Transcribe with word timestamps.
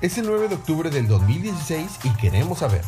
Es 0.00 0.16
el 0.16 0.26
9 0.26 0.46
de 0.46 0.54
octubre 0.54 0.90
del 0.90 1.08
2016 1.08 1.98
y 2.04 2.10
queremos 2.10 2.58
saber, 2.60 2.84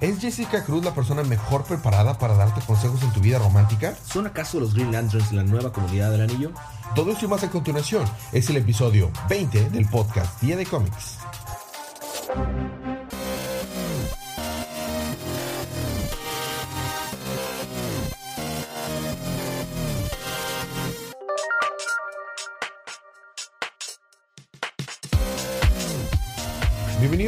¿es 0.00 0.20
Jessica 0.20 0.62
Cruz 0.62 0.84
la 0.84 0.94
persona 0.94 1.24
mejor 1.24 1.64
preparada 1.64 2.18
para 2.18 2.34
darte 2.34 2.60
consejos 2.64 3.02
en 3.02 3.12
tu 3.12 3.18
vida 3.18 3.40
romántica? 3.40 3.96
¿Son 4.06 4.28
acaso 4.28 4.60
los 4.60 4.72
Green 4.72 4.92
Lanterns 4.92 5.32
la 5.32 5.42
nueva 5.42 5.72
comunidad 5.72 6.12
del 6.12 6.20
anillo? 6.20 6.52
Todo 6.94 7.10
esto 7.10 7.24
y 7.24 7.28
más 7.28 7.42
a 7.42 7.50
continuación 7.50 8.04
es 8.30 8.48
el 8.48 8.58
episodio 8.58 9.10
20 9.28 9.70
del 9.70 9.86
podcast 9.86 10.40
Día 10.40 10.56
de 10.56 10.64
Cómics. 10.64 11.18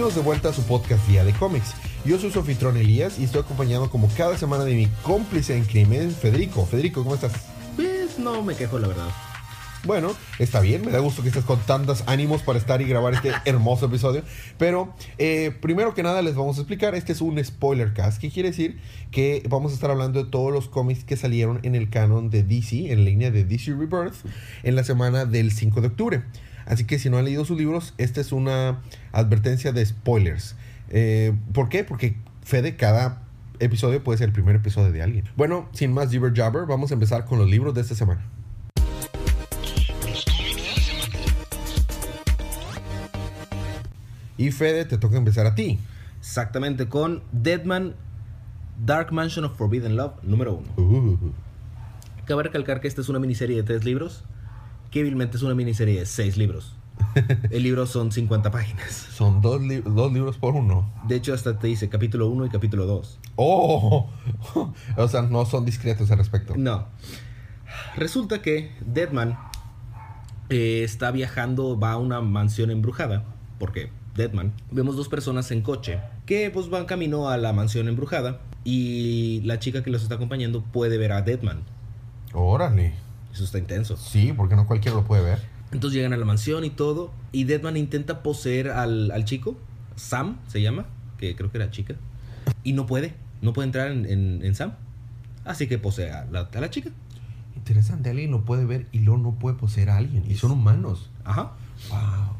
Bienvenidos 0.05 0.23
de 0.23 0.29
vuelta 0.29 0.49
a 0.51 0.53
su 0.53 0.63
podcast 0.65 1.09
Día 1.09 1.25
de 1.25 1.33
Cómics. 1.33 1.73
Yo 2.05 2.19
soy 2.19 2.31
su 2.31 2.41
anfitrión 2.41 2.77
Elías 2.77 3.19
y 3.19 3.25
estoy 3.25 3.41
acompañado 3.41 3.89
como 3.89 4.11
cada 4.15 4.37
semana 4.37 4.65
de 4.65 4.75
mi 4.75 4.87
cómplice 5.03 5.57
en 5.57 5.65
crimen, 5.65 6.11
Federico. 6.11 6.67
Federico, 6.67 7.03
¿cómo 7.03 7.15
estás? 7.15 7.33
Pues 7.75 8.19
no 8.19 8.43
me 8.43 8.55
quejo, 8.55 8.79
la 8.79 8.89
verdad. 8.89 9.09
Bueno, 9.85 10.15
está 10.39 10.61
bien, 10.61 10.85
me 10.85 10.91
da 10.91 10.99
gusto 10.99 11.23
que 11.23 11.29
estés 11.29 11.45
con 11.45 11.59
tantos 11.61 12.05
ánimos 12.07 12.43
para 12.43 12.59
estar 12.59 12.83
y 12.83 12.85
grabar 12.85 13.15
este 13.15 13.33
hermoso 13.47 13.87
episodio. 13.87 14.23
Pero 14.59 14.95
eh, 15.17 15.57
primero 15.63 15.95
que 15.95 16.03
nada 16.03 16.21
les 16.21 16.35
vamos 16.35 16.59
a 16.59 16.61
explicar, 16.61 16.95
este 16.95 17.13
es 17.13 17.23
un 17.23 17.43
spoiler 17.43 17.95
cast, 17.95 18.21
que 18.21 18.31
quiere 18.31 18.51
decir 18.51 18.79
que 19.11 19.43
vamos 19.49 19.73
a 19.73 19.75
estar 19.75 19.91
hablando 19.91 20.23
de 20.23 20.31
todos 20.31 20.53
los 20.53 20.69
cómics 20.69 21.05
que 21.05 21.17
salieron 21.17 21.61
en 21.63 21.75
el 21.75 21.89
canon 21.89 22.29
de 22.29 22.43
DC, 22.43 22.93
en 22.93 23.07
línea 23.07 23.31
de 23.31 23.47
DC 23.47 23.71
Rebirth, 23.71 24.17
en 24.65 24.77
la 24.77 24.85
semana 24.85 25.25
del 25.25 25.51
5 25.51 25.81
de 25.81 25.87
octubre. 25.87 26.25
Así 26.67 26.85
que 26.85 26.99
si 26.99 27.11
no 27.11 27.19
han 27.19 27.25
leído 27.25 27.45
sus 27.45 27.59
libros, 27.59 27.95
esta 27.99 28.21
es 28.21 28.33
una 28.33 28.81
advertencia 29.13 29.73
de 29.73 29.85
spoilers. 29.85 30.57
Eh, 30.91 31.35
¿Por 31.53 31.69
qué? 31.69 31.85
Porque 31.85 32.17
Fede, 32.43 32.77
cada 32.77 33.23
episodio 33.59 34.03
puede 34.03 34.19
ser 34.19 34.29
el 34.29 34.33
primer 34.33 34.57
episodio 34.57 34.93
de 34.93 35.03
alguien. 35.03 35.29
Bueno, 35.37 35.69
sin 35.73 35.93
más 35.93 36.11
jibber 36.11 36.35
jabber, 36.35 36.67
vamos 36.67 36.91
a 36.91 36.95
empezar 36.95 37.25
con 37.25 37.39
los 37.39 37.49
libros 37.49 37.75
de 37.75 37.81
esta 37.81 37.95
semana. 37.95 38.25
Y 44.37 44.51
Fede, 44.51 44.85
te 44.85 44.99
toca 44.99 45.17
empezar 45.17 45.47
a 45.47 45.55
ti. 45.55 45.79
Exactamente, 46.19 46.89
con 46.89 47.23
Deadman 47.33 47.95
Dark 48.85 49.13
Mansion 49.13 49.45
of 49.45 49.57
Forbidden 49.57 49.97
Love 49.97 50.15
número 50.23 50.55
1. 50.77 50.83
Uh, 50.83 51.33
Cabe 52.27 52.43
recalcar 52.43 52.81
que 52.81 52.89
esta 52.89 53.01
es 53.01 53.09
una 53.09 53.19
miniserie 53.19 53.57
de 53.57 53.63
tres 53.63 53.85
libros, 53.85 54.25
que 54.95 55.01
hábilmente 55.01 55.37
es 55.37 55.43
una 55.43 55.57
miniserie 55.57 55.99
de 55.99 56.07
seis 56.07 56.37
libros. 56.37 56.77
El 57.51 57.65
libro 57.65 57.85
son 57.87 58.13
50 58.13 58.53
páginas. 58.53 58.93
son 58.93 59.43
dos, 59.43 59.61
li- 59.61 59.83
dos 59.85 60.13
libros 60.13 60.39
por 60.39 60.55
uno. 60.55 60.89
De 61.09 61.17
hecho, 61.17 61.35
hasta 61.35 61.59
te 61.59 61.67
dice 61.67 61.89
capítulo 61.89 62.29
1 62.29 62.47
y 62.47 62.49
capítulo 62.49 62.87
2. 62.87 63.19
¡Oh! 63.35 64.09
o 64.97 65.09
sea, 65.09 65.23
no 65.23 65.45
son 65.47 65.65
discretos 65.65 66.13
al 66.13 66.19
respecto. 66.19 66.55
No. 66.57 66.87
Resulta 67.97 68.41
que 68.41 68.71
Deadman 68.87 69.37
eh, 70.49 70.83
está 70.85 71.11
viajando, 71.11 71.77
va 71.77 71.91
a 71.93 71.97
una 71.99 72.21
mansión 72.21 72.71
embrujada, 72.71 73.25
porque 73.59 73.91
Deadman, 74.15 74.53
vemos 74.71 74.95
dos 74.97 75.09
personas 75.09 75.51
en 75.51 75.63
coche 75.63 75.99
que 76.25 76.51
pues 76.51 76.71
van 76.71 76.85
camino 76.85 77.29
a 77.31 77.37
la 77.37 77.53
mansión 77.53 77.89
embrujada 77.89 78.39
y 78.63 79.41
la 79.43 79.59
chica 79.59 79.83
que 79.83 79.91
los 79.91 80.05
está 80.05 80.15
acompañando 80.15 80.63
puede 80.63 80.99
ver 80.99 81.11
a 81.11 81.23
Deadman. 81.23 81.65
Órale. 82.33 82.95
Eso 83.35 83.45
está 83.45 83.59
intenso. 83.59 83.97
Sí, 83.99 84.33
porque 84.35 84.57
no 84.57 84.67
cualquiera 84.67 84.97
lo 84.97 85.05
puede 85.05 85.23
ver. 85.23 85.41
Entonces 85.73 85.97
llegan 85.97 86.13
a 86.13 86.17
la 86.17 86.25
mansión 86.25 86.65
y 86.65 86.71
todo 86.71 87.13
y 87.33 87.45
Deadman 87.45 87.77
intenta 87.77 88.23
poseer 88.23 88.69
al, 88.71 89.11
al 89.11 89.25
chico, 89.25 89.59
Sam 89.97 90.39
se 90.47 90.63
llama, 90.63 90.87
que 91.19 91.35
creo 91.35 91.51
que 91.51 91.59
era 91.59 91.71
chica, 91.71 91.95
y 92.63 92.73
no 92.75 92.87
puede, 92.87 93.15
no 93.43 93.53
puede 93.53 93.67
entrar 93.67 93.91
en, 93.91 94.07
en- 94.07 94.45
en 94.45 94.55
Sam. 94.55 94.75
Así 95.45 95.67
que 95.67 95.77
posee 95.79 96.11
a 96.13 96.25
la, 96.27 96.49
a 96.55 96.61
la 96.61 96.71
chica. 96.71 96.91
Interesante, 97.57 98.11
alguien 98.11 98.31
lo 98.31 98.45
puede 98.45 98.65
ver 98.65 98.87
y 98.93 99.01
luego 99.01 99.21
no 99.21 99.35
puede 99.35 99.57
poseer 99.57 99.91
a 99.91 99.97
alguien. 99.97 100.25
Y 100.31 100.37
son 100.37 100.53
humanos. 100.53 101.11
Ajá. 101.25 101.53
¡Wow! 101.91 102.37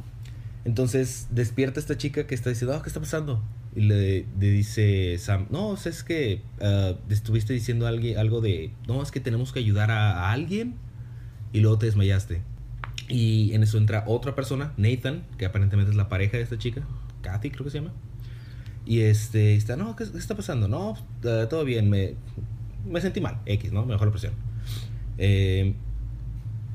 Entonces 0.65 1.27
despierta 1.31 1.81
esta 1.81 1.97
chica 1.99 2.27
que 2.27 2.35
está 2.35 2.51
diciendo, 2.51 2.75
"Ah, 2.77 2.83
¿qué 2.83 2.89
está 2.89 3.01
pasando? 3.01 3.43
Y 3.77 3.81
le, 3.81 4.25
dice 4.39 5.19
Sam, 5.19 5.47
no, 5.51 5.71
o 5.71 5.75
es 5.75 6.05
que 6.05 6.43
ah, 6.61 6.95
estuviste 7.09 7.53
diciendo 7.53 7.87
algo 7.87 8.41
de, 8.41 8.73
no, 8.87 9.03
es 9.03 9.11
que 9.11 9.21
tenemos 9.21 9.53
que 9.53 9.59
ayudar 9.59 9.91
a, 9.91 10.31
alguien 10.31 10.75
y 11.53 11.61
luego 11.61 11.79
te 11.79 11.87
desmayaste. 11.87 12.43
Y 13.09 13.53
en 13.53 13.63
eso 13.63 13.77
entra 13.77 14.05
otra 14.07 14.35
persona, 14.35 14.73
Nathan, 14.77 15.25
que 15.39 15.45
aparentemente 15.45 15.91
es 15.91 15.97
la 15.97 16.09
pareja 16.09 16.37
de 16.37 16.43
esta 16.43 16.57
chica, 16.57 16.87
Kathy 17.23 17.51
creo 17.51 17.65
que 17.65 17.71
se 17.71 17.79
llama. 17.79 17.93
Y 18.87 19.01
este, 19.01 19.57
está, 19.57 19.77
no, 19.77 19.97
¿qué, 19.97 20.05
está 20.05 20.37
pasando? 20.37 20.69
No, 20.69 20.97
ah, 21.25 21.47
todo 21.49 21.65
bien, 21.65 21.91
me, 21.91 22.15
me 22.87 23.01
sentí 23.01 23.21
mal, 23.21 23.41
X, 23.47 23.73
¿no? 23.73 23.85
Me 23.85 23.93
bajó 23.93 24.05
la 24.05 24.11
presión. 24.13 24.35
Eh, 25.19 25.75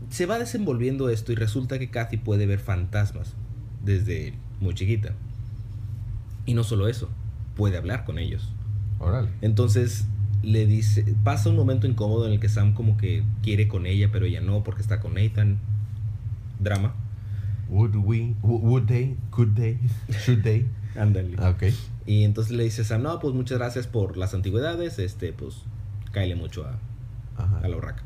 se 0.10 0.26
va 0.26 0.40
desenvolviendo 0.40 1.10
esto 1.10 1.32
y 1.32 1.36
resulta 1.36 1.80
que 1.80 1.90
Kathy 1.90 2.18
puede 2.18 2.46
ver 2.46 2.60
fantasmas 2.60 3.36
desde 3.84 4.34
muy 4.60 4.74
chiquita. 4.74 5.14
Y 6.50 6.56
no 6.56 6.64
solo 6.64 6.88
eso, 6.88 7.10
puede 7.56 7.78
hablar 7.78 8.06
con 8.06 8.18
ellos. 8.18 8.50
Órale. 8.98 9.30
Entonces 9.42 10.06
le 10.42 10.66
dice, 10.66 11.06
pasa 11.24 11.50
un 11.50 11.56
momento 11.56 11.86
incómodo 11.86 12.26
en 12.26 12.34
el 12.34 12.40
que 12.40 12.50
Sam 12.50 12.74
como 12.74 12.98
que 12.98 13.24
quiere 13.44 13.68
con 13.68 13.86
ella, 13.86 14.10
pero 14.12 14.26
ella 14.26 14.42
no 14.42 14.64
porque 14.64 14.82
está 14.82 15.00
con 15.00 15.14
Nathan. 15.14 15.60
Drama. 16.60 16.96
Would 17.70 17.96
we, 17.96 18.34
would 18.42 18.86
they, 18.88 19.16
could 19.30 19.54
they, 19.56 19.78
should 20.26 20.42
they? 20.42 20.66
Ándale. 20.98 21.36
Ah, 21.38 21.50
Ok. 21.50 21.66
Y 22.08 22.24
entonces 22.24 22.52
le 22.58 22.64
dice 22.64 22.84
Sam, 22.84 23.04
no, 23.04 23.20
pues 23.20 23.36
muchas 23.36 23.60
gracias 23.60 23.86
por 23.86 24.18
las 24.18 24.34
antigüedades, 24.34 24.98
este, 24.98 25.32
pues 25.34 25.58
cáele 26.12 26.34
mucho 26.36 26.66
a, 26.66 26.80
Ajá. 27.44 27.60
a 27.60 27.68
la 27.68 27.78
urraca. 27.78 28.02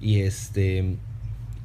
Y 0.00 0.18
este, 0.22 0.96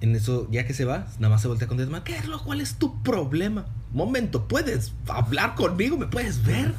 en 0.01 0.15
eso, 0.15 0.47
ya 0.51 0.67
que 0.67 0.75
se 0.75 0.85
va, 0.85 1.07
nada 1.17 1.29
más 1.33 1.41
se 1.41 1.47
voltea 1.47 1.67
con 1.67 1.77
Deadman. 1.77 2.03
¿Qué 2.03 2.15
es 2.17 2.27
lo 2.27 2.43
cuál 2.43 2.61
es 2.61 2.75
tu 2.75 3.01
problema? 3.01 3.65
Momento, 3.93 4.47
¿puedes 4.47 4.93
hablar 5.07 5.55
conmigo? 5.55 5.97
¿Me 5.97 6.07
puedes 6.07 6.43
ver? 6.45 6.73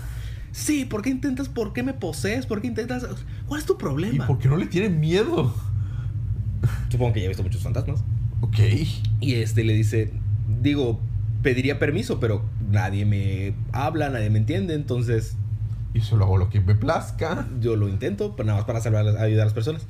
Sí, 0.52 0.84
¿por 0.84 1.02
qué 1.02 1.10
intentas? 1.10 1.48
¿Por 1.48 1.72
qué 1.72 1.82
me 1.82 1.94
posees? 1.94 2.46
¿Por 2.46 2.60
qué 2.60 2.66
intentas? 2.68 3.06
¿Cuál 3.46 3.60
es 3.60 3.66
tu 3.66 3.74
¿Y 3.74 3.76
problema? 3.76 4.26
por 4.26 4.38
qué 4.38 4.48
no 4.48 4.56
le 4.56 4.66
tienen 4.66 5.00
miedo? 5.00 5.54
Supongo 6.88 7.12
que 7.12 7.20
ya 7.20 7.26
he 7.26 7.28
visto 7.28 7.42
muchos 7.42 7.62
fantasmas. 7.62 8.02
Ok. 8.40 8.58
Y 9.20 9.34
este 9.34 9.64
le 9.64 9.74
dice, 9.74 10.12
digo, 10.62 11.00
pediría 11.42 11.78
permiso, 11.78 12.20
pero 12.20 12.44
nadie 12.70 13.04
me 13.04 13.54
habla, 13.72 14.10
nadie 14.10 14.30
me 14.30 14.38
entiende, 14.38 14.74
entonces 14.74 15.36
Y 15.92 16.00
solo 16.00 16.24
hago 16.24 16.36
lo 16.36 16.50
que 16.50 16.60
me 16.60 16.74
plazca. 16.74 17.48
yo 17.60 17.76
lo 17.76 17.88
intento, 17.88 18.34
pero 18.36 18.46
nada 18.46 18.58
más 18.58 18.66
para 18.66 18.80
salvar, 18.80 19.06
ayudar 19.06 19.42
a 19.42 19.44
las 19.46 19.54
personas. 19.54 19.86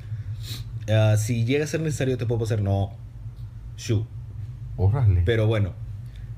Ah, 0.89 1.15
si 1.17 1.45
llega 1.45 1.63
a 1.63 1.67
ser 1.67 1.81
necesario, 1.81 2.17
te 2.17 2.25
puedo 2.25 2.43
hacer 2.43 2.61
no. 2.61 2.91
Shu. 3.77 4.05
Órale. 4.77 5.21
Pero 5.25 5.47
bueno, 5.47 5.73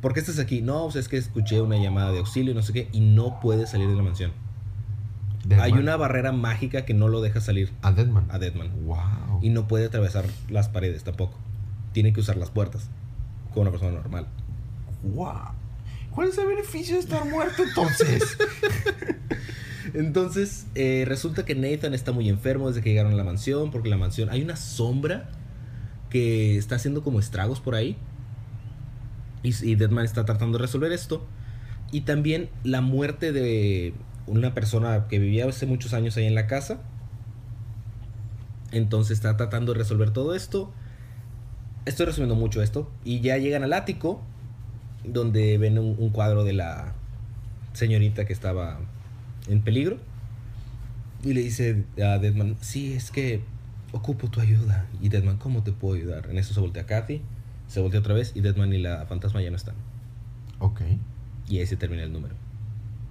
¿por 0.01 0.13
qué 0.13 0.19
estás 0.19 0.39
aquí? 0.39 0.61
No, 0.61 0.85
o 0.85 0.91
sea, 0.91 1.01
es 1.01 1.07
que 1.07 1.17
escuché 1.17 1.61
una 1.61 1.77
llamada 1.77 2.11
de 2.11 2.19
auxilio 2.19 2.51
y 2.51 2.55
no 2.55 2.61
sé 2.61 2.73
qué, 2.73 2.89
y 2.91 2.99
no 2.99 3.39
puedes 3.39 3.69
salir 3.69 3.87
de 3.87 3.95
la 3.95 4.03
mansión. 4.03 4.31
Deadman. 5.45 5.65
Hay 5.65 5.71
una 5.73 5.95
barrera 5.95 6.31
mágica 6.31 6.83
que 6.85 6.93
no 6.93 7.07
lo 7.07 7.21
deja 7.21 7.39
salir 7.39 7.71
A 7.81 7.91
Deadman. 7.91 8.25
a 8.29 8.37
Deadman. 8.37 8.85
Wow. 8.85 9.39
Y 9.41 9.49
no 9.49 9.67
puede 9.67 9.85
atravesar 9.85 10.25
las 10.49 10.67
paredes 10.67 11.03
tampoco. 11.03 11.37
Tiene 11.93 12.11
que 12.11 12.19
usar 12.19 12.37
las 12.37 12.49
puertas, 12.51 12.89
como 13.49 13.61
una 13.61 13.71
persona 13.71 13.91
normal. 13.91 14.27
Wow. 15.03 15.53
¿Cuál 16.11 16.29
es 16.29 16.37
el 16.37 16.47
beneficio 16.47 16.95
de 16.95 17.01
estar 17.01 17.23
muerto 17.25 17.63
entonces? 17.63 18.37
Entonces, 19.93 20.67
eh, 20.75 21.05
resulta 21.07 21.45
que 21.45 21.55
Nathan 21.55 21.93
está 21.93 22.11
muy 22.11 22.29
enfermo 22.29 22.67
desde 22.67 22.81
que 22.81 22.89
llegaron 22.89 23.13
a 23.13 23.15
la 23.15 23.23
mansión, 23.23 23.71
porque 23.71 23.89
la 23.89 23.97
mansión 23.97 24.29
hay 24.29 24.41
una 24.41 24.55
sombra 24.55 25.29
que 26.09 26.57
está 26.57 26.75
haciendo 26.75 27.03
como 27.03 27.19
estragos 27.19 27.59
por 27.59 27.75
ahí. 27.75 27.97
Y, 29.43 29.75
Deadman 29.75 30.05
está 30.05 30.25
tratando 30.25 30.57
de 30.57 30.63
resolver 30.63 30.91
esto. 30.91 31.25
Y 31.91 32.01
también 32.01 32.49
la 32.63 32.81
muerte 32.81 33.31
de 33.31 33.93
una 34.25 34.53
persona 34.53 35.07
que 35.07 35.19
vivía 35.19 35.47
hace 35.47 35.65
muchos 35.65 35.93
años 35.93 36.17
ahí 36.17 36.25
en 36.25 36.35
la 36.35 36.47
casa. 36.47 36.81
Entonces 38.71 39.17
está 39.17 39.37
tratando 39.37 39.73
de 39.73 39.79
resolver 39.79 40.11
todo 40.11 40.35
esto. 40.35 40.71
Estoy 41.85 42.07
resumiendo 42.07 42.35
mucho 42.35 42.61
esto. 42.61 42.91
Y 43.05 43.21
ya 43.21 43.37
llegan 43.37 43.63
al 43.63 43.73
ático, 43.73 44.21
donde 45.05 45.57
ven 45.57 45.79
un, 45.79 45.95
un 45.97 46.09
cuadro 46.09 46.43
de 46.43 46.53
la 46.53 46.93
señorita 47.73 48.25
que 48.25 48.33
estaba 48.33 48.79
en 49.47 49.61
peligro. 49.61 49.97
Y 51.23 51.33
le 51.33 51.41
dice 51.41 51.85
a 51.97 52.17
Deadman, 52.17 52.57
sí, 52.61 52.93
es 52.93 53.11
que 53.11 53.41
ocupo 53.91 54.29
tu 54.29 54.39
ayuda. 54.39 54.87
Y 55.01 55.09
Deadman, 55.09 55.37
¿cómo 55.37 55.63
te 55.63 55.71
puedo 55.71 55.95
ayudar? 55.95 56.29
En 56.29 56.37
eso 56.37 56.53
se 56.53 56.59
voltea 56.59 56.83
a 56.83 56.85
Kathy, 56.85 57.21
se 57.67 57.81
voltea 57.81 57.99
otra 57.99 58.13
vez 58.13 58.31
y 58.35 58.41
Deadman 58.41 58.73
y 58.73 58.77
la 58.79 59.05
fantasma 59.05 59.41
ya 59.41 59.49
no 59.49 59.55
están. 59.57 59.75
ok. 60.59 60.81
Y 61.49 61.59
ahí 61.59 61.65
se 61.65 61.77
termina 61.77 62.03
el 62.03 62.11
número. 62.11 62.35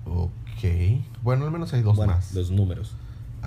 Ok. 0.05 1.01
Bueno, 1.23 1.47
al 1.47 1.51
menos 1.51 1.73
hay 1.73 1.83
dos 1.83 1.97
bueno, 1.97 2.13
más. 2.15 2.35
los 2.35 2.51
números. 2.51 2.93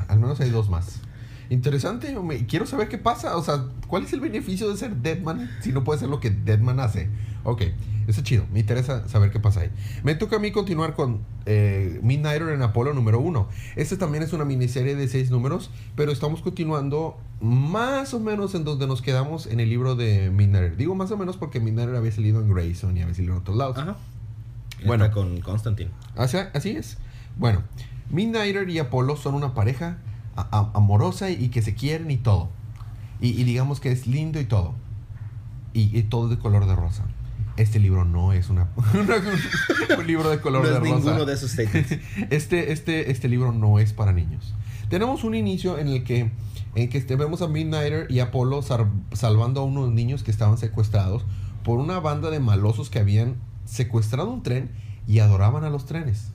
Al 0.07 0.19
menos 0.19 0.39
hay 0.39 0.49
dos 0.49 0.69
más. 0.69 1.01
Interesante, 1.49 2.17
me- 2.19 2.45
quiero 2.45 2.65
saber 2.65 2.89
qué 2.89 2.97
pasa. 2.97 3.37
O 3.37 3.43
sea, 3.43 3.65
¿cuál 3.87 4.03
es 4.03 4.13
el 4.13 4.19
beneficio 4.19 4.69
de 4.69 4.77
ser 4.77 4.95
Deadman 4.97 5.49
si 5.61 5.71
no 5.71 5.83
puede 5.83 5.99
ser 5.99 6.09
lo 6.09 6.19
que 6.19 6.29
Deadman 6.31 6.79
hace? 6.79 7.09
Ok, 7.43 7.63
está 8.07 8.21
chido. 8.21 8.45
Me 8.51 8.59
interesa 8.59 9.07
saber 9.07 9.31
qué 9.31 9.39
pasa 9.39 9.61
ahí. 9.61 9.69
Me 10.03 10.15
toca 10.15 10.35
a 10.35 10.39
mí 10.39 10.51
continuar 10.51 10.93
con 10.93 11.21
eh, 11.45 11.99
Midnighter 12.03 12.49
en 12.49 12.61
Apolo 12.61 12.93
número 12.93 13.19
uno. 13.19 13.47
Este 13.75 13.97
también 13.97 14.23
es 14.23 14.33
una 14.33 14.45
miniserie 14.45 14.95
de 14.95 15.07
seis 15.07 15.31
números, 15.31 15.71
pero 15.95 16.11
estamos 16.11 16.41
continuando 16.41 17.17
más 17.41 18.13
o 18.13 18.19
menos 18.19 18.55
en 18.55 18.65
donde 18.65 18.87
nos 18.87 19.01
quedamos 19.01 19.47
en 19.47 19.59
el 19.59 19.69
libro 19.69 19.95
de 19.95 20.29
Midnighter. 20.29 20.75
Digo 20.75 20.95
más 20.95 21.11
o 21.11 21.17
menos 21.17 21.37
porque 21.37 21.59
Midnighter 21.59 21.95
había 21.95 22.11
salido 22.11 22.41
en 22.41 22.53
Grayson 22.53 22.97
y 22.97 23.01
había 23.01 23.15
salido 23.15 23.33
en 23.35 23.39
otros 23.39 23.57
lados. 23.57 23.77
Ajá. 23.77 23.97
Bueno. 24.85 25.05
Bueno, 25.05 25.11
con 25.11 25.41
Constantine. 25.41 25.91
Así, 26.15 26.37
así 26.53 26.71
es. 26.71 26.97
Bueno, 27.37 27.63
Midnighter 28.09 28.69
y 28.69 28.79
Apolo 28.79 29.15
son 29.15 29.35
una 29.35 29.53
pareja 29.53 29.97
amorosa 30.51 31.31
y 31.31 31.49
que 31.49 31.61
se 31.61 31.73
quieren 31.75 32.11
y 32.11 32.17
todo. 32.17 32.49
Y, 33.21 33.29
y 33.29 33.43
digamos 33.43 33.79
que 33.79 33.91
es 33.91 34.07
lindo 34.07 34.39
y 34.39 34.45
todo. 34.45 34.73
Y, 35.73 35.97
y 35.97 36.03
todo 36.03 36.29
de 36.29 36.39
color 36.39 36.65
de 36.65 36.75
rosa. 36.75 37.05
Este 37.59 37.77
libro 37.77 38.05
no 38.05 38.31
es 38.31 38.49
una, 38.49 38.69
un 39.97 40.07
libro 40.07 40.29
de 40.29 40.39
color 40.39 40.63
no 40.63 40.69
de 40.69 40.75
es 40.75 40.79
rosa. 40.79 40.95
ninguno 40.95 41.25
de 41.25 41.33
esos 41.33 41.51
statements. 41.51 41.97
Este, 42.29 42.71
este, 42.71 43.11
este 43.11 43.27
libro 43.27 43.51
no 43.51 43.79
es 43.79 43.91
para 43.91 44.13
niños. 44.13 44.53
Tenemos 44.89 45.25
un 45.25 45.35
inicio 45.35 45.77
en 45.77 45.89
el 45.89 46.05
que, 46.05 46.31
en 46.75 46.89
que 46.89 46.97
este, 46.97 47.17
vemos 47.17 47.41
a 47.41 47.49
Midnighter 47.49 48.09
y 48.09 48.19
Apolo 48.19 48.61
salvando 49.11 49.59
a 49.59 49.65
unos 49.65 49.91
niños 49.91 50.23
que 50.23 50.31
estaban 50.31 50.57
secuestrados 50.57 51.25
por 51.65 51.79
una 51.79 51.99
banda 51.99 52.29
de 52.29 52.39
malosos 52.39 52.89
que 52.89 52.99
habían 52.99 53.35
secuestrado 53.65 54.31
un 54.31 54.41
tren 54.41 54.71
y 55.05 55.19
adoraban 55.19 55.65
a 55.65 55.69
los 55.69 55.85
trenes. 55.85 56.31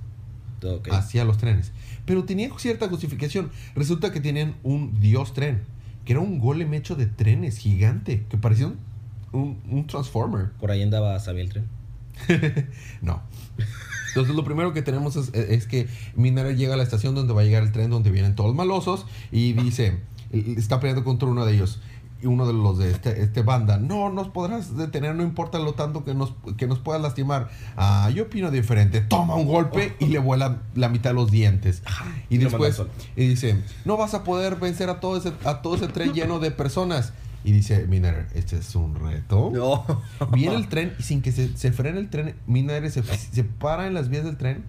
Ok. 0.62 0.88
Hacia 0.92 1.24
los 1.24 1.38
trenes. 1.38 1.72
Pero 2.04 2.24
tenía 2.24 2.50
cierta 2.58 2.86
justificación. 2.86 3.50
Resulta 3.74 4.12
que 4.12 4.20
tenían 4.20 4.56
un 4.62 5.00
dios 5.00 5.32
tren, 5.32 5.62
que 6.04 6.12
era 6.12 6.20
un 6.20 6.38
golem 6.38 6.74
hecho 6.74 6.96
de 6.96 7.06
trenes 7.06 7.56
gigante, 7.56 8.26
que 8.28 8.36
parecía 8.36 8.66
un, 8.66 8.76
un, 9.34 9.60
un 9.70 9.86
transformer. 9.86 10.52
Por 10.52 10.70
ahí 10.70 10.82
andaba 10.82 11.18
Samuel 11.20 11.50
Tren. 11.50 11.68
No. 13.02 13.22
Entonces 14.08 14.34
lo 14.36 14.44
primero 14.44 14.72
que 14.72 14.82
tenemos 14.82 15.16
es, 15.16 15.34
es 15.34 15.66
que 15.66 15.88
Minera 16.14 16.52
llega 16.52 16.74
a 16.74 16.76
la 16.76 16.84
estación 16.84 17.16
donde 17.16 17.34
va 17.34 17.40
a 17.40 17.44
llegar 17.44 17.64
el 17.64 17.72
tren 17.72 17.90
donde 17.90 18.12
vienen 18.12 18.36
todos 18.36 18.48
los 18.48 18.56
malosos 18.56 19.06
y 19.32 19.54
dice, 19.54 19.98
está 20.32 20.78
peleando 20.78 21.02
contra 21.02 21.28
uno 21.28 21.44
de 21.44 21.54
ellos. 21.54 21.80
Y 22.22 22.26
uno 22.26 22.46
de 22.46 22.52
los 22.52 22.78
de 22.78 22.92
este, 22.92 23.22
este 23.22 23.42
banda, 23.42 23.76
no 23.76 24.10
nos 24.10 24.28
podrás 24.28 24.76
detener, 24.76 25.14
no 25.14 25.24
importa 25.24 25.58
lo 25.58 25.74
tanto 25.74 26.04
que 26.04 26.14
nos, 26.14 26.32
que 26.56 26.66
nos 26.68 26.78
puedas 26.78 27.02
lastimar. 27.02 27.50
Ah, 27.76 28.08
yo 28.14 28.22
opino 28.22 28.50
diferente. 28.52 29.00
Toma 29.00 29.34
un 29.34 29.46
golpe 29.46 29.94
y 29.98 30.06
le 30.06 30.20
vuela 30.20 30.62
la 30.74 30.88
mitad 30.88 31.10
de 31.10 31.14
los 31.14 31.30
dientes. 31.30 31.82
Y 32.30 32.38
después, 32.38 32.80
y 33.16 33.26
dice, 33.26 33.60
no 33.84 33.96
vas 33.96 34.14
a 34.14 34.22
poder 34.22 34.56
vencer 34.56 34.88
a 34.90 35.00
todo 35.00 35.18
ese, 35.18 35.32
a 35.44 35.60
todo 35.60 35.74
ese 35.74 35.88
tren 35.88 36.14
lleno 36.14 36.38
de 36.38 36.50
personas. 36.50 37.12
Y 37.44 37.52
dice 37.52 37.86
Miner, 37.86 38.26
este 38.34 38.56
es 38.56 38.74
un 38.74 38.94
reto. 38.94 39.50
No. 39.52 39.84
Viene 40.32 40.56
el 40.56 40.68
tren 40.68 40.94
y 40.98 41.02
sin 41.02 41.20
que 41.20 41.30
se, 41.30 41.56
se 41.56 41.72
frene 41.72 42.00
el 42.00 42.08
tren, 42.08 42.34
Midnighter 42.46 42.90
se, 42.90 43.02
se 43.02 43.44
para 43.44 43.86
en 43.86 43.94
las 43.94 44.08
vías 44.08 44.24
del 44.24 44.36
tren 44.38 44.64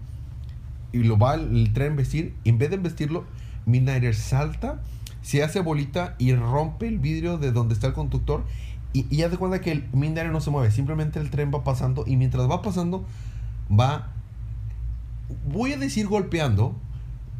y 0.92 1.04
lo 1.04 1.18
va 1.18 1.36
el, 1.36 1.56
el 1.56 1.74
tren 1.74 1.94
a 1.94 1.96
vestir. 1.96 2.34
Y 2.44 2.50
en 2.50 2.58
vez 2.58 2.70
de 2.70 2.78
vestirlo, 2.78 3.26
Midnighter 3.66 4.16
salta, 4.16 4.82
se 5.22 5.44
hace 5.44 5.60
bolita 5.60 6.16
y 6.18 6.34
rompe 6.36 6.88
el 6.88 7.00
vidrio 7.00 7.38
de 7.38 7.52
donde 7.52 7.74
está 7.74 7.88
el 7.88 7.94
conductor. 7.94 8.46
Y, 8.94 9.06
y 9.14 9.24
haz 9.24 9.32
de 9.32 9.38
cuenta 9.38 9.60
que 9.60 9.72
el 9.72 9.90
no 10.32 10.40
se 10.40 10.52
mueve, 10.52 10.72
simplemente 10.72 11.20
el 11.20 11.30
tren 11.30 11.52
va 11.54 11.64
pasando. 11.64 12.06
Y 12.08 12.16
mientras 12.16 12.50
va 12.50 12.62
pasando, 12.62 13.06
va. 13.70 14.12
Voy 15.48 15.74
a 15.74 15.78
decir 15.78 16.08
golpeando, 16.08 16.76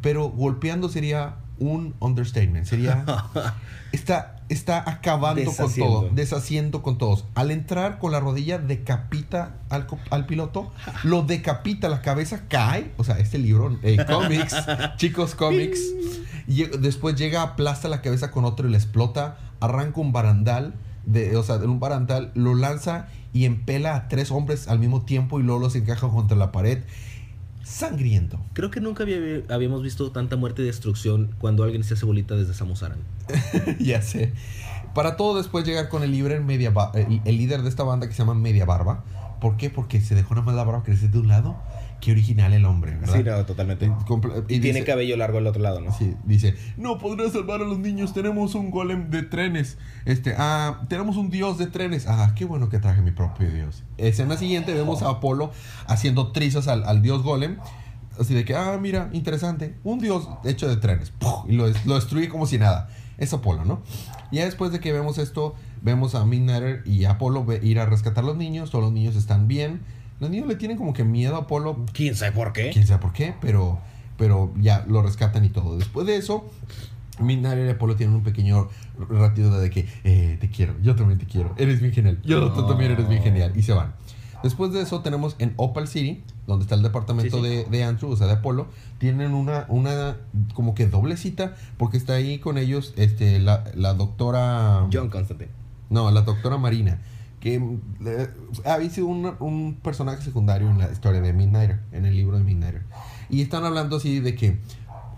pero 0.02 0.28
golpeando 0.28 0.88
sería 0.88 1.36
un 1.58 1.94
understatement. 2.00 2.66
Sería. 2.66 3.04
Está, 3.92 4.35
está 4.48 4.88
acabando 4.88 5.52
con 5.52 5.74
todo, 5.74 6.08
deshaciendo 6.12 6.82
con 6.82 6.98
todos. 6.98 7.24
Al 7.34 7.50
entrar 7.50 7.98
con 7.98 8.12
la 8.12 8.20
rodilla, 8.20 8.58
decapita 8.58 9.56
al, 9.68 9.86
al 10.10 10.26
piloto, 10.26 10.72
lo 11.04 11.22
decapita, 11.22 11.88
la 11.88 12.02
cabeza 12.02 12.42
cae. 12.48 12.92
O 12.96 13.04
sea, 13.04 13.18
este 13.18 13.38
libro, 13.38 13.76
eh, 13.82 13.98
cómics, 14.06 14.54
chicos, 14.96 15.34
cómics. 15.34 15.80
Y 16.46 16.64
después 16.64 17.16
llega, 17.16 17.42
aplasta 17.42 17.88
la 17.88 18.02
cabeza 18.02 18.30
con 18.30 18.44
otro 18.44 18.68
y 18.68 18.70
le 18.70 18.76
explota, 18.76 19.38
arranca 19.60 20.00
un 20.00 20.12
barandal, 20.12 20.74
de, 21.04 21.36
o 21.36 21.42
sea, 21.42 21.58
de 21.58 21.66
un 21.66 21.80
barandal, 21.80 22.30
lo 22.34 22.54
lanza 22.54 23.08
y 23.32 23.44
empela 23.44 23.96
a 23.96 24.08
tres 24.08 24.30
hombres 24.30 24.68
al 24.68 24.78
mismo 24.78 25.02
tiempo 25.02 25.40
y 25.40 25.42
luego 25.42 25.60
los 25.60 25.74
encaja 25.76 26.08
contra 26.08 26.36
la 26.36 26.52
pared. 26.52 26.82
Sangriento. 27.66 28.38
Creo 28.52 28.70
que 28.70 28.80
nunca 28.80 29.02
había- 29.02 29.42
habíamos 29.48 29.82
visto 29.82 30.12
tanta 30.12 30.36
muerte 30.36 30.62
y 30.62 30.66
destrucción 30.66 31.34
cuando 31.38 31.64
alguien 31.64 31.82
se 31.82 31.94
hace 31.94 32.06
bolita 32.06 32.36
desde 32.36 32.54
Samus 32.54 32.84
Aran. 32.84 32.98
ya 33.80 34.02
sé. 34.02 34.32
Para 34.94 35.16
todo 35.16 35.36
después 35.36 35.66
llegar 35.66 35.88
con 35.88 36.04
el 36.04 36.12
líder, 36.12 36.40
media 36.42 36.72
el, 36.94 37.20
el 37.24 37.36
líder 37.36 37.62
de 37.62 37.68
esta 37.68 37.82
banda 37.82 38.06
que 38.06 38.12
se 38.12 38.18
llama 38.20 38.34
Media 38.34 38.64
Barba. 38.66 39.02
¿Por 39.40 39.56
qué? 39.56 39.68
Porque 39.68 40.00
se 40.00 40.14
dejó 40.14 40.34
nada 40.34 40.46
más 40.46 40.54
la 40.54 40.62
barba 40.64 40.84
crecer 40.84 41.10
de 41.10 41.18
un 41.18 41.26
lado. 41.28 41.56
Qué 42.00 42.12
original 42.12 42.52
el 42.52 42.64
hombre, 42.66 42.96
¿verdad? 42.96 43.14
Sí, 43.16 43.22
no, 43.24 43.44
totalmente. 43.46 43.88
Comple- 44.06 44.44
Y, 44.48 44.60
tiene 44.60 44.80
dice- 44.80 44.84
cabello 44.84 45.16
largo 45.16 45.38
al 45.38 45.46
otro 45.46 45.62
lado, 45.62 45.80
¿no? 45.80 45.92
Sí, 45.96 46.14
dice, 46.24 46.54
no 46.76 46.98
podré 46.98 47.28
salvar 47.30 47.62
a 47.62 47.64
los 47.64 47.78
niños, 47.78 48.12
tenemos 48.12 48.54
un 48.54 48.70
golem 48.70 49.10
de 49.10 49.22
trenes. 49.22 49.78
Este, 50.04 50.34
ah, 50.38 50.82
tenemos 50.88 51.16
un 51.16 51.30
dios 51.30 51.58
de 51.58 51.66
trenes. 51.66 52.06
Ah, 52.06 52.32
qué 52.36 52.44
bueno 52.44 52.68
que 52.68 52.78
traje 52.78 53.02
mi 53.02 53.10
propio 53.12 53.50
dios. 53.50 53.82
Escena 53.96 54.36
siguiente 54.36 54.72
vemos 54.74 55.02
a 55.02 55.08
Apolo 55.10 55.50
haciendo 55.86 56.32
trizas 56.32 56.68
al, 56.68 56.84
al 56.84 57.02
dios 57.02 57.22
golem. 57.22 57.56
Así 58.20 58.34
de 58.34 58.44
que, 58.44 58.54
ah, 58.54 58.78
mira, 58.80 59.10
interesante. 59.12 59.74
Un 59.84 59.98
dios 59.98 60.28
hecho 60.44 60.68
de 60.68 60.76
trenes. 60.76 61.10
¡Puf! 61.10 61.44
Y 61.48 61.52
lo, 61.52 61.66
lo 61.86 61.94
destruye 61.96 62.28
como 62.28 62.46
si 62.46 62.58
nada. 62.58 62.88
Es 63.18 63.32
Apolo, 63.32 63.64
¿no? 63.64 63.82
Ya 64.32 64.44
después 64.44 64.70
de 64.72 64.80
que 64.80 64.92
vemos 64.92 65.16
esto, 65.18 65.54
vemos 65.82 66.14
a 66.14 66.24
Midnighter 66.26 66.82
y 66.86 67.04
Apolo 67.06 67.46
ir 67.62 67.78
a 67.80 67.86
rescatar 67.86 68.24
a 68.24 68.26
los 68.26 68.36
niños. 68.36 68.70
Todos 68.70 68.84
los 68.84 68.92
niños 68.92 69.16
están 69.16 69.48
bien. 69.48 69.80
Los 70.20 70.30
niños 70.30 70.46
le 70.48 70.56
tienen 70.56 70.76
como 70.76 70.92
que 70.92 71.04
miedo 71.04 71.36
a 71.36 71.40
Apolo 71.40 71.84
¿Quién 71.92 72.14
sabe 72.14 72.32
por 72.32 72.52
qué? 72.52 72.70
quién 72.72 72.86
sabe 72.86 73.00
por 73.00 73.12
qué, 73.12 73.34
pero, 73.40 73.78
pero 74.16 74.52
ya 74.58 74.84
lo 74.88 75.02
rescatan 75.02 75.44
y 75.44 75.50
todo. 75.50 75.76
Después 75.76 76.06
de 76.06 76.16
eso, 76.16 76.50
Midnight 77.20 77.66
y 77.66 77.70
Apolo 77.70 77.96
tienen 77.96 78.16
un 78.16 78.22
pequeño 78.22 78.68
ratito 79.10 79.58
de 79.58 79.70
que 79.70 79.88
eh, 80.04 80.38
te 80.40 80.50
quiero, 80.50 80.74
yo 80.82 80.94
también 80.94 81.18
te 81.18 81.26
quiero, 81.26 81.54
eres 81.56 81.80
bien 81.80 81.92
genial, 81.92 82.20
yo 82.24 82.52
tú 82.52 82.66
también 82.66 82.92
eres 82.92 83.08
bien 83.08 83.22
genial, 83.22 83.52
y 83.54 83.62
se 83.62 83.72
van. 83.72 83.94
Después 84.42 84.72
de 84.72 84.82
eso 84.82 85.00
tenemos 85.00 85.34
en 85.38 85.54
Opal 85.56 85.88
City, 85.88 86.22
donde 86.46 86.64
está 86.64 86.74
el 86.74 86.82
departamento 86.82 87.38
Sí, 87.38 87.42
sí. 87.42 87.48
De, 87.48 87.64
de 87.64 87.84
Andrew, 87.84 88.10
o 88.10 88.16
sea, 88.16 88.26
de 88.26 88.34
Apolo, 88.34 88.68
tienen 88.98 89.34
una, 89.34 89.64
una 89.68 90.16
como 90.54 90.74
que 90.74 90.86
doble 90.86 91.16
cita, 91.16 91.56
porque 91.78 91.96
está 91.96 92.14
ahí 92.14 92.38
con 92.38 92.58
ellos 92.58 92.92
este, 92.96 93.38
la, 93.38 93.64
la 93.74 93.94
doctora... 93.94 94.86
John 94.92 95.08
Constantine. 95.08 95.50
No, 95.88 96.10
la 96.10 96.22
doctora 96.22 96.58
Marina, 96.58 97.00
que 97.46 97.78
le- 98.00 98.30
había 98.68 98.90
sido 98.90 99.06
un, 99.06 99.36
un 99.38 99.74
personaje 99.80 100.20
secundario 100.22 100.68
en 100.68 100.78
la 100.78 100.90
historia 100.90 101.20
de 101.20 101.32
Midnighter, 101.32 101.80
en 101.92 102.04
el 102.04 102.16
libro 102.16 102.36
de 102.38 102.42
Midnighter. 102.42 102.82
Y 103.30 103.40
están 103.40 103.64
hablando 103.64 103.98
así 103.98 104.18
de 104.18 104.34
que, 104.34 104.58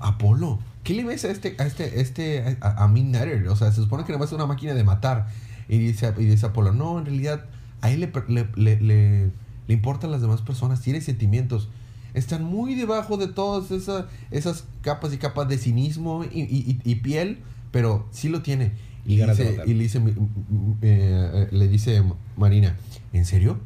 Apolo, 0.00 0.58
¿qué 0.84 0.92
le 0.94 1.04
ves 1.04 1.24
a 1.24 1.30
este, 1.30 1.56
a 1.58 1.64
este, 1.64 2.00
este, 2.02 2.58
a, 2.60 2.84
a 2.84 2.88
Midnighter? 2.88 3.48
O 3.48 3.56
sea, 3.56 3.72
se 3.72 3.80
supone 3.80 4.04
que 4.04 4.16
no 4.16 4.22
es 4.22 4.32
una 4.32 4.44
máquina 4.44 4.74
de 4.74 4.84
matar. 4.84 5.26
Y 5.70 5.78
dice, 5.78 6.12
y 6.18 6.24
dice 6.26 6.44
Apolo, 6.46 6.72
no, 6.72 6.98
en 6.98 7.06
realidad, 7.06 7.46
a 7.80 7.90
él 7.90 8.00
le, 8.00 8.12
le, 8.28 8.48
le, 8.56 8.80
le- 8.80 9.30
le 9.66 9.74
importan 9.74 10.10
las 10.10 10.20
demás 10.20 10.42
personas, 10.42 10.82
tiene 10.82 11.00
sentimientos. 11.00 11.70
Están 12.12 12.44
muy 12.44 12.74
debajo 12.74 13.16
de 13.16 13.28
todas 13.28 13.70
esa- 13.70 14.06
esas 14.30 14.64
capas 14.82 15.14
y 15.14 15.16
capas 15.18 15.48
de 15.48 15.56
cinismo 15.56 16.24
y- 16.24 16.40
y- 16.42 16.80
y 16.84 16.94
piel, 16.96 17.38
pero 17.70 18.06
sí 18.10 18.28
lo 18.28 18.42
tiene. 18.42 18.72
Y 19.08 19.14
Y, 19.14 19.16
ganas 19.18 19.36
de 19.38 19.44
dice, 19.44 19.56
matar. 19.56 19.68
y 19.68 19.74
le 19.74 19.82
dice, 19.82 19.98
eh, 19.98 21.30
eh, 21.34 21.48
le 21.50 21.68
dice 21.68 22.02
Marina, 22.36 22.76
¿en 23.12 23.24
serio? 23.24 23.58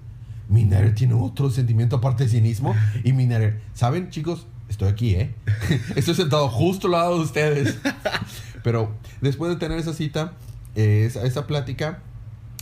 Minarer 0.48 0.94
tiene 0.94 1.14
otro 1.14 1.50
sentimiento 1.50 1.96
aparte 1.96 2.24
de 2.24 2.30
cinismo. 2.30 2.74
Y 3.04 3.12
Minarer, 3.12 3.60
¿saben, 3.74 4.08
chicos? 4.10 4.46
Estoy 4.68 4.88
aquí, 4.88 5.14
¿eh? 5.16 5.34
Estoy 5.96 6.14
sentado 6.14 6.48
justo 6.48 6.86
al 6.86 6.92
lado 6.92 7.16
de 7.18 7.24
ustedes. 7.24 7.76
Pero 8.62 8.94
después 9.20 9.50
de 9.52 9.56
tener 9.58 9.78
esa 9.78 9.92
cita, 9.92 10.32
eh, 10.76 11.04
esa, 11.06 11.24
esa 11.24 11.46
plática, 11.46 11.98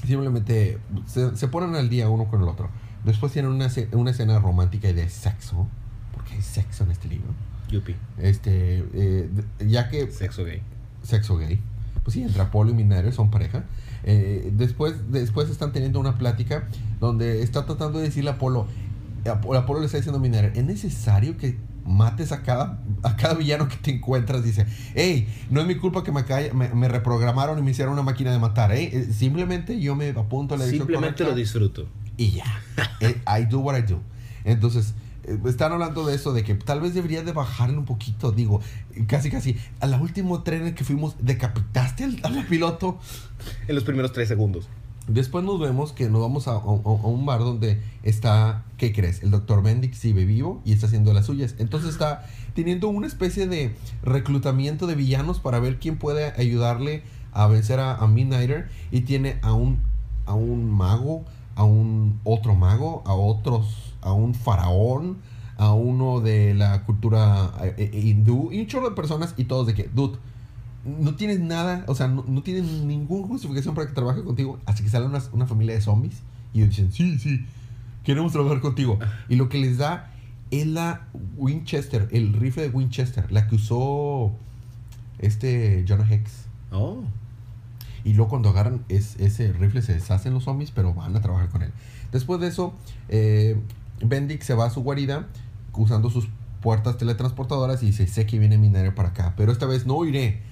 simplemente 0.06 0.78
se, 1.06 1.36
se 1.36 1.48
ponen 1.48 1.74
al 1.76 1.88
día 1.90 2.08
uno 2.08 2.28
con 2.28 2.42
el 2.42 2.48
otro. 2.48 2.70
Después 3.04 3.32
tienen 3.32 3.50
una, 3.50 3.68
una 3.92 4.10
escena 4.10 4.38
romántica 4.38 4.88
y 4.88 4.92
de 4.94 5.08
sexo. 5.08 5.68
Porque 6.14 6.34
hay 6.34 6.42
sexo 6.42 6.84
en 6.84 6.90
este 6.92 7.08
libro. 7.08 7.28
Yupi. 7.70 7.94
Este, 8.18 8.84
eh, 8.94 9.28
ya 9.66 9.88
que 9.88 10.10
Sexo 10.10 10.44
gay. 10.44 10.62
sexo 11.02 11.36
gay. 11.36 11.60
Pues 12.10 12.14
sí, 12.14 12.22
entre 12.22 12.42
Apolo 12.42 12.70
y 12.70 12.74
Minarer 12.74 13.12
son 13.12 13.30
pareja. 13.30 13.64
Eh, 14.02 14.50
después, 14.56 14.94
después 15.12 15.48
están 15.48 15.72
teniendo 15.72 16.00
una 16.00 16.18
plática 16.18 16.66
donde 16.98 17.42
está 17.42 17.66
tratando 17.66 17.98
de 18.00 18.06
decirle 18.06 18.30
a 18.30 18.32
Apolo, 18.34 18.66
Apolo, 19.24 19.78
le 19.78 19.86
está 19.86 19.98
diciendo 19.98 20.18
a 20.18 20.20
Minarer, 20.20 20.52
es 20.56 20.64
necesario 20.64 21.36
que 21.36 21.56
mates 21.84 22.32
a 22.32 22.42
cada, 22.42 22.80
a 23.04 23.16
cada 23.16 23.34
villano 23.34 23.68
que 23.68 23.76
te 23.76 23.92
encuentras. 23.92 24.42
Dice, 24.42 24.66
hey, 24.96 25.28
no 25.50 25.60
es 25.60 25.66
mi 25.68 25.76
culpa 25.76 26.02
que 26.02 26.10
me, 26.10 26.24
ca- 26.24 26.52
me, 26.52 26.68
me 26.70 26.88
reprogramaron 26.88 27.58
y 27.58 27.62
me 27.62 27.70
hicieron 27.70 27.92
una 27.92 28.02
máquina 28.02 28.32
de 28.32 28.38
matar. 28.40 28.72
¿eh? 28.72 28.90
Eh, 28.92 29.08
Simplemente 29.12 29.78
yo 29.80 29.94
me 29.94 30.08
apunto 30.10 30.54
a 30.54 30.58
la 30.58 30.64
Simplemente 30.66 31.22
lo 31.22 31.34
disfruto. 31.34 31.86
y 32.16 32.32
ya. 32.32 32.44
Eh, 33.00 33.20
I 33.26 33.44
do 33.44 33.60
what 33.60 33.78
I 33.78 33.82
do. 33.82 34.00
Entonces, 34.44 34.94
están 35.46 35.72
hablando 35.72 36.04
de 36.06 36.14
eso, 36.14 36.32
de 36.32 36.44
que 36.44 36.54
tal 36.54 36.80
vez 36.80 36.94
debería 36.94 37.22
de 37.22 37.32
bajarle 37.32 37.78
un 37.78 37.84
poquito, 37.84 38.32
digo, 38.32 38.60
casi 39.06 39.30
casi, 39.30 39.56
al 39.80 40.00
último 40.00 40.42
tren 40.42 40.66
en 40.66 40.74
que 40.74 40.84
fuimos, 40.84 41.16
decapitaste 41.20 42.04
al, 42.04 42.20
al 42.22 42.46
piloto. 42.46 42.98
En 43.68 43.74
los 43.74 43.84
primeros 43.84 44.12
tres 44.12 44.28
segundos. 44.28 44.68
Después 45.08 45.44
nos 45.44 45.58
vemos 45.58 45.92
que 45.92 46.08
nos 46.08 46.20
vamos 46.20 46.46
a, 46.46 46.52
a- 46.52 46.56
a 46.56 46.60
un 46.60 47.26
bar 47.26 47.40
donde 47.40 47.80
está, 48.04 48.62
¿qué 48.76 48.92
crees? 48.92 49.22
El 49.24 49.30
doctor 49.32 49.60
Bendix 49.62 49.98
sigue 49.98 50.24
vivo 50.24 50.60
y 50.64 50.72
está 50.72 50.86
haciendo 50.86 51.12
las 51.12 51.26
suyas. 51.26 51.56
Entonces 51.58 51.90
está 51.90 52.26
teniendo 52.54 52.86
una 52.88 53.08
especie 53.08 53.48
de 53.48 53.74
reclutamiento 54.04 54.86
de 54.86 54.94
villanos 54.94 55.40
para 55.40 55.58
ver 55.58 55.78
quién 55.80 55.96
puede 55.96 56.32
ayudarle 56.40 57.02
a 57.32 57.46
vencer 57.48 57.80
a, 57.80 57.96
a 57.96 58.06
Midnighter. 58.06 58.68
Y 58.92 59.00
tiene 59.00 59.38
a 59.42 59.52
un, 59.52 59.80
a 60.26 60.34
un 60.34 60.70
mago, 60.70 61.24
a 61.56 61.64
un 61.64 62.20
otro 62.22 62.54
mago, 62.54 63.02
a 63.04 63.14
otros, 63.14 63.89
a 64.02 64.12
un 64.12 64.34
faraón, 64.34 65.18
a 65.56 65.72
uno 65.74 66.20
de 66.20 66.54
la 66.54 66.84
cultura 66.84 67.52
eh, 67.62 67.74
eh, 67.92 68.00
hindú 68.00 68.50
y 68.52 68.60
un 68.60 68.66
chorro 68.66 68.88
de 68.90 68.96
personas 68.96 69.34
y 69.36 69.44
todos 69.44 69.66
de 69.66 69.74
que, 69.74 69.90
dude, 69.94 70.18
no 70.84 71.14
tienes 71.14 71.40
nada, 71.40 71.84
o 71.88 71.94
sea, 71.94 72.08
no, 72.08 72.24
no 72.26 72.42
tienes 72.42 72.64
ninguna 72.64 73.26
justificación 73.26 73.74
para 73.74 73.86
que 73.86 73.92
trabaje 73.92 74.22
contigo. 74.24 74.58
Así 74.64 74.82
que 74.82 74.88
sale 74.88 75.04
una, 75.06 75.20
una 75.32 75.46
familia 75.46 75.74
de 75.74 75.82
zombies 75.82 76.22
y 76.54 76.62
dicen, 76.62 76.90
sí, 76.92 77.18
sí, 77.18 77.44
queremos 78.04 78.32
trabajar 78.32 78.60
contigo. 78.60 78.98
Y 79.28 79.36
lo 79.36 79.48
que 79.50 79.58
les 79.58 79.76
da 79.76 80.10
es 80.50 80.66
la 80.66 81.06
Winchester, 81.36 82.08
el 82.12 82.32
rifle 82.32 82.62
de 82.62 82.68
Winchester, 82.70 83.30
la 83.30 83.46
que 83.46 83.56
usó 83.56 84.32
este 85.18 85.84
Jonah 85.86 86.10
Hex. 86.10 86.46
Oh. 86.72 87.02
Y 88.04 88.14
luego 88.14 88.30
cuando 88.30 88.48
agarran 88.48 88.82
es- 88.88 89.16
ese 89.20 89.52
rifle 89.52 89.82
se 89.82 89.92
deshacen 89.94 90.32
los 90.32 90.44
zombies, 90.44 90.70
pero 90.70 90.94
van 90.94 91.14
a 91.14 91.20
trabajar 91.20 91.50
con 91.50 91.62
él. 91.62 91.70
Después 92.12 92.40
de 92.40 92.48
eso, 92.48 92.72
eh, 93.08 93.60
Bendix 94.04 94.46
se 94.46 94.54
va 94.54 94.66
a 94.66 94.70
su 94.70 94.82
guarida 94.82 95.28
usando 95.74 96.10
sus 96.10 96.28
puertas 96.60 96.98
teletransportadoras 96.98 97.82
y 97.82 97.86
dice, 97.86 98.06
sé 98.06 98.26
que 98.26 98.38
viene 98.38 98.58
Minero 98.58 98.94
para 98.94 99.10
acá, 99.10 99.34
pero 99.36 99.52
esta 99.52 99.66
vez 99.66 99.86
no 99.86 100.04
iré. 100.04 100.42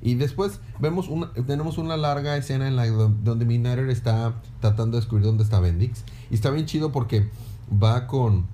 Y 0.00 0.14
después 0.14 0.60
vemos 0.78 1.08
una, 1.08 1.32
tenemos 1.32 1.76
una 1.76 1.96
larga 1.96 2.36
escena 2.36 2.68
en 2.68 2.76
la 2.76 2.86
do- 2.86 3.12
donde 3.24 3.44
Minero 3.44 3.90
está 3.90 4.34
tratando 4.60 4.96
de 4.96 5.00
descubrir 5.02 5.26
dónde 5.26 5.42
está 5.42 5.58
Bendix. 5.58 6.04
Y 6.30 6.34
está 6.34 6.50
bien 6.50 6.66
chido 6.66 6.92
porque 6.92 7.28
va 7.70 8.06
con... 8.06 8.46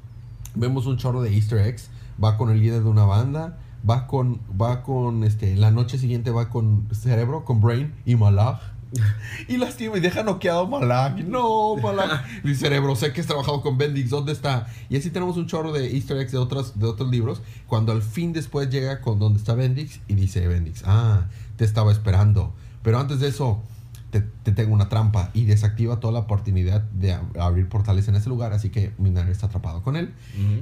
Vemos 0.55 0.87
un 0.87 0.97
chorro 0.97 1.21
de 1.21 1.35
easter 1.35 1.59
eggs. 1.59 1.91
Va 2.23 2.39
con 2.39 2.51
el 2.51 2.61
líder 2.61 2.83
de 2.83 2.89
una 2.89 3.05
banda. 3.05 3.59
Va 3.89 4.07
con... 4.07 4.41
Va 4.59 4.83
con... 4.83 5.23
Este, 5.23 5.55
la 5.55 5.71
noche 5.71 5.99
siguiente 5.99 6.31
va 6.31 6.49
con 6.49 6.89
Cerebro, 6.93 7.45
con 7.45 7.61
Brain 7.61 7.93
y 8.07 8.17
Malak. 8.17 8.61
Y 9.49 9.57
lastima 9.59 9.99
y 9.99 10.01
deja 10.01 10.23
noqueado 10.23 10.61
a 10.61 10.69
Malak. 10.69 11.19
No, 11.25 11.77
Malak. 11.77 12.45
Mi 12.45 12.55
cerebro, 12.55 12.95
sé 12.97 13.13
que 13.13 13.21
has 13.21 13.27
trabajado 13.27 13.61
con 13.63 13.77
Bendix. 13.77 14.11
¿Dónde 14.11 14.33
está? 14.33 14.67
Y 14.89 14.97
así 14.97 15.11
tenemos 15.11 15.37
un 15.37 15.47
chorro 15.47 15.73
de 15.73 15.95
easter 15.95 16.17
eggs 16.19 16.33
de 16.33 16.39
otros, 16.39 16.79
de 16.79 16.87
otros 16.87 17.11
libros. 17.11 17.43
Cuando 17.67 17.93
al 17.93 18.03
fin 18.03 18.33
después 18.33 18.71
llega 18.71 19.01
con 19.01 19.19
donde 19.19 19.39
está 19.39 19.55
Bendix 19.55 20.01
y 20.09 20.15
dice 20.15 20.47
Bendix, 20.49 20.83
ah, 20.87 21.27
te 21.57 21.65
estaba 21.65 21.93
esperando. 21.93 22.55
Pero 22.83 22.99
antes 22.99 23.21
de 23.21 23.29
eso, 23.29 23.63
te, 24.11 24.21
te 24.21 24.53
tengo 24.53 24.73
una 24.73 24.89
trampa 24.89 25.31
y 25.35 25.45
desactiva 25.45 25.99
toda 26.01 26.13
la 26.13 26.21
oportunidad 26.21 26.83
de 26.83 27.15
ab- 27.15 27.39
abrir 27.41 27.69
portales 27.69 28.07
en 28.09 28.15
ese 28.15 28.29
lugar. 28.29 28.53
Así 28.53 28.71
que 28.71 28.93
Minar 28.99 29.29
está 29.29 29.47
atrapado 29.47 29.83
con 29.83 29.97
él. 29.97 30.13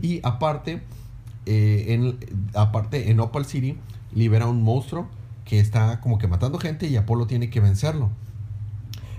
Y 0.02 0.20
aparte, 0.22 0.82
eh, 1.46 1.86
en, 1.88 2.18
aparte, 2.54 3.10
en 3.10 3.20
Opal 3.20 3.44
City 3.44 3.76
libera 4.14 4.46
un 4.46 4.62
monstruo 4.62 5.08
que 5.52 5.60
está 5.60 6.00
como 6.00 6.16
que 6.16 6.28
matando 6.28 6.58
gente 6.58 6.86
y 6.86 6.96
Apolo 6.96 7.26
tiene 7.26 7.50
que 7.50 7.60
vencerlo. 7.60 8.08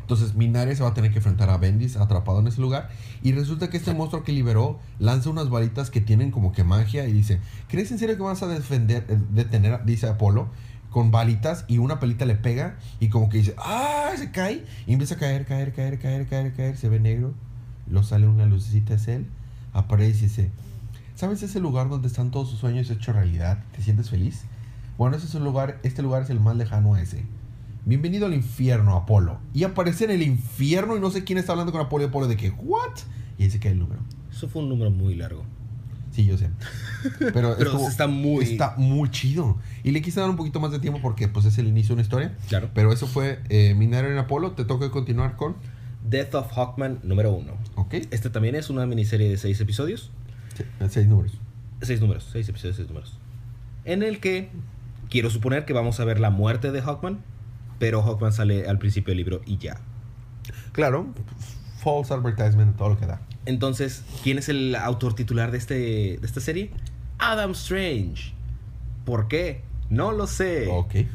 Entonces 0.02 0.34
Minares 0.34 0.82
va 0.82 0.88
a 0.88 0.94
tener 0.96 1.12
que 1.12 1.20
enfrentar 1.20 1.52
a 1.52 1.58
Bendis 1.58 1.96
atrapado 1.96 2.40
en 2.40 2.48
ese 2.48 2.60
lugar. 2.60 2.90
Y 3.22 3.34
resulta 3.34 3.70
que 3.70 3.78
este 3.78 3.94
monstruo 3.94 4.24
que 4.24 4.32
liberó 4.32 4.80
lanza 4.98 5.30
unas 5.30 5.52
varitas 5.52 5.92
que 5.92 6.02
tienen 6.02 6.32
como 6.32 6.52
que 6.52 6.63
magia 6.63 7.08
y 7.08 7.13
dice, 7.13 7.40
¿crees 7.68 7.92
en 7.92 8.00
serio 8.00 8.18
que 8.18 8.24
vas 8.24 8.42
a 8.42 8.48
defender, 8.48 9.06
eh, 9.10 9.20
detener, 9.30 9.86
dice 9.86 10.08
Apolo, 10.08 10.48
con 10.90 11.12
balitas 11.12 11.66
y 11.68 11.78
una 11.78 12.00
pelita 12.00 12.25
le 12.25 12.34
pega 12.34 12.78
y 13.00 13.10
como 13.10 13.30
que 13.30 13.38
dice, 13.38 13.54
¡ah! 13.60 14.10
Se 14.18 14.32
cae 14.32 14.66
y 14.88 14.94
empieza 14.94 15.13
a 15.13 15.18
caer, 15.20 15.46
caer, 15.46 15.72
caer, 15.72 16.00
caer, 16.00 16.28
caer, 16.28 16.54
caer, 16.54 16.78
se 16.78 16.90
ve 16.90 17.00
negro. 17.00 17.36
Luego 17.86 18.08
sale 18.08 18.28
una 18.28 18.48
lucecita, 18.48 18.96
es 18.96 19.08
él, 19.08 19.28
aparece 19.72 20.25
y 20.25 20.30
dice, 20.30 20.50
¿sabes 21.13 21.44
ese 21.44 21.60
lugar 21.60 21.90
donde 21.90 22.08
están 22.08 22.32
todos 22.32 22.50
sus 22.50 22.58
sueños 22.58 22.90
hechos 22.90 23.13
realidad? 23.13 23.63
¿Te 23.75 23.84
sientes 23.84 24.10
feliz? 24.10 24.46
Bueno, 24.98 25.18
ese 25.18 25.26
es 25.26 25.36
un 25.36 25.44
lugar, 25.44 25.80
este 25.84 26.02
lugar 26.02 26.22
es 26.24 26.30
el 26.30 26.40
más 26.40 26.56
lejano 26.56 26.94
a 26.94 27.02
ese. 27.02 27.24
Bienvenido 27.86 28.28
al 28.28 28.34
infierno, 28.34 28.96
Apolo. 28.96 29.40
Y 29.54 29.64
aparece 29.64 30.06
en 30.06 30.12
el 30.12 30.22
infierno 30.22 30.96
y 30.96 31.00
no 31.00 31.10
sé 31.12 31.24
quién 31.24 31.38
está 31.38 31.52
hablando 31.52 31.72
con 31.72 31.82
Apolo 31.82 32.04
y 32.04 32.08
Apolo 32.08 32.28
de 32.28 32.38
que, 32.38 32.50
¿what? 32.52 32.92
Y 33.38 33.50
se 33.50 33.60
cae 33.60 33.72
el 33.72 33.80
número. 33.80 34.02
Eso 34.32 34.48
fue 34.48 34.62
un 34.62 34.70
número 34.70 34.92
muy 34.92 35.16
largo. 35.16 35.44
Sí, 36.12 36.26
yo 36.26 36.38
sé. 36.38 36.50
Pero, 37.20 37.32
Pero 37.34 37.58
estuvo- 37.58 37.90
está 37.90 38.08
muy- 38.08 38.44
Está 38.46 38.76
muy 38.78 39.10
chido. 39.10 39.58
Y 39.84 39.92
le 39.92 40.02
quise 40.02 40.20
dar 40.20 40.30
un 40.30 40.36
poquito 40.38 40.60
más 40.60 40.72
de 40.72 40.80
tiempo 40.80 41.00
porque 41.02 41.28
pues 41.28 41.46
es 41.46 41.58
el 41.58 41.68
inicio 41.68 41.90
de 41.90 41.94
una 41.94 42.02
historia. 42.04 42.38
Claro. 42.48 42.70
Pero 42.74 42.94
eso 42.94 43.08
fue 43.08 43.40
eh, 43.50 43.74
Minero 43.74 44.10
en 44.12 44.18
Apolo. 44.18 44.52
Te 44.52 44.64
toca 44.66 44.90
continuar 44.92 45.36
con... 45.36 45.56
Death 46.08 46.36
of 46.36 46.52
Hawkman 46.52 47.00
número 47.04 47.32
uno. 47.34 47.54
Ok. 47.76 47.94
Este 48.12 48.30
también 48.30 48.56
es 48.56 48.70
una 48.70 48.86
miniserie 48.86 49.30
de 49.30 49.38
seis 49.38 49.60
episodios. 49.62 50.12
Sí, 50.56 50.64
seis 50.90 51.08
números. 51.08 51.32
Seis 51.82 52.00
números, 52.02 52.28
seis 52.32 52.48
episodios, 52.50 52.76
seis 52.76 52.88
números. 52.90 53.18
En 53.86 54.04
el 54.04 54.20
que 54.20 54.50
quiero 55.13 55.29
suponer 55.29 55.63
que 55.63 55.74
vamos 55.74 56.00
a 56.00 56.05
ver 56.05 56.20
la 56.20 56.32
muerte 56.32 56.72
de 56.72 56.82
Hawkman, 56.82 57.20
pero 57.77 58.01
Hawkman 58.01 58.34
sale 58.34 58.67
al 58.67 58.79
principio 58.79 59.12
del 59.12 59.17
libro 59.17 59.41
y 59.46 59.58
ya. 59.58 59.77
Claro. 60.72 61.13
False 61.77 62.12
advertisement, 62.12 62.75
todo 62.75 62.89
lo 62.89 62.98
que 62.98 63.05
da. 63.05 63.22
Entonces, 63.46 64.03
¿quién 64.24 64.39
es 64.39 64.50
el 64.50 64.75
autor 64.75 65.13
titular 65.13 65.51
de, 65.51 65.60
este, 65.60 65.75
de 65.75 66.20
esta 66.24 66.39
serie? 66.39 66.72
Adam 67.20 67.51
Strange. 67.51 68.34
¿Por 69.05 69.27
qué? 69.27 69.62
No 69.91 70.13
lo 70.13 70.25
sé. 70.25 70.67
Ok. 70.72 70.96
¿Y 70.96 71.05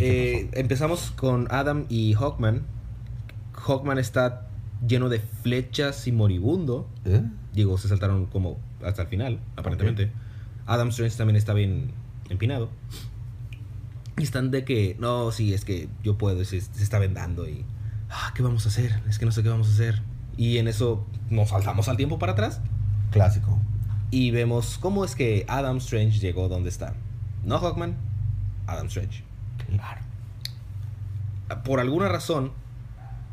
qué 0.00 0.40
Eh, 0.40 0.50
empezamos 0.54 1.12
con 1.12 1.46
Adam 1.52 1.86
y 1.88 2.14
Hawkman. 2.14 2.62
Hawkman 3.52 3.98
está 3.98 4.48
lleno 4.84 5.08
de 5.08 5.20
flechas 5.20 6.08
y 6.08 6.10
moribundo. 6.10 6.88
¿Eh? 7.04 7.22
Digo, 7.52 7.78
se 7.78 7.86
saltaron 7.86 8.26
como 8.26 8.58
hasta 8.84 9.02
el 9.02 9.08
final, 9.08 9.38
aparentemente. 9.54 10.10
Adam 10.66 10.88
Strange 10.88 11.16
también 11.16 11.36
está 11.36 11.54
bien 11.54 11.92
empinado. 12.28 12.70
Y 14.20 14.24
están 14.24 14.50
de 14.50 14.64
que, 14.64 14.96
no, 14.98 15.32
sí, 15.32 15.54
es 15.54 15.64
que 15.64 15.88
yo 16.02 16.18
puedo, 16.18 16.44
se, 16.44 16.60
se 16.60 16.82
está 16.82 16.98
vendando 16.98 17.48
y... 17.48 17.64
Ah, 18.10 18.32
¿qué 18.34 18.42
vamos 18.42 18.66
a 18.66 18.68
hacer? 18.68 19.00
Es 19.08 19.18
que 19.18 19.24
no 19.24 19.32
sé 19.32 19.42
qué 19.42 19.48
vamos 19.48 19.68
a 19.68 19.72
hacer. 19.72 20.02
Y 20.36 20.58
en 20.58 20.68
eso 20.68 21.06
nos 21.30 21.48
saltamos 21.48 21.88
al 21.88 21.96
tiempo 21.96 22.18
para 22.18 22.32
atrás 22.32 22.60
Clásico. 23.12 23.58
y 24.10 24.30
vemos 24.30 24.78
cómo 24.78 25.04
es 25.04 25.14
que 25.14 25.44
Adam 25.48 25.78
Strange 25.78 26.18
llegó 26.18 26.48
donde 26.48 26.68
está. 26.68 26.94
No 27.44 27.58
Hawkman, 27.58 27.96
Adam 28.66 28.86
Strange. 28.86 29.24
Claro. 29.68 30.00
Por 31.64 31.80
alguna 31.80 32.08
razón, 32.08 32.52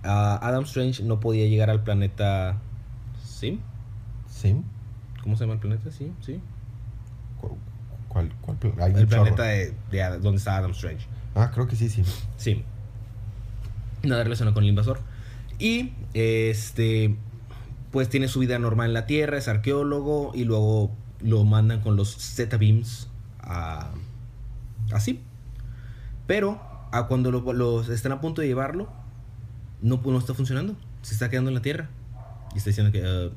ah, 0.03 0.39
Adam 0.41 0.63
Strange 0.63 1.03
no 1.03 1.19
podía 1.19 1.47
llegar 1.47 1.69
al 1.69 1.83
planeta 1.83 2.57
Sim. 3.23 3.59
¿Sí? 4.29 4.55
¿Cómo 5.21 5.35
se 5.35 5.43
llama 5.43 5.53
el 5.55 5.59
planeta? 5.59 5.91
Sí, 5.91 6.11
sí. 6.21 6.39
¿Cuál? 8.09 8.31
cuál, 8.41 8.57
hay 8.79 8.93
El 8.95 9.07
planeta 9.07 9.43
de, 9.43 9.73
de 9.91 10.19
donde 10.19 10.37
está 10.37 10.57
Adam 10.57 10.71
Strange. 10.71 11.05
Ah, 11.35 11.51
creo 11.53 11.67
que 11.67 11.75
sí, 11.75 11.89
sí. 11.89 12.03
Sí. 12.37 12.63
Nada 14.03 14.23
relacionado 14.23 14.53
con 14.53 14.63
el 14.63 14.69
invasor. 14.69 14.99
Y 15.59 15.93
este. 16.13 17.15
Pues 17.91 18.09
tiene 18.09 18.27
su 18.27 18.39
vida 18.39 18.59
normal 18.59 18.87
en 18.87 18.93
la 18.93 19.05
Tierra, 19.05 19.37
es 19.37 19.47
arqueólogo. 19.47 20.31
Y 20.35 20.43
luego 20.45 20.91
lo 21.21 21.43
mandan 21.43 21.81
con 21.81 21.95
los 21.95 22.15
Z-Beams 22.17 23.09
a. 23.41 23.91
Así. 24.91 25.21
Pero 26.27 26.61
a 26.91 27.07
cuando 27.07 27.31
lo- 27.31 27.53
los 27.53 27.89
están 27.89 28.11
a 28.11 28.21
punto 28.21 28.41
de 28.41 28.47
llevarlo, 28.47 28.89
no, 29.81 30.01
no 30.03 30.17
está 30.17 30.33
funcionando. 30.33 30.75
Se 31.01 31.13
está 31.13 31.29
quedando 31.29 31.49
en 31.49 31.55
la 31.55 31.61
Tierra. 31.61 31.89
Y 32.53 32.57
está 32.57 32.69
diciendo 32.69 32.91
que. 32.91 33.03
"Ah, 33.05 33.29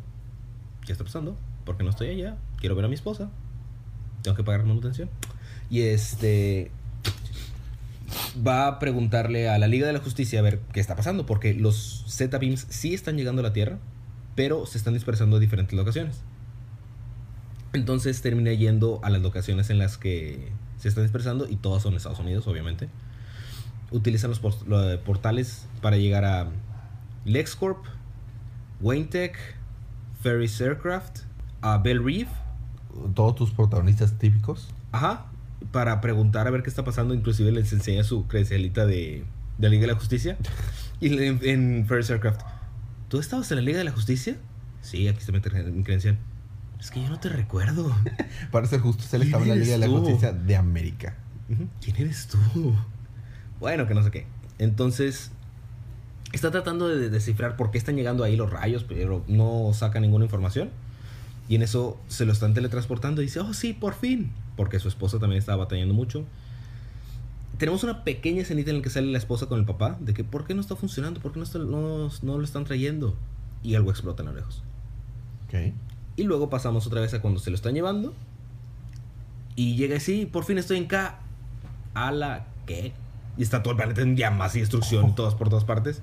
¿Qué 0.86 0.92
está 0.92 1.04
pasando? 1.04 1.36
Porque 1.64 1.84
no 1.84 1.90
estoy 1.90 2.08
allá. 2.08 2.36
Quiero 2.58 2.74
ver 2.74 2.84
a 2.84 2.88
mi 2.88 2.94
esposa. 2.94 3.30
Tengo 4.22 4.36
que 4.36 4.44
pagar 4.44 4.64
manutención. 4.64 5.08
Y 5.70 5.82
este 5.82 6.70
va 8.46 8.66
a 8.66 8.78
preguntarle 8.78 9.48
a 9.48 9.58
la 9.58 9.68
Liga 9.68 9.86
de 9.86 9.92
la 9.92 10.00
Justicia 10.00 10.40
a 10.40 10.42
ver 10.42 10.60
qué 10.72 10.80
está 10.80 10.96
pasando, 10.96 11.26
porque 11.26 11.54
los 11.54 12.04
Z-Beams 12.08 12.66
sí 12.68 12.92
están 12.94 13.16
llegando 13.16 13.40
a 13.40 13.44
la 13.44 13.52
Tierra, 13.52 13.78
pero 14.34 14.66
se 14.66 14.78
están 14.78 14.94
dispersando 14.94 15.36
a 15.36 15.38
diferentes 15.38 15.76
locaciones. 15.76 16.20
Entonces 17.72 18.20
termina 18.20 18.52
yendo 18.52 19.00
a 19.04 19.10
las 19.10 19.22
locaciones 19.22 19.70
en 19.70 19.78
las 19.78 19.96
que 19.96 20.50
se 20.78 20.88
están 20.88 21.04
dispersando, 21.04 21.48
y 21.48 21.56
todas 21.56 21.82
son 21.82 21.94
Estados 21.94 22.18
Unidos, 22.18 22.46
obviamente. 22.48 22.88
Utilizan 23.92 24.30
los, 24.30 24.40
port- 24.40 24.66
los 24.66 24.98
portales 24.98 25.66
para 25.80 25.96
llegar 25.96 26.24
a 26.24 26.48
LexCorp, 27.24 27.84
Wayne 28.80 29.06
Tech, 29.06 29.36
Ferris 30.20 30.60
Aircraft, 30.60 31.20
a 31.60 31.78
Bell 31.78 32.02
Reef, 32.02 32.28
Todos 33.14 33.34
tus 33.34 33.50
protagonistas 33.50 34.18
típicos. 34.18 34.68
Ajá, 34.92 35.26
para 35.72 36.00
preguntar 36.00 36.46
a 36.46 36.50
ver 36.50 36.62
qué 36.62 36.70
está 36.70 36.84
pasando. 36.84 37.14
Inclusive 37.14 37.52
les 37.52 37.72
enseña 37.72 38.04
su 38.04 38.26
credencialita 38.26 38.86
de, 38.86 39.24
de 39.58 39.68
la 39.68 39.68
Liga 39.68 39.82
de 39.82 39.86
la 39.88 39.98
Justicia. 39.98 40.36
Y 41.02 41.16
en, 41.22 41.40
en 41.42 41.86
First 41.88 42.10
Aircraft, 42.10 42.42
¿tú 43.08 43.18
estabas 43.20 43.50
en 43.52 43.56
la 43.56 43.62
Liga 43.62 43.78
de 43.78 43.84
la 43.84 43.90
Justicia? 43.90 44.36
Sí, 44.82 45.08
aquí 45.08 45.18
está 45.20 45.32
mi, 45.32 45.40
mi 45.72 45.82
credencial. 45.82 46.18
Es 46.78 46.90
que 46.90 47.02
yo 47.02 47.08
no 47.08 47.18
te 47.18 47.30
recuerdo. 47.30 47.90
Para 48.50 48.66
ser 48.66 48.80
justo, 48.80 49.04
él 49.04 49.08
¿Quién 49.08 49.22
estaba 49.22 49.42
en 49.44 49.48
la 49.48 49.54
Liga 49.54 49.72
de 49.72 49.78
la? 49.78 49.88
Justicia 49.88 50.32
de 50.32 50.56
América. 50.56 51.16
¿Quién 51.80 51.96
eres 51.96 52.26
tú? 52.26 52.74
Bueno, 53.60 53.86
que 53.86 53.94
no 53.94 54.02
sé 54.02 54.10
qué. 54.10 54.26
Entonces, 54.58 55.30
Está 56.32 56.50
tratando 56.52 56.88
de 56.88 57.10
descifrar 57.10 57.56
por 57.56 57.70
qué 57.72 57.78
están 57.78 57.96
llegando 57.96 58.22
ahí 58.22 58.36
los 58.36 58.50
rayos, 58.50 58.84
pero 58.84 59.24
no 59.26 59.72
saca 59.74 59.98
ninguna 59.98 60.24
información. 60.24 60.70
Y 61.50 61.56
en 61.56 61.62
eso 61.62 61.98
se 62.08 62.24
lo 62.24 62.32
están 62.32 62.54
teletransportando 62.54 63.20
y 63.20 63.24
dice, 63.26 63.40
oh 63.40 63.52
sí, 63.52 63.72
por 63.74 63.92
fin. 63.94 64.30
Porque 64.56 64.78
su 64.78 64.86
esposa 64.88 65.18
también 65.18 65.40
estaba 65.40 65.64
batallando 65.64 65.92
mucho. 65.92 66.24
Tenemos 67.58 67.82
una 67.84 68.04
pequeña 68.04 68.42
escenita 68.42 68.70
en 68.70 68.76
la 68.76 68.82
que 68.82 68.88
sale 68.90 69.08
la 69.10 69.18
esposa 69.18 69.46
con 69.46 69.58
el 69.58 69.66
papá, 69.66 69.96
de 70.00 70.14
que 70.14 70.22
¿por 70.24 70.46
qué 70.46 70.54
no 70.54 70.60
está 70.60 70.76
funcionando? 70.76 71.20
¿Por 71.20 71.32
qué 71.32 71.38
no, 71.40 71.44
está- 71.44 71.58
no, 71.58 72.08
no 72.22 72.38
lo 72.38 72.44
están 72.44 72.64
trayendo? 72.64 73.16
Y 73.62 73.74
algo 73.74 73.90
explota 73.90 74.22
en 74.22 74.28
lo 74.28 74.34
lejos. 74.36 74.62
Ok. 75.48 75.74
Y 76.16 76.22
luego 76.22 76.48
pasamos 76.48 76.86
otra 76.86 77.00
vez 77.00 77.12
a 77.14 77.20
cuando 77.20 77.40
se 77.40 77.50
lo 77.50 77.56
están 77.56 77.74
llevando. 77.74 78.14
Y 79.56 79.74
llega 79.76 79.96
así, 79.96 80.26
por 80.26 80.44
fin 80.44 80.56
estoy 80.56 80.78
en 80.78 80.86
K. 80.86 81.18
¿A 81.94 82.12
la 82.12 82.46
qué? 82.64 82.92
Y 83.36 83.42
está 83.42 83.62
todo 83.62 83.72
el 83.72 83.76
planeta 83.76 84.02
en 84.02 84.16
llamas 84.16 84.54
y 84.54 84.60
destrucción, 84.60 85.14
todas 85.16 85.34
por 85.34 85.48
todas 85.48 85.64
partes. 85.64 86.00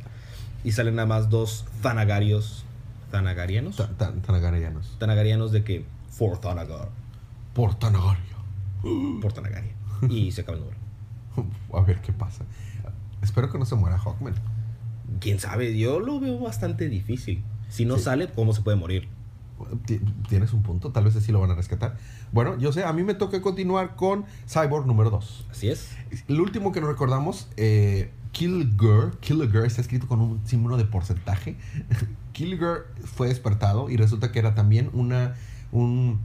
Y 0.65 0.73
salen 0.73 0.95
nada 0.95 1.07
más 1.07 1.29
dos 1.29 1.65
Thanagarios. 1.81 2.65
¿Thanagarianos? 3.11 3.75
Ta- 3.77 3.89
ta- 3.97 4.13
Tanagarianos. 4.13 4.95
Thanagarianos 4.99 5.51
de 5.51 5.63
que. 5.63 5.85
For 6.09 6.37
Thanagar. 6.39 6.89
Por 7.53 7.75
Tanagaria. 7.75 8.21
Por 9.21 9.33
Thanagaria. 9.33 9.73
Y 10.09 10.31
se 10.31 10.41
acaba 10.41 10.57
el 10.57 10.63
número. 10.63 10.79
A 11.73 11.81
ver 11.81 12.01
qué 12.01 12.13
pasa. 12.13 12.43
Espero 13.21 13.51
que 13.51 13.57
no 13.57 13.65
se 13.65 13.75
muera 13.75 13.97
Hawkman. 13.97 14.35
Quién 15.19 15.39
sabe, 15.39 15.77
yo 15.77 15.99
lo 15.99 16.19
veo 16.19 16.39
bastante 16.39 16.89
difícil. 16.89 17.43
Si 17.69 17.85
no 17.85 17.97
Sí. 17.97 18.03
sale, 18.03 18.29
¿cómo 18.29 18.53
se 18.53 18.61
puede 18.61 18.77
morir? 18.77 19.07
Ti- 19.85 19.99
Tienes 20.29 20.53
un 20.53 20.61
punto, 20.61 20.91
tal 20.91 21.05
vez 21.05 21.15
así 21.15 21.31
lo 21.31 21.39
van 21.39 21.49
a 21.51 21.55
rescatar. 21.55 21.97
Bueno, 22.31 22.57
yo 22.59 22.71
sé, 22.71 22.83
a 22.83 22.93
mí 22.93 23.03
me 23.03 23.15
toca 23.15 23.41
continuar 23.41 23.95
con 23.95 24.25
Cyborg 24.47 24.85
número 24.85 25.09
2. 25.09 25.47
Así 25.49 25.69
es. 25.69 25.89
El 26.27 26.39
último 26.41 26.71
que 26.71 26.79
nos 26.81 26.89
recordamos, 26.89 27.47
eh, 27.57 28.11
Kilgore. 28.33 29.17
Kilgore 29.19 29.65
está 29.65 29.81
escrito 29.81 30.07
con 30.07 30.21
un 30.21 30.45
símbolo 30.45 30.77
de 30.77 30.85
porcentaje. 30.85 31.55
Kilgore 32.37 32.81
fue 33.03 33.29
despertado 33.29 33.89
y 33.89 33.97
resulta 33.97 34.31
que 34.31 34.37
era 34.37 34.53
también 34.53 34.91
una, 34.93 35.33
un- 35.71 36.19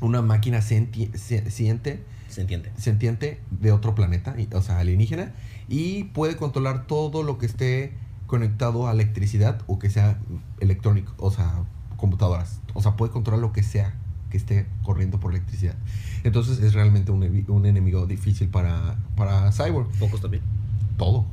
una 0.00 0.22
máquina 0.22 0.60
senti- 0.62 1.10
se- 1.16 1.50
siente, 1.50 2.04
Se 2.28 2.42
entiende. 2.42 2.70
sentiente 2.76 3.40
de 3.50 3.72
otro 3.72 3.96
planeta, 3.96 4.36
o 4.52 4.62
sea, 4.62 4.78
alienígena, 4.78 5.32
y 5.68 6.04
puede 6.04 6.36
controlar 6.36 6.86
todo 6.86 7.24
lo 7.24 7.38
que 7.38 7.46
esté 7.46 7.92
conectado 8.28 8.86
a 8.86 8.92
electricidad 8.92 9.62
o 9.66 9.80
que 9.80 9.90
sea 9.90 10.18
electrónico, 10.60 11.12
o 11.18 11.32
sea, 11.32 11.64
computadoras. 11.96 12.60
O 12.74 12.80
sea, 12.80 12.94
puede 12.94 13.10
controlar 13.10 13.40
lo 13.40 13.52
que 13.52 13.64
sea 13.64 13.94
que 14.30 14.36
esté 14.36 14.66
corriendo 14.84 15.18
por 15.18 15.32
electricidad. 15.32 15.74
Entonces 16.22 16.60
es 16.60 16.72
realmente 16.74 17.10
un, 17.10 17.66
enemigo 17.66 18.06
difícil 18.06 18.46
para, 18.48 18.96
para 19.16 19.50
Cyborg. 19.50 19.88
Pocos 19.98 20.20
también. 20.20 20.44
Todo. 20.96 21.24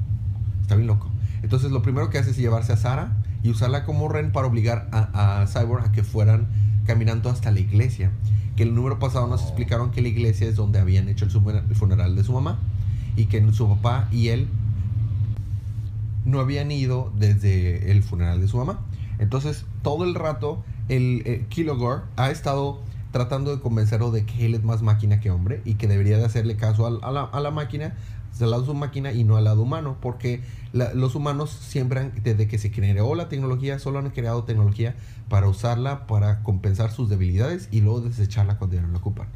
Está 0.64 0.74
bien 0.76 0.88
loco. 0.88 1.12
Entonces 1.44 1.70
lo 1.70 1.84
primero 1.84 2.10
que 2.10 2.18
hace 2.18 2.32
es 2.32 2.38
llevarse 2.38 2.74
a 2.74 2.78
Sara 2.78 3.12
y 3.46 3.52
usarla 3.52 3.86
como 3.86 4.10
ren 4.10 4.32
para 4.32 4.48
obligar 4.48 4.90
a, 4.92 5.42
a 5.42 5.46
Cyborg 5.46 5.86
a 5.86 5.92
que 5.92 6.04
fueran 6.04 6.48
caminando 6.88 7.30
hasta 7.30 7.52
la 7.52 7.60
iglesia. 7.60 8.12
Que 8.56 8.64
el 8.64 8.74
número 8.74 8.98
pasado 8.98 9.28
nos 9.28 9.42
Oh. 9.42 9.46
explicaron 9.46 9.92
que 9.92 10.02
la 10.02 10.08
iglesia 10.08 10.48
es 10.48 10.56
donde 10.56 10.80
habían 10.80 11.10
hecho 11.10 11.26
el, 11.26 11.32
el 11.70 11.76
funeral 11.76 12.16
de 12.16 12.24
su 12.24 12.34
mamá 12.34 12.58
y 13.16 13.26
que 13.26 13.46
su 13.54 13.70
papá 13.70 14.08
y 14.12 14.30
él 14.30 14.48
no 16.26 16.40
habían 16.40 16.72
ido 16.72 17.14
desde 17.20 17.92
el 17.92 18.02
funeral 18.02 18.42
de 18.42 18.48
su 18.48 18.58
mamá. 18.58 18.80
Entonces, 19.20 19.66
todo 19.84 20.06
el 20.06 20.16
rato, 20.16 20.64
el 20.90 21.22
eh, 21.26 21.46
Kilogore 21.50 22.02
ha 22.16 22.32
estado 22.32 22.82
tratando 23.12 23.56
de 23.56 23.62
convencerlo 23.62 24.10
de 24.10 24.26
que 24.26 24.48
él 24.48 24.56
es 24.56 24.64
más 24.64 24.82
máquina 24.82 25.20
que 25.20 25.30
hombre 25.30 25.62
y 25.66 25.76
que 25.76 25.88
debería 25.88 26.18
de 26.18 26.26
hacerle 26.26 26.56
caso 26.58 26.88
a, 26.88 27.12
la, 27.12 27.22
a 27.22 27.40
la 27.40 27.52
máquina, 27.52 27.94
al 28.44 28.52
lado 28.52 28.64
de 28.64 28.68
su 28.68 28.74
máquina 28.74 29.12
y 29.14 29.24
no 29.24 29.38
al 29.38 29.46
lado 29.46 29.62
humano, 29.62 29.98
porque 30.02 30.42
la- 30.74 30.94
los 30.94 31.16
humanos 31.16 31.50
siempre, 31.52 32.00
han- 32.02 32.12
desde 32.24 32.48
que 32.48 32.58
se 32.58 32.72
creó 32.72 33.16
la 33.16 33.30
tecnología, 33.30 33.80
solo 33.80 34.00
han 34.00 34.10
creado 34.10 34.44
tecnología 34.44 34.96
para 35.30 35.48
usarla 35.48 36.06
para 36.08 36.44
compensar 36.44 36.92
sus 36.92 37.10
debilidades 37.10 37.70
y 37.72 37.82
luego 37.82 38.02
desecharla 38.02 38.58
cuando 38.58 38.76
ya 38.76 38.82
no 38.82 38.90
la 38.90 38.98
ocupan. 38.98 39.28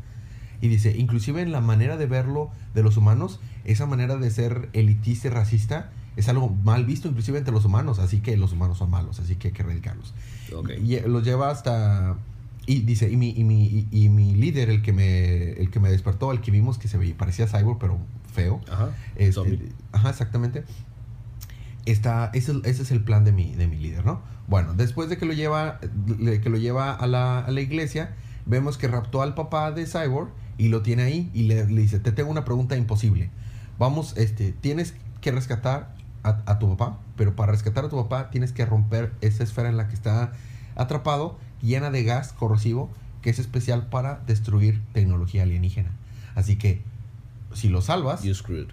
Y 0.61 0.67
dice, 0.67 0.95
inclusive 0.97 1.41
en 1.41 1.51
la 1.53 1.61
manera 1.61 1.95
de 1.95 2.05
verlo 2.05 2.49
de 2.75 2.83
los 2.83 2.97
humanos, 2.97 3.39
esa 3.63 3.85
manera 3.85 4.17
de 4.17 4.29
ser 4.29 4.69
elitista 4.73 5.27
y 5.29 5.31
racista 5.31 5.91
es 6.17 6.27
algo 6.27 6.49
mal 6.49 6.83
visto 6.85 7.07
inclusive 7.07 7.37
entre 7.37 7.53
los 7.53 7.63
humanos, 7.63 7.97
así 7.99 8.19
que 8.19 8.35
los 8.35 8.51
humanos 8.51 8.77
son 8.79 8.89
malos, 8.89 9.19
así 9.21 9.35
que 9.37 9.47
hay 9.49 9.53
que 9.53 9.61
erradicarlos. 9.61 10.13
Y 10.85 10.95
eh, 10.95 11.03
los 11.07 11.23
lleva 11.23 11.49
hasta... 11.49 12.17
Y 12.65 12.81
dice, 12.81 13.09
y 13.09 13.15
mi, 13.15 13.29
y 13.29 13.43
mi, 13.45 13.63
y, 13.65 13.87
y 13.89 14.09
mi 14.09 14.35
líder, 14.35 14.69
el 14.69 14.81
que, 14.81 14.91
me, 14.93 15.53
el 15.53 15.71
que 15.71 15.79
me 15.79 15.89
despertó, 15.89 16.31
el 16.33 16.41
que 16.41 16.51
vimos 16.51 16.77
que 16.77 16.87
se 16.89 16.97
veía, 16.97 17.15
parecía 17.17 17.47
cyborg, 17.47 17.79
pero 17.79 17.97
feo. 18.41 18.61
Ajá. 18.71 18.89
Este, 19.15 19.33
Zombie. 19.33 19.71
ajá, 19.91 20.09
exactamente. 20.09 20.63
Está, 21.85 22.29
ese, 22.33 22.53
ese 22.65 22.83
es 22.83 22.91
el 22.91 23.01
plan 23.03 23.23
de 23.23 23.31
mi, 23.31 23.55
de 23.55 23.67
mi 23.67 23.77
líder, 23.77 24.05
¿no? 24.05 24.21
Bueno, 24.47 24.73
después 24.73 25.09
de 25.09 25.17
que 25.17 25.25
lo 25.25 25.33
lleva, 25.33 25.79
de 25.81 26.41
que 26.41 26.49
lo 26.49 26.57
lleva 26.57 26.93
a 26.93 27.07
la, 27.07 27.39
a 27.39 27.51
la 27.51 27.61
iglesia, 27.61 28.15
vemos 28.45 28.77
que 28.77 28.87
raptó 28.87 29.21
al 29.21 29.35
papá 29.35 29.71
de 29.71 29.85
Cyborg 29.85 30.29
y 30.57 30.69
lo 30.69 30.81
tiene 30.81 31.03
ahí 31.03 31.31
y 31.33 31.43
le, 31.43 31.65
le 31.65 31.81
dice, 31.81 31.99
te 31.99 32.11
tengo 32.11 32.31
una 32.31 32.45
pregunta 32.45 32.75
imposible. 32.75 33.29
Vamos, 33.77 34.17
este, 34.17 34.51
tienes 34.51 34.93
que 35.21 35.31
rescatar 35.31 35.93
a, 36.23 36.41
a 36.45 36.59
tu 36.59 36.75
papá, 36.75 36.99
pero 37.15 37.35
para 37.35 37.51
rescatar 37.51 37.85
a 37.85 37.89
tu 37.89 37.95
papá 37.95 38.29
tienes 38.29 38.51
que 38.51 38.65
romper 38.65 39.13
esa 39.21 39.43
esfera 39.43 39.69
en 39.69 39.77
la 39.77 39.87
que 39.87 39.93
está 39.93 40.33
atrapado, 40.75 41.37
llena 41.61 41.91
de 41.91 42.03
gas 42.03 42.33
corrosivo, 42.33 42.89
que 43.21 43.29
es 43.29 43.39
especial 43.39 43.87
para 43.87 44.21
destruir 44.25 44.81
tecnología 44.93 45.43
alienígena. 45.43 45.91
Así 46.35 46.57
que, 46.57 46.81
si 47.53 47.69
lo 47.69 47.81
salvas, 47.81 48.23
You 48.23 48.33
screwed. 48.35 48.67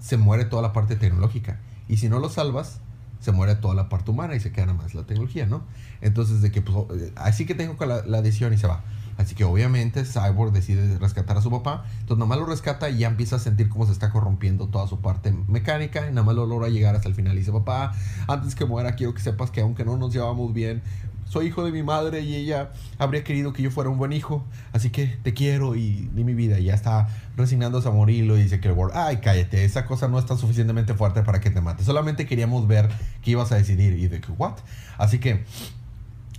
se 0.00 0.16
muere 0.16 0.44
toda 0.44 0.62
la 0.62 0.72
parte 0.72 0.96
tecnológica. 0.96 1.60
Y 1.88 1.96
si 1.96 2.08
no 2.08 2.18
lo 2.18 2.28
salvas, 2.28 2.80
se 3.20 3.32
muere 3.32 3.54
toda 3.54 3.74
la 3.74 3.88
parte 3.88 4.10
humana 4.10 4.34
y 4.34 4.40
se 4.40 4.50
queda 4.52 4.66
nada 4.66 4.78
más 4.78 4.94
la 4.94 5.02
tecnología, 5.04 5.46
¿no? 5.46 5.62
Entonces, 6.00 6.40
de 6.40 6.50
que, 6.50 6.62
pues, 6.62 7.00
eh, 7.00 7.12
así 7.16 7.44
que 7.46 7.54
tengo 7.54 7.76
la, 7.84 8.02
la 8.06 8.22
decisión 8.22 8.52
y 8.52 8.58
se 8.58 8.66
va. 8.66 8.82
Así 9.18 9.34
que 9.34 9.44
obviamente 9.44 10.04
Cyborg 10.06 10.52
decide 10.52 10.96
rescatar 10.98 11.36
a 11.36 11.42
su 11.42 11.50
papá. 11.50 11.84
Entonces, 12.00 12.16
nada 12.16 12.26
más 12.26 12.38
lo 12.38 12.46
rescata 12.46 12.88
y 12.88 12.98
ya 12.98 13.08
empieza 13.08 13.36
a 13.36 13.38
sentir 13.38 13.68
cómo 13.68 13.84
se 13.84 13.92
está 13.92 14.10
corrompiendo 14.10 14.68
toda 14.68 14.86
su 14.86 15.00
parte 15.00 15.34
mecánica. 15.48 16.06
Y 16.08 16.10
nada 16.10 16.22
más 16.22 16.34
lo 16.34 16.46
logra 16.46 16.70
llegar 16.70 16.96
hasta 16.96 17.08
el 17.08 17.14
final. 17.14 17.34
Y 17.34 17.40
dice, 17.40 17.52
papá, 17.52 17.92
antes 18.28 18.54
que 18.54 18.64
muera, 18.64 18.94
quiero 18.94 19.12
que 19.12 19.20
sepas 19.20 19.50
que 19.50 19.60
aunque 19.60 19.84
no 19.84 19.98
nos 19.98 20.14
llevamos 20.14 20.54
bien, 20.54 20.82
soy 21.30 21.46
hijo 21.46 21.64
de 21.64 21.70
mi 21.70 21.82
madre 21.82 22.20
y 22.22 22.34
ella 22.34 22.72
habría 22.98 23.22
querido 23.24 23.52
que 23.52 23.62
yo 23.62 23.70
fuera 23.70 23.88
un 23.88 23.98
buen 23.98 24.12
hijo. 24.12 24.44
Así 24.72 24.90
que 24.90 25.06
te 25.22 25.32
quiero 25.32 25.76
y 25.76 26.10
di 26.12 26.24
mi 26.24 26.34
vida. 26.34 26.58
Y 26.58 26.64
ya 26.64 26.74
está 26.74 27.08
resignándose 27.36 27.88
a 27.88 27.92
morir. 27.92 28.24
Y 28.24 28.26
lo 28.26 28.34
dice 28.34 28.58
que 28.60 28.66
el 28.68 28.74
Ward, 28.74 28.92
ay, 28.94 29.18
cállate, 29.22 29.64
esa 29.64 29.86
cosa 29.86 30.08
no 30.08 30.18
está 30.18 30.36
suficientemente 30.36 30.92
fuerte 30.94 31.22
para 31.22 31.40
que 31.40 31.50
te 31.50 31.60
mate. 31.60 31.84
Solamente 31.84 32.26
queríamos 32.26 32.66
ver 32.66 32.88
qué 33.22 33.30
ibas 33.30 33.52
a 33.52 33.54
decidir. 33.56 33.92
Y 33.98 34.08
de 34.08 34.20
que, 34.20 34.32
what? 34.32 34.54
Así 34.98 35.18
que 35.20 35.44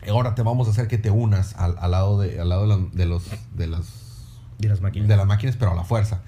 ahora 0.09 0.35
te 0.35 0.41
vamos 0.43 0.67
a 0.67 0.71
hacer 0.71 0.87
que 0.87 0.97
te 0.97 1.09
unas 1.09 1.55
al, 1.55 1.75
al 1.79 1.91
lado 1.91 2.19
de, 2.19 2.39
al 2.41 2.49
lado 2.49 2.63
de, 2.63 2.67
la- 2.67 2.89
de 2.91 3.05
los 3.05 3.23
de 3.55 3.67
las 3.67 3.85
De 4.59 4.67
las 4.67 4.81
máquinas. 4.81 5.07
de 5.07 5.15
las 5.17 5.25
máquinas, 5.25 5.55
pero 5.57 5.71
a 5.71 5.75
la 5.75 5.83
fuerza. 5.83 6.21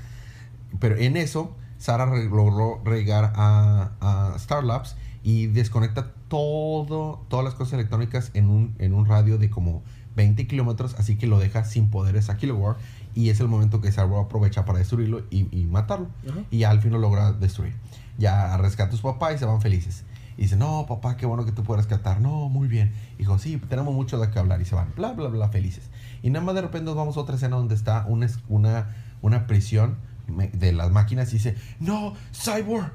Pero 0.79 0.95
en 0.95 1.17
eso, 1.17 1.55
Sara 1.77 2.05
logró 2.05 2.81
regar 2.85 3.33
a, 3.35 3.91
a 3.99 4.33
Star 4.37 4.63
Labs 4.63 4.95
y 5.21 5.47
desconecta 5.47 6.11
todo, 6.33 7.23
todas 7.27 7.45
las 7.45 7.53
cosas 7.53 7.73
electrónicas 7.73 8.31
en 8.33 8.49
un, 8.49 8.73
en 8.79 8.95
un 8.95 9.05
radio 9.05 9.37
de 9.37 9.51
como 9.51 9.83
20 10.15 10.47
kilómetros, 10.47 10.95
así 10.97 11.15
que 11.15 11.27
lo 11.27 11.37
deja 11.37 11.63
sin 11.63 11.91
poderes 11.91 12.31
a 12.31 12.37
Kilowar. 12.37 12.77
Y 13.13 13.29
es 13.29 13.39
el 13.39 13.47
momento 13.47 13.81
que 13.81 13.91
Cyborg 13.91 14.25
aprovecha 14.25 14.65
para 14.65 14.79
destruirlo 14.79 15.27
y, 15.29 15.47
y 15.55 15.65
matarlo. 15.65 16.07
Y 16.49 16.57
ya 16.59 16.71
al 16.71 16.81
fin 16.81 16.91
lo 16.91 16.97
logra 16.97 17.33
destruir. 17.33 17.75
Ya 18.17 18.57
rescata 18.57 18.95
a 18.95 18.97
su 18.97 19.03
papá 19.03 19.31
y 19.31 19.37
se 19.37 19.45
van 19.45 19.61
felices. 19.61 20.05
Y 20.35 20.43
dice, 20.43 20.55
no, 20.55 20.87
papá, 20.87 21.17
qué 21.17 21.27
bueno 21.27 21.45
que 21.45 21.51
tú 21.51 21.61
puedes 21.61 21.85
rescatar. 21.85 22.19
No, 22.19 22.49
muy 22.49 22.67
bien. 22.67 22.93
Dijo, 23.19 23.37
sí, 23.37 23.61
tenemos 23.69 23.93
mucho 23.93 24.17
de 24.17 24.31
qué 24.31 24.39
hablar. 24.39 24.59
Y 24.59 24.65
se 24.65 24.73
van, 24.73 24.91
bla, 24.95 25.11
bla, 25.11 25.29
bla, 25.29 25.49
felices. 25.49 25.91
Y 26.23 26.31
nada 26.31 26.43
más 26.43 26.55
de 26.55 26.61
repente 26.61 26.85
nos 26.85 26.95
vamos 26.95 27.15
a 27.15 27.19
otra 27.19 27.35
escena 27.35 27.57
donde 27.57 27.75
está 27.75 28.05
una, 28.07 28.27
una, 28.49 28.87
una 29.21 29.45
prisión 29.45 29.97
de 30.27 30.73
las 30.73 30.89
máquinas 30.89 31.29
y 31.29 31.33
dice, 31.33 31.57
no, 31.79 32.15
Cyborg, 32.33 32.91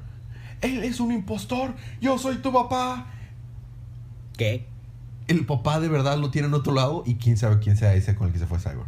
él 0.59 0.83
es 0.83 0.99
un 0.99 1.13
impostor. 1.13 1.73
Yo 2.01 2.17
soy 2.17 2.39
tu 2.39 2.51
papá. 2.51 3.13
¿Qué? 4.39 4.65
El 5.27 5.45
papá 5.45 5.79
de 5.79 5.89
verdad 5.89 6.17
lo 6.17 6.31
tiene 6.31 6.47
en 6.47 6.55
otro 6.55 6.73
lado 6.73 7.03
y 7.05 7.15
quién 7.15 7.37
sabe 7.37 7.59
quién 7.59 7.77
sea 7.77 7.93
ese 7.93 8.15
con 8.15 8.27
el 8.27 8.33
que 8.33 8.39
se 8.39 8.47
fue 8.47 8.57
Cyborg. 8.57 8.87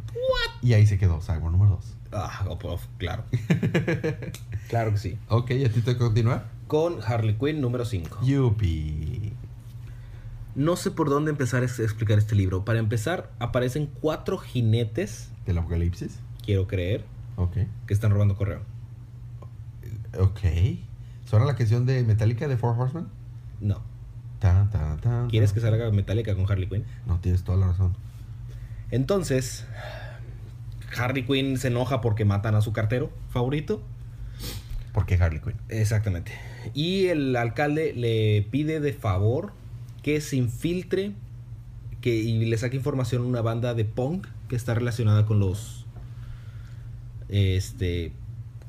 Y 0.63 0.73
ahí 0.73 0.87
se 0.87 0.97
quedó 0.97 1.21
Cyborg 1.21 1.51
número 1.51 1.71
2. 1.75 1.97
Ah, 2.13 2.45
oh, 2.49 2.57
claro. 2.97 3.23
claro 4.69 4.91
que 4.91 4.97
sí. 4.97 5.17
Ok, 5.29 5.51
¿y 5.51 5.65
a 5.65 5.71
ti 5.71 5.81
te 5.81 5.97
continuar? 5.97 6.45
Con 6.67 6.97
Harley 7.05 7.35
Quinn 7.37 7.61
número 7.61 7.85
5. 7.85 8.19
Yupi. 8.23 9.33
No 10.55 10.75
sé 10.75 10.91
por 10.91 11.09
dónde 11.09 11.31
empezar 11.31 11.61
a 11.61 11.65
ex- 11.65 11.79
explicar 11.79 12.17
este 12.17 12.35
libro. 12.35 12.65
Para 12.65 12.79
empezar, 12.79 13.29
aparecen 13.39 13.89
cuatro 14.01 14.37
jinetes, 14.37 15.29
Del 15.45 15.57
apocalipsis. 15.59 16.19
quiero 16.45 16.67
creer, 16.67 17.05
Ok. 17.37 17.57
que 17.87 17.93
están 17.93 18.11
robando 18.11 18.35
correo. 18.35 18.61
Ok. 20.19 20.39
¿Suena 21.25 21.45
la 21.45 21.55
canción 21.55 21.85
de 21.85 22.03
Metallica 22.03 22.47
de 22.47 22.57
Four 22.57 22.77
Horsemen? 22.79 23.07
No. 23.61 23.81
Tan, 24.41 24.71
tan, 24.71 24.99
tan, 24.99 25.29
¿Quieres 25.29 25.53
que 25.53 25.59
salga 25.59 25.91
Metallica 25.91 26.33
con 26.33 26.51
Harley 26.51 26.67
Quinn? 26.67 26.83
No, 27.05 27.19
tienes 27.19 27.43
toda 27.43 27.59
la 27.59 27.67
razón. 27.67 27.95
Entonces, 28.89 29.67
Harley 30.97 31.23
Quinn 31.27 31.59
se 31.59 31.67
enoja 31.67 32.01
porque 32.01 32.25
matan 32.25 32.55
a 32.55 32.61
su 32.61 32.73
cartero 32.73 33.11
favorito. 33.29 33.83
Porque 34.93 35.13
Harley 35.13 35.41
Quinn. 35.41 35.57
Exactamente. 35.69 36.31
Y 36.73 37.05
el 37.05 37.35
alcalde 37.35 37.93
le 37.93 38.47
pide 38.49 38.79
de 38.79 38.93
favor 38.93 39.53
que 40.01 40.19
se 40.21 40.37
infiltre 40.37 41.13
que, 42.01 42.15
y 42.15 42.43
le 42.43 42.57
saque 42.57 42.77
información 42.77 43.21
a 43.21 43.25
una 43.25 43.41
banda 43.41 43.75
de 43.75 43.85
punk 43.85 44.25
que 44.49 44.55
está 44.55 44.73
relacionada 44.73 45.27
con 45.27 45.39
los 45.39 45.85
este 47.29 48.11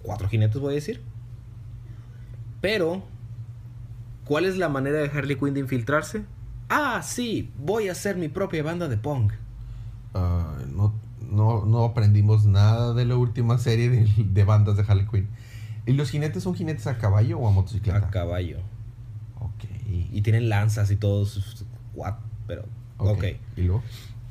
cuatro 0.03 0.29
jinetes 0.29 0.61
voy 0.61 0.73
a 0.73 0.75
decir. 0.75 1.01
Pero 2.61 3.03
¿cuál 4.25 4.45
es 4.45 4.57
la 4.57 4.69
manera 4.69 4.99
de 4.99 5.07
Harley 5.09 5.37
Quinn 5.37 5.55
de 5.55 5.61
infiltrarse? 5.61 6.25
Ah, 6.69 7.03
sí, 7.03 7.51
voy 7.59 7.89
a 7.89 7.93
hacer 7.93 8.17
mi 8.17 8.29
propia 8.29 8.63
banda 8.63 8.89
de 8.89 8.97
punk. 8.97 9.33
Ah, 10.15 10.57
no, 10.75 10.95
no, 11.31 11.65
no 11.65 11.85
aprendimos 11.85 12.47
nada 12.47 12.95
de 12.95 13.05
la 13.05 13.17
última 13.17 13.59
serie 13.59 13.89
de, 13.91 14.09
de 14.17 14.45
bandas 14.45 14.77
de 14.77 14.85
Harley 14.87 15.07
Quinn. 15.07 15.29
¿Y 15.85 15.93
los 15.93 16.11
jinetes 16.11 16.45
son 16.45 16.55
jinetes 16.55 16.87
a 16.87 16.99
caballo 16.99 17.39
o 17.39 17.49
a 17.49 17.51
motocicleta? 17.51 17.99
A 17.99 18.11
caballo. 18.11 18.59
Ok. 19.41 19.65
Y 20.13 20.23
tienen 20.23 20.49
lanzas 20.49 20.91
y 20.91 20.97
todos. 20.97 21.65
What? 21.95 22.15
Pero. 22.47 22.65
Ok. 22.99 23.25
¿Y 23.57 23.63
luego? 23.63 23.83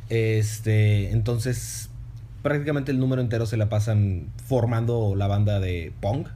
Este. 0.09 1.11
Entonces. 1.11 1.89
Prácticamente 2.41 2.91
el 2.91 2.99
número 2.99 3.21
entero 3.21 3.45
se 3.45 3.55
la 3.55 3.69
pasan 3.69 4.31
formando 4.47 5.13
la 5.15 5.27
banda 5.27 5.59
de 5.59 5.93
punk. 5.99 6.27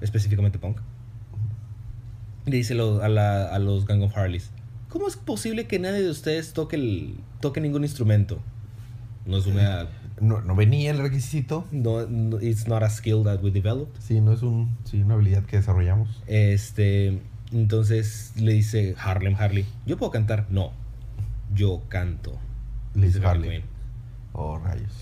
Específicamente 0.00 0.58
punk. 0.58 0.78
Le 2.46 2.56
dice 2.56 2.74
lo- 2.74 3.02
a, 3.02 3.08
la- 3.08 3.46
a 3.54 3.58
los 3.58 3.86
Gang 3.86 4.02
of 4.02 4.16
Harleys. 4.16 4.50
¿Cómo 4.88 5.08
es 5.08 5.16
posible 5.16 5.66
que 5.66 5.78
nadie 5.78 6.02
de 6.02 6.10
ustedes 6.10 6.52
toque, 6.52 6.76
el, 6.76 7.16
toque 7.40 7.60
ningún 7.60 7.82
instrumento? 7.84 8.40
No 9.26 9.38
es 9.38 9.46
una. 9.46 9.88
No, 10.20 10.40
no 10.42 10.54
venía 10.54 10.90
el 10.92 10.98
requisito. 10.98 11.64
No, 11.72 12.06
no- 12.06 12.40
it's 12.40 12.68
not 12.68 12.82
a 12.82 12.90
skill 12.90 13.24
that 13.24 13.42
we 13.42 13.50
developed. 13.50 14.00
Sí, 14.00 14.20
no 14.20 14.32
es 14.32 14.42
un, 14.42 14.76
sí, 14.84 15.02
una 15.02 15.14
habilidad 15.14 15.44
que 15.44 15.56
desarrollamos. 15.56 16.22
Este, 16.26 17.20
entonces 17.52 18.32
le 18.36 18.52
dice 18.52 18.94
Harlem 18.98 19.34
Harley, 19.36 19.64
¿yo 19.86 19.96
puedo 19.96 20.12
cantar? 20.12 20.46
No, 20.50 20.72
yo 21.54 21.82
canto. 21.88 22.38
Liz 22.94 23.14
Dice 23.14 23.26
Harley. 23.26 23.64
Oh, 24.32 24.58
rayos. 24.58 24.92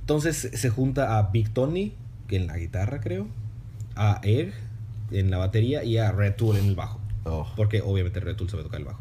Entonces 0.00 0.50
se 0.54 0.70
junta 0.70 1.18
a 1.18 1.30
Big 1.30 1.50
Tony, 1.52 1.92
que 2.26 2.36
en 2.36 2.46
la 2.48 2.56
guitarra 2.56 2.98
creo, 3.00 3.28
a 3.94 4.20
Egg 4.24 4.52
en 5.10 5.30
la 5.30 5.38
batería 5.38 5.84
y 5.84 5.98
a 5.98 6.12
Red 6.12 6.34
Tool 6.36 6.56
en 6.56 6.66
el 6.66 6.74
bajo. 6.74 7.00
Oh. 7.24 7.46
Porque 7.56 7.80
obviamente 7.82 8.20
Red 8.20 8.36
Tool 8.36 8.48
sabe 8.48 8.62
tocar 8.62 8.80
el 8.80 8.86
bajo. 8.86 9.00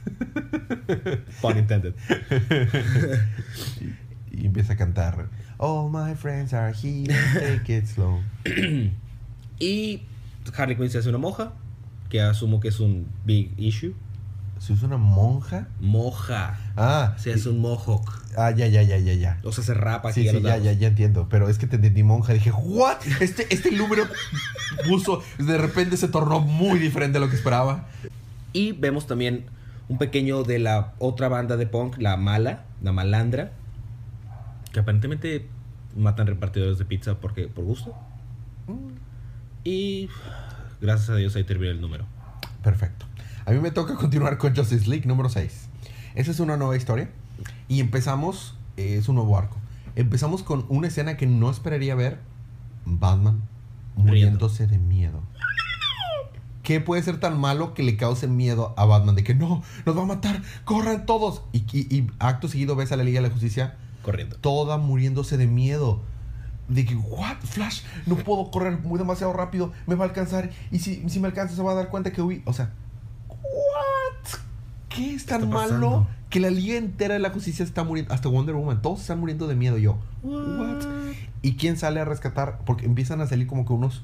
Pun 1.42 1.58
intended. 1.58 1.94
Y 4.32 4.46
empieza 4.46 4.74
a 4.74 4.76
cantar. 4.76 5.28
All 5.58 5.90
my 5.90 6.14
friends 6.14 6.54
are 6.54 6.72
here, 6.72 7.12
take 7.34 7.76
it 7.76 7.86
slow. 7.86 8.20
Y 9.58 10.02
Harley 10.56 10.76
Quinn 10.76 10.88
se 10.88 10.98
hace 10.98 11.08
una 11.10 11.18
moja, 11.18 11.52
que 12.08 12.22
asumo 12.22 12.60
que 12.60 12.68
es 12.68 12.80
un 12.80 13.08
big 13.26 13.52
issue. 13.58 13.94
¿Se 14.58 14.72
usa 14.72 14.86
una 14.86 14.96
monja? 14.96 15.68
Moja. 15.80 16.58
Ah, 16.76 17.14
Se 17.18 17.32
hace 17.32 17.48
un 17.50 17.60
mohawk. 17.60 18.19
Ah 18.36 18.50
ya, 18.50 18.66
ya, 18.66 18.82
ya, 18.82 18.98
ya, 18.98 19.14
ya. 19.14 19.40
O 19.44 19.52
sea, 19.52 19.64
se 19.64 19.74
rapa 19.74 20.10
aquí 20.10 20.22
Sí, 20.22 20.28
sí, 20.28 20.40
ya, 20.42 20.56
ya, 20.58 20.72
ya 20.72 20.88
entiendo. 20.88 21.28
Pero 21.30 21.48
es 21.48 21.58
que 21.58 21.66
te 21.66 21.76
entendí 21.76 22.02
monja. 22.02 22.32
Dije, 22.32 22.52
¿what? 22.52 22.98
Este, 23.20 23.46
este 23.52 23.70
número 23.70 24.04
puso. 24.86 25.22
De 25.38 25.58
repente 25.58 25.96
se 25.96 26.08
tornó 26.08 26.40
muy 26.40 26.78
diferente 26.78 27.18
a 27.18 27.20
lo 27.20 27.28
que 27.28 27.36
esperaba. 27.36 27.88
Y 28.52 28.72
vemos 28.72 29.06
también 29.06 29.46
un 29.88 29.98
pequeño 29.98 30.44
de 30.44 30.58
la 30.58 30.92
otra 30.98 31.28
banda 31.28 31.56
de 31.56 31.66
punk, 31.66 31.98
la 31.98 32.16
mala, 32.16 32.64
la 32.82 32.92
malandra, 32.92 33.52
que 34.72 34.80
aparentemente 34.80 35.48
matan 35.96 36.26
repartidores 36.26 36.78
de 36.78 36.84
pizza 36.84 37.16
porque 37.16 37.48
por 37.48 37.64
gusto. 37.64 37.94
Y 39.64 40.08
gracias 40.80 41.10
a 41.10 41.16
Dios 41.16 41.34
ahí 41.36 41.44
termina 41.44 41.72
el 41.72 41.80
número. 41.80 42.06
Perfecto. 42.62 43.06
A 43.44 43.50
mí 43.52 43.58
me 43.58 43.70
toca 43.70 43.96
continuar 43.96 44.38
con 44.38 44.54
Justice 44.54 44.88
League 44.88 45.06
número 45.06 45.28
6. 45.28 45.68
Esa 46.14 46.30
es 46.30 46.40
una 46.40 46.56
nueva 46.56 46.76
historia. 46.76 47.10
Y 47.70 47.80
empezamos, 47.80 48.56
eh, 48.76 48.96
es 48.98 49.08
un 49.08 49.14
nuevo 49.14 49.38
arco. 49.38 49.56
Empezamos 49.96 50.42
con 50.42 50.66
una 50.68 50.88
escena 50.88 51.16
que 51.16 51.26
no 51.26 51.50
esperaría 51.50 51.94
ver. 51.94 52.18
Batman 52.84 53.40
muriéndose 53.96 54.66
de 54.66 54.78
miedo. 54.78 55.22
¿Qué 56.62 56.80
puede 56.80 57.02
ser 57.02 57.18
tan 57.20 57.38
malo 57.40 57.72
que 57.74 57.82
le 57.82 57.96
cause 57.96 58.26
miedo 58.28 58.74
a 58.76 58.84
Batman? 58.84 59.14
De 59.14 59.24
que 59.24 59.34
no, 59.34 59.62
nos 59.86 59.96
va 59.96 60.02
a 60.02 60.06
matar, 60.06 60.42
corran 60.64 61.06
todos. 61.06 61.42
Y, 61.52 61.64
y- 61.72 61.94
y 61.96 62.10
acto 62.18 62.48
seguido 62.48 62.76
ves 62.76 62.92
a 62.92 62.96
la 62.96 63.04
Liga 63.04 63.20
de 63.20 63.28
la 63.28 63.32
Justicia 63.32 63.76
Corriendo. 64.02 64.36
toda 64.36 64.76
muriéndose 64.76 65.36
de 65.36 65.46
miedo. 65.46 66.00
De 66.68 66.84
que, 66.84 66.94
what, 66.96 67.36
Flash, 67.42 67.82
no 68.06 68.14
puedo 68.24 68.50
correr 68.50 68.78
muy 68.80 68.98
demasiado 68.98 69.32
rápido, 69.32 69.72
me 69.86 69.94
va 69.94 70.04
a 70.04 70.08
alcanzar. 70.08 70.50
Y 70.70 70.80
si, 70.80 71.08
si 71.08 71.18
me 71.20 71.26
alcanza, 71.28 71.54
se 71.56 71.62
va 71.62 71.72
a 71.72 71.74
dar 71.76 71.88
cuenta 71.88 72.12
que 72.12 72.20
huí. 72.22 72.42
O 72.46 72.52
sea, 72.52 72.72
what? 73.28 74.38
¿Qué 74.88 75.14
es 75.14 75.26
tan 75.26 75.48
malo? 75.48 76.06
Que 76.30 76.40
la 76.40 76.50
liga 76.50 76.76
entera 76.76 77.14
de 77.14 77.20
la 77.20 77.30
justicia 77.30 77.64
está 77.64 77.84
muriendo? 77.84 78.14
Hasta 78.14 78.28
Wonder 78.28 78.54
Woman, 78.54 78.80
todos 78.82 79.00
están 79.00 79.20
muriendo 79.20 79.46
de 79.48 79.54
miedo. 79.56 79.76
Yo, 79.78 79.98
what? 80.22 80.82
¿Y 81.42 81.54
quién 81.56 81.76
sale 81.76 82.00
a 82.00 82.04
rescatar? 82.04 82.60
Porque 82.64 82.86
empiezan 82.86 83.20
a 83.20 83.26
salir 83.26 83.46
como 83.46 83.64
que 83.66 83.72
unos 83.72 84.02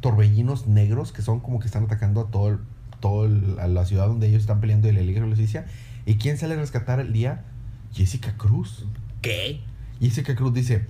torbellinos 0.00 0.66
negros 0.66 1.12
que 1.12 1.22
son 1.22 1.40
como 1.40 1.60
que 1.60 1.66
están 1.66 1.84
atacando 1.84 2.20
a 2.22 2.26
todo, 2.30 2.48
el- 2.48 2.58
todo 3.00 3.26
el- 3.26 3.58
a 3.60 3.68
la 3.68 3.84
ciudad 3.84 4.06
donde 4.08 4.28
ellos 4.28 4.40
están 4.42 4.60
peleando 4.60 4.88
de 4.88 4.94
la 4.94 5.00
Liga 5.00 5.20
de 5.20 5.26
la 5.26 5.32
Justicia. 5.32 5.66
¿Y 6.06 6.14
quién 6.16 6.38
sale 6.38 6.54
a 6.54 6.56
rescatar 6.56 7.00
el 7.00 7.12
día? 7.12 7.44
Jessica 7.92 8.34
Cruz. 8.36 8.86
¿Qué? 9.20 9.60
Jessica 10.00 10.34
Cruz 10.34 10.54
dice, 10.54 10.86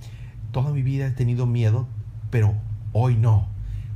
toda 0.51 0.71
mi 0.71 0.81
vida 0.81 1.07
he 1.07 1.11
tenido 1.11 1.45
miedo, 1.45 1.87
pero 2.29 2.55
hoy 2.93 3.15
no. 3.17 3.47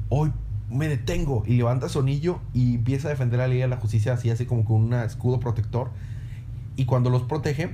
Hoy 0.10 0.32
me 0.70 0.88
detengo. 0.90 1.44
Y 1.48 1.56
levanta 1.56 1.88
su 1.90 2.00
anillo 2.00 2.42
y 2.54 2.76
empieza 2.76 3.08
a 3.08 3.12
defender 3.12 3.40
a 3.40 3.48
la 3.48 3.54
Liga 3.54 3.66
de 3.66 3.70
la 3.70 3.78
Justicia 3.78 4.14
así, 4.14 4.30
así 4.30 4.46
como 4.46 4.66
con 4.66 4.84
un 4.84 4.94
escudo 4.94 5.40
protector. 5.40 5.92
Y 6.76 6.86
cuando 6.86 7.10
los 7.10 7.24
protege, 7.24 7.72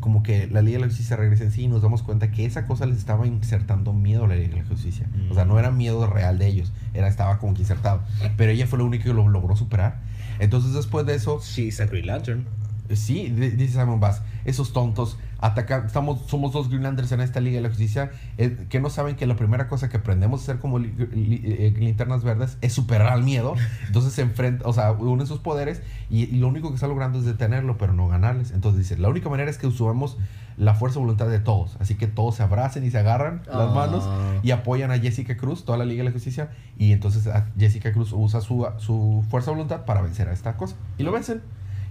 como 0.00 0.22
que 0.22 0.46
la 0.46 0.62
Liga 0.62 0.76
de 0.78 0.82
la 0.82 0.86
Justicia 0.88 1.16
regresa 1.16 1.44
en 1.44 1.52
sí 1.52 1.62
y 1.64 1.68
nos 1.68 1.82
damos 1.82 2.02
cuenta 2.02 2.30
que 2.30 2.46
esa 2.46 2.66
cosa 2.66 2.86
les 2.86 2.96
estaba 2.98 3.26
insertando 3.26 3.92
miedo 3.92 4.24
a 4.24 4.28
la 4.28 4.36
Liga 4.36 4.50
de 4.56 4.62
la 4.62 4.68
Justicia. 4.68 5.06
O 5.30 5.34
sea, 5.34 5.44
no 5.44 5.58
era 5.58 5.70
miedo 5.70 6.06
real 6.06 6.38
de 6.38 6.46
ellos, 6.46 6.72
era 6.94 7.08
estaba 7.08 7.38
como 7.38 7.54
que 7.54 7.60
insertado. 7.60 8.00
Pero 8.36 8.50
ella 8.52 8.66
fue 8.66 8.78
la 8.78 8.84
única 8.84 9.04
que 9.04 9.12
lo 9.12 9.28
logró 9.28 9.56
superar. 9.56 10.00
Entonces 10.38 10.72
después 10.72 11.04
de 11.06 11.14
eso, 11.16 11.40
She's 11.42 11.80
a 11.80 11.86
Green 11.86 12.06
Lantern. 12.06 12.46
Sí, 12.94 13.28
di- 13.28 13.50
dice 13.50 13.74
Simon 13.78 14.00
Bass, 14.00 14.22
esos 14.44 14.72
tontos 14.72 15.16
atacan, 15.40 15.86
estamos, 15.86 16.20
somos 16.26 16.52
dos 16.52 16.68
Greenlanders 16.68 17.10
en 17.12 17.20
esta 17.20 17.40
Liga 17.40 17.56
de 17.56 17.62
la 17.62 17.68
Justicia, 17.68 18.10
eh, 18.38 18.66
que 18.68 18.78
no 18.80 18.90
saben 18.90 19.16
que 19.16 19.26
la 19.26 19.36
primera 19.36 19.68
cosa 19.68 19.88
que 19.88 19.96
aprendemos 19.96 20.40
a 20.40 20.42
hacer 20.44 20.58
como 20.58 20.78
li- 20.78 20.92
li- 21.12 21.40
eh, 21.44 21.74
linternas 21.78 22.22
verdes 22.24 22.58
es 22.60 22.72
superar 22.72 23.08
al 23.08 23.22
miedo. 23.22 23.54
Entonces 23.86 24.12
se 24.12 24.22
enfrenta, 24.22 24.68
o 24.68 24.72
sea, 24.72 24.92
unen 24.92 25.26
sus 25.26 25.38
poderes 25.38 25.82
y, 26.10 26.24
y 26.24 26.36
lo 26.38 26.48
único 26.48 26.68
que 26.68 26.74
está 26.74 26.86
logrando 26.88 27.18
es 27.18 27.24
detenerlo, 27.24 27.78
pero 27.78 27.92
no 27.94 28.06
ganarles. 28.08 28.50
Entonces 28.50 28.78
dice, 28.88 28.98
la 29.00 29.08
única 29.08 29.28
manera 29.30 29.50
es 29.50 29.58
que 29.58 29.66
usamos 29.66 30.18
la 30.56 30.74
fuerza 30.74 30.96
de 30.98 31.04
voluntad 31.06 31.28
de 31.28 31.38
todos. 31.38 31.76
Así 31.80 31.94
que 31.94 32.06
todos 32.06 32.34
se 32.34 32.42
abracen 32.42 32.84
y 32.84 32.90
se 32.90 32.98
agarran 32.98 33.42
las 33.46 33.70
Ah. 33.70 33.72
manos 33.74 34.08
y 34.42 34.50
apoyan 34.50 34.90
a 34.90 34.98
Jessica 34.98 35.38
Cruz, 35.38 35.64
toda 35.64 35.78
la 35.78 35.86
Liga 35.86 36.00
de 36.02 36.10
la 36.10 36.12
Justicia. 36.12 36.50
Y 36.76 36.92
entonces 36.92 37.26
Jessica 37.58 37.92
Cruz 37.92 38.12
usa 38.12 38.42
su, 38.42 38.66
su 38.76 39.24
fuerza 39.30 39.50
de 39.52 39.56
voluntad 39.56 39.86
para 39.86 40.02
vencer 40.02 40.28
a 40.28 40.32
esta 40.32 40.58
cosa. 40.58 40.76
Y 40.98 41.02
lo 41.02 41.12
vencen. 41.12 41.40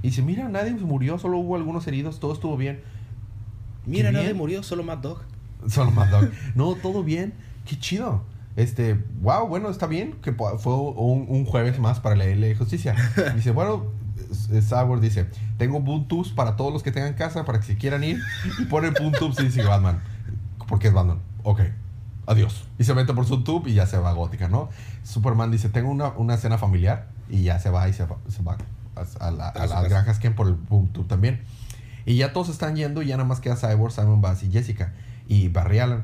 Y 0.04 0.10
dice, 0.10 0.22
mira, 0.22 0.48
nadie 0.50 0.72
murió, 0.74 1.18
solo 1.18 1.40
hubo 1.40 1.56
algunos 1.56 1.88
heridos, 1.88 2.20
todo 2.20 2.32
estuvo 2.34 2.56
bien. 2.58 2.80
Mira, 3.90 4.12
nadie 4.12 4.34
murió, 4.34 4.64
solo 4.64 4.84
Mad 4.84 5.00
Dog. 5.00 5.20
Solo 5.68 5.92
Mad 5.92 6.08
Dog. 6.10 6.30
no, 6.56 6.76
todo 6.76 7.04
bien. 7.04 7.34
Qué 7.66 7.78
chido. 7.78 8.24
Este, 8.56 8.94
wow, 9.22 9.48
bueno, 9.48 9.70
está 9.70 9.88
bien 9.88 10.14
que 10.22 10.32
fue 10.34 10.74
un, 10.76 11.26
un 11.30 11.46
jueves 11.46 11.80
más 11.80 12.00
para 12.00 12.16
la 12.16 12.26
Liga 12.26 12.48
de 12.48 12.56
Justicia. 12.56 12.96
Dice, 13.36 13.52
bueno, 13.52 13.86
Sauer 14.62 15.00
dice, 15.00 15.28
tengo 15.58 15.80
Boontubes 15.80 16.30
para 16.32 16.56
todos 16.56 16.72
los 16.74 16.84
que 16.84 16.92
tengan 16.92 17.14
casa, 17.14 17.46
para 17.46 17.60
que 17.60 17.66
se 17.66 17.78
quieran 17.78 18.04
ir. 18.04 18.20
Y 18.60 18.66
pone 18.66 18.90
Boontubes 18.92 19.40
y 19.40 19.44
dice 19.44 19.64
Batman. 19.64 20.02
Porque 20.68 20.88
es 20.90 20.94
Batman. 20.94 21.20
Ok. 21.44 21.62
Adiós. 22.26 22.66
Y 22.78 22.84
se 22.84 22.94
mete 22.94 23.14
por 23.14 23.26
su 23.26 23.44
tube 23.44 23.70
y 23.72 23.74
ya 23.74 23.86
se 23.88 23.98
va 23.98 24.10
a 24.12 24.14
gótica, 24.14 24.48
¿no? 24.50 24.70
Superman 25.04 25.50
dice, 25.52 25.70
tengo 25.70 25.90
una, 25.90 26.10
una 26.10 26.38
cena 26.38 26.58
familiar. 26.58 27.08
Y 27.30 27.44
ya 27.44 27.60
se 27.60 27.70
va 27.70 27.88
y 27.90 27.94
se 27.94 28.06
va, 28.06 28.18
se 28.28 28.44
va 28.44 28.58
a, 28.96 29.26
a 29.28 29.32
la- 29.32 29.48
a 29.48 29.50
A 29.50 29.68
su 29.68 29.74
las 29.74 29.90
granjas 29.90 30.20
Ken 30.20 30.36
por 30.36 30.48
el 30.48 30.54
Boontube 30.56 31.08
también. 31.08 31.42
Y 32.10 32.16
ya 32.16 32.34
todos 32.34 32.50
están 32.50 32.76
yendo 32.76 33.04
y 33.04 33.08
ya 33.08 33.18
nada 33.18 33.30
más 33.30 33.40
queda 33.40 33.56
Cyborg, 33.56 33.92
Simon 33.94 34.20
Bass 34.20 34.42
y 34.42 34.50
Jessica. 34.50 34.94
Y 35.28 35.50
Barry 35.50 35.78
Allen. 35.78 36.02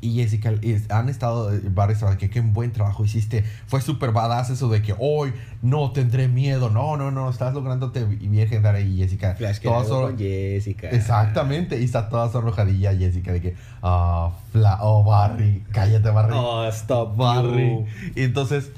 Y 0.00 0.14
Jessica 0.14 0.50
han 0.88 1.08
estado, 1.08 1.52
Barry 1.70 1.92
estaba 1.92 2.10
de 2.10 2.16
que 2.18 2.30
qué 2.30 2.40
buen 2.40 2.72
trabajo 2.72 3.04
hiciste. 3.04 3.44
Fue 3.68 3.80
súper 3.80 4.10
badass 4.10 4.50
eso 4.50 4.68
de 4.68 4.82
que 4.82 4.92
hoy 4.98 5.32
no 5.62 5.92
tendré 5.92 6.26
miedo. 6.26 6.68
No, 6.70 6.96
no, 6.96 7.12
no, 7.12 7.30
estás 7.30 7.54
lográndote 7.54 8.04
bien 8.06 8.62
dar 8.62 8.74
ahí, 8.74 8.96
Jessica. 8.96 9.36
Flash 9.36 9.58
que 9.58 9.68
Toda 9.68 9.84
sor- 9.84 10.08
con 10.08 10.18
Jessica. 10.18 10.88
Exactamente, 10.90 11.80
y 11.80 11.84
está 11.84 12.08
toda 12.08 12.28
sonrojadilla 12.32 12.92
Jessica 12.96 13.30
de 13.30 13.40
que, 13.40 13.56
ah, 13.82 14.32
Fla- 14.52 14.78
oh, 14.80 15.04
Barry, 15.04 15.62
cállate, 15.70 16.10
Barry. 16.10 16.32
Oh, 16.34 16.66
stop, 16.66 17.16
Barry. 17.16 17.84
Y 18.16 18.22
entonces 18.22 18.72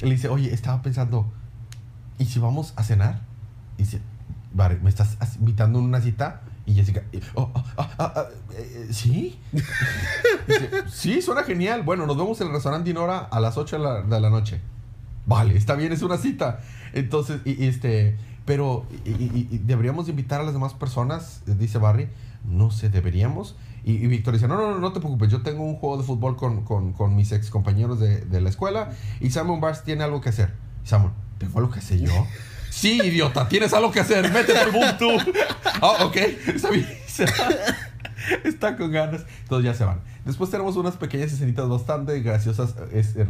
le 0.00 0.10
dice, 0.12 0.28
oye, 0.28 0.54
estaba 0.54 0.80
pensando, 0.80 1.30
¿y 2.18 2.24
si 2.24 2.38
vamos 2.38 2.72
a 2.76 2.82
cenar? 2.84 3.20
Y 3.76 3.82
dice, 3.82 4.00
¿me 4.54 4.88
estás 4.90 5.16
invitando 5.38 5.78
a 5.78 5.82
una 5.82 6.00
cita? 6.00 6.42
Y 6.66 6.74
Jessica, 6.74 7.02
eh, 7.12 7.20
oh, 7.34 7.50
ah, 7.54 7.64
ah, 7.78 7.90
ah, 7.98 8.12
ah, 8.16 8.24
eh, 8.54 8.88
¿sí? 8.90 9.38
Dice, 10.46 10.70
sí, 10.90 11.22
suena 11.22 11.42
genial. 11.44 11.82
Bueno, 11.82 12.06
nos 12.06 12.16
vemos 12.16 12.40
en 12.40 12.48
el 12.48 12.52
restaurante 12.52 12.88
Dinora 12.90 13.18
a 13.20 13.40
las 13.40 13.56
8 13.56 13.78
de 13.78 13.82
la, 13.82 14.02
de 14.02 14.20
la 14.20 14.28
noche. 14.30 14.60
Vale, 15.26 15.56
está 15.56 15.74
bien, 15.74 15.92
es 15.92 16.02
una 16.02 16.16
cita. 16.18 16.60
Entonces, 16.92 17.40
y, 17.46 17.62
y 17.64 17.68
este, 17.68 18.16
pero 18.44 18.84
y- 19.04 19.10
y- 19.10 19.58
deberíamos 19.64 20.08
invitar 20.08 20.40
a 20.40 20.44
las 20.44 20.52
demás 20.52 20.74
personas, 20.74 21.42
eh, 21.46 21.54
dice 21.58 21.78
Barry. 21.78 22.08
No 22.44 22.70
sé, 22.70 22.88
deberíamos. 22.88 23.56
Y, 23.84 23.92
y 23.92 24.06
Víctor 24.06 24.34
dice, 24.34 24.48
no, 24.48 24.56
no, 24.56 24.72
no, 24.72 24.78
no 24.78 24.92
te 24.92 25.00
preocupes, 25.00 25.30
yo 25.30 25.42
tengo 25.42 25.64
un 25.64 25.76
juego 25.76 25.96
de 25.98 26.04
fútbol 26.04 26.36
con, 26.36 26.64
con, 26.64 26.92
con 26.92 27.14
mis 27.16 27.32
ex 27.32 27.48
compañeros 27.50 27.98
de, 28.00 28.20
de 28.22 28.40
la 28.40 28.48
escuela 28.50 28.90
y 29.20 29.30
Samuel 29.30 29.60
Bars 29.60 29.84
tiene 29.84 30.04
algo 30.04 30.20
que 30.20 30.28
hacer. 30.30 30.52
Samuel, 30.84 31.12
¿tengo 31.38 31.58
algo 31.58 31.70
que 31.70 31.78
hacer 31.78 31.98
yo? 32.00 32.12
sí, 32.78 33.00
idiota, 33.02 33.48
tienes 33.48 33.72
algo 33.72 33.90
que 33.90 34.00
hacer, 34.00 34.30
métete 34.32 34.58
al 34.58 34.98
tú. 34.98 35.10
Ah, 35.80 36.04
ok, 36.04 36.16
está 36.16 36.70
bien. 36.70 36.86
Está 38.44 38.76
con 38.76 38.90
ganas. 38.90 39.24
Entonces 39.42 39.64
ya 39.64 39.74
se 39.74 39.84
van. 39.84 40.00
Después 40.24 40.50
tenemos 40.50 40.76
unas 40.76 40.96
pequeñas 40.96 41.32
escenitas 41.32 41.68
bastante 41.68 42.20
graciosas. 42.20 42.74
Es 42.92 43.16
eh, 43.16 43.26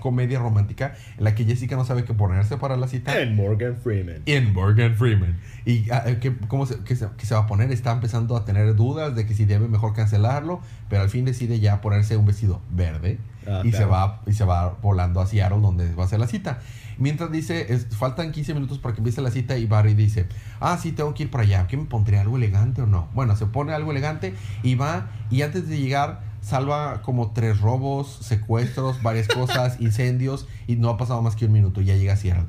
comedia 0.00 0.38
romántica 0.38 0.94
en 1.16 1.24
la 1.24 1.34
que 1.34 1.44
Jessica 1.44 1.76
no 1.76 1.84
sabe 1.84 2.04
qué 2.04 2.12
ponerse 2.12 2.58
para 2.58 2.76
la 2.76 2.88
cita. 2.88 3.12
And 3.12 3.36
Morgan 3.36 3.76
Freeman. 3.76 4.22
En 4.26 4.52
Morgan 4.52 4.94
Freeman. 4.94 5.38
¿Y 5.64 5.90
ah, 5.90 6.02
eh, 6.06 6.18
¿qué, 6.20 6.36
cómo 6.48 6.66
se, 6.66 6.80
qué 6.84 6.96
se, 6.96 7.08
qué 7.16 7.24
se 7.24 7.34
va 7.34 7.42
a 7.42 7.46
poner? 7.46 7.72
Está 7.72 7.92
empezando 7.92 8.36
a 8.36 8.44
tener 8.44 8.74
dudas 8.74 9.14
de 9.14 9.26
que 9.26 9.34
si 9.34 9.46
debe 9.46 9.68
mejor 9.68 9.94
cancelarlo, 9.94 10.60
pero 10.90 11.02
al 11.02 11.08
fin 11.08 11.24
decide 11.24 11.60
ya 11.60 11.80
ponerse 11.80 12.16
un 12.16 12.26
vestido 12.26 12.60
verde 12.70 13.18
Ah, 13.46 13.62
y, 13.64 13.72
se 13.72 13.84
va, 13.84 14.20
y 14.26 14.32
se 14.32 14.44
va 14.44 14.76
volando 14.82 15.20
a 15.20 15.26
Seattle 15.26 15.60
donde 15.60 15.94
va 15.94 16.04
a 16.04 16.08
ser 16.08 16.20
la 16.20 16.26
cita. 16.26 16.60
Mientras 16.98 17.32
dice, 17.32 17.72
es- 17.72 17.86
faltan 17.96 18.32
15 18.32 18.54
minutos 18.54 18.78
para 18.78 18.94
que 18.94 19.00
empiece 19.00 19.20
la 19.22 19.30
cita 19.30 19.56
y 19.56 19.66
Barry 19.66 19.94
dice, 19.94 20.26
ah, 20.60 20.78
sí, 20.80 20.92
tengo 20.92 21.14
que 21.14 21.24
ir 21.24 21.30
para 21.30 21.44
allá. 21.44 21.66
¿Qué 21.66 21.76
me 21.76 21.84
pondré? 21.86 22.18
¿Algo 22.18 22.36
elegante 22.36 22.82
o 22.82 22.86
no? 22.86 23.08
Bueno, 23.14 23.34
se 23.36 23.46
pone 23.46 23.72
algo 23.72 23.90
elegante 23.90 24.34
y 24.62 24.74
va 24.76 25.06
y 25.30 25.42
antes 25.42 25.68
de 25.68 25.78
llegar 25.78 26.20
salva 26.42 27.02
como 27.02 27.30
tres 27.32 27.60
robos, 27.60 28.18
secuestros, 28.20 29.00
varias 29.02 29.28
cosas, 29.28 29.76
incendios 29.80 30.46
y 30.66 30.76
no 30.76 30.88
ha 30.90 30.96
pasado 30.96 31.22
más 31.22 31.36
que 31.36 31.46
un 31.46 31.52
minuto. 31.52 31.80
Ya 31.80 31.96
llega 31.96 32.12
a 32.14 32.16
Seattle. 32.16 32.46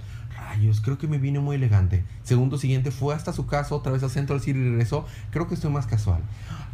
Rayos, 0.54 0.82
creo 0.82 0.98
que 0.98 1.08
me 1.08 1.18
vine 1.18 1.40
muy 1.40 1.56
elegante. 1.56 2.04
Segundo 2.24 2.58
siguiente 2.58 2.92
fue 2.92 3.16
hasta 3.16 3.34
su 3.34 3.46
casa, 3.46 3.74
otra 3.76 3.92
vez 3.92 4.04
a 4.04 4.10
Central 4.10 4.42
City 4.42 4.60
y 4.60 4.64
regresó. 4.64 5.06
Creo 5.32 5.48
que 5.48 5.56
estoy 5.56 5.72
más 5.72 5.88
casual. 5.88 6.22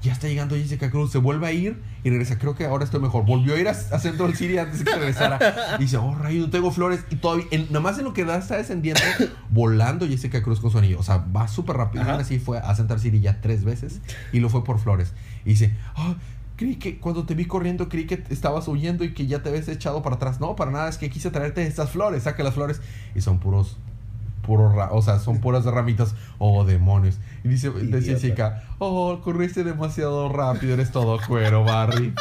Ya 0.01 0.13
está 0.13 0.27
llegando 0.27 0.55
Jessica 0.55 0.89
Cruz, 0.89 1.11
se 1.11 1.17
vuelve 1.17 1.47
a 1.47 1.51
ir 1.51 1.81
y 2.03 2.09
regresa. 2.09 2.37
Creo 2.37 2.55
que 2.55 2.65
ahora 2.65 2.85
estoy 2.85 3.01
mejor. 3.01 3.25
Volvió 3.25 3.55
a 3.55 3.59
ir 3.59 3.67
a, 3.67 3.71
a 3.71 3.99
Central 3.99 4.35
City 4.35 4.57
antes 4.57 4.79
de 4.79 4.85
que 4.85 4.95
regresara. 4.95 5.39
Y 5.77 5.81
dice, 5.83 5.97
oh, 5.97 6.15
rayos, 6.15 6.45
no 6.45 6.51
tengo 6.51 6.71
flores. 6.71 7.03
Y 7.09 7.17
todavía, 7.17 7.45
en, 7.51 7.67
nada 7.67 7.81
más 7.81 7.97
en 7.97 8.05
lo 8.05 8.13
que 8.13 8.23
da 8.23 8.37
está 8.37 8.57
descendiendo, 8.57 9.01
volando 9.49 10.07
Jessica 10.07 10.41
Cruz 10.41 10.59
con 10.59 10.71
su 10.71 10.77
anillo. 10.77 10.99
O 10.99 11.03
sea, 11.03 11.17
va 11.17 11.47
súper 11.47 11.77
rápido. 11.77 12.03
Ajá. 12.03 12.15
Así 12.15 12.39
fue 12.39 12.59
a 12.59 12.73
Central 12.75 12.99
City 12.99 13.19
ya 13.19 13.41
tres 13.41 13.63
veces 13.63 14.01
y 14.31 14.39
lo 14.39 14.49
fue 14.49 14.63
por 14.63 14.79
flores. 14.79 15.13
Y 15.45 15.49
dice, 15.49 15.73
ah, 15.95 16.15
creí 16.59 16.75
que 16.75 16.99
cuando 16.99 17.25
te 17.25 17.35
vi 17.35 17.45
corriendo, 17.45 17.87
creí 17.87 18.05
que 18.05 18.21
estabas 18.29 18.67
huyendo 18.67 19.05
y 19.05 19.13
que 19.13 19.27
ya 19.27 19.41
te 19.41 19.47
habías 19.47 19.69
echado 19.69 20.01
para 20.01 20.17
atrás. 20.17 20.41
No, 20.41 20.57
para 20.57 20.71
nada, 20.71 20.89
es 20.89 20.97
que 20.97 21.09
quise 21.09 21.31
traerte 21.31 21.65
estas 21.65 21.89
flores. 21.89 22.23
Saca 22.23 22.43
las 22.43 22.53
flores 22.53 22.81
y 23.15 23.21
son 23.21 23.39
puros 23.39 23.77
puros, 24.41 24.73
o 24.91 25.01
sea, 25.01 25.19
son 25.19 25.39
puras 25.39 25.63
ramitas. 25.63 26.15
Oh, 26.37 26.65
demonios. 26.65 27.17
Y 27.45 27.47
dice, 27.47 27.69
dice 27.69 28.35
oh, 28.79 29.21
corriste 29.23 29.63
demasiado 29.63 30.27
rápido, 30.27 30.73
eres 30.73 30.91
todo 30.91 31.17
cuero, 31.25 31.63
Barry. 31.63 32.13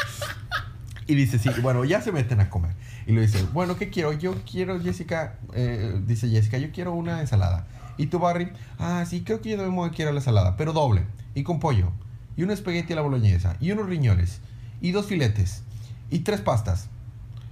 Y 1.09 1.16
dice, 1.16 1.40
sí, 1.40 1.51
bueno, 1.61 1.85
ya 1.85 2.01
se 2.01 2.12
meten 2.12 2.38
a 2.38 2.48
comer. 2.48 2.77
Y 3.09 3.12
le 3.12 3.22
dice, 3.22 3.44
bueno, 3.53 3.77
¿qué 3.77 3.90
quiero? 3.90 4.12
Yo 4.12 4.37
quiero, 4.48 4.81
Jessica, 4.81 5.35
eh, 5.53 6.01
dice 6.07 6.29
Jessica, 6.29 6.59
yo 6.59 6.70
quiero 6.70 6.92
una 6.92 7.20
ensalada. 7.20 7.66
Y 7.96 8.07
tú, 8.07 8.20
Barry, 8.20 8.53
ah, 8.79 9.05
sí, 9.05 9.24
creo 9.24 9.40
que 9.40 9.51
yo 9.51 9.57
también 9.57 9.90
quiero 9.90 10.12
la 10.12 10.20
ensalada, 10.20 10.57
pero 10.57 10.72
doble, 10.72 11.07
y 11.35 11.42
con 11.42 11.59
pollo, 11.59 11.90
y 12.38 12.42
un 12.44 12.51
espagueti 12.51 12.94
a 12.94 12.96
la 12.96 13.03
boloñesa, 13.03 13.57
y 13.61 13.70
unos 13.72 13.87
riñones, 13.87 14.40
y 14.81 14.92
dos 14.92 15.05
filetes, 15.07 15.62
y 16.09 16.20
tres 16.20 16.40
pastas. 16.40 16.88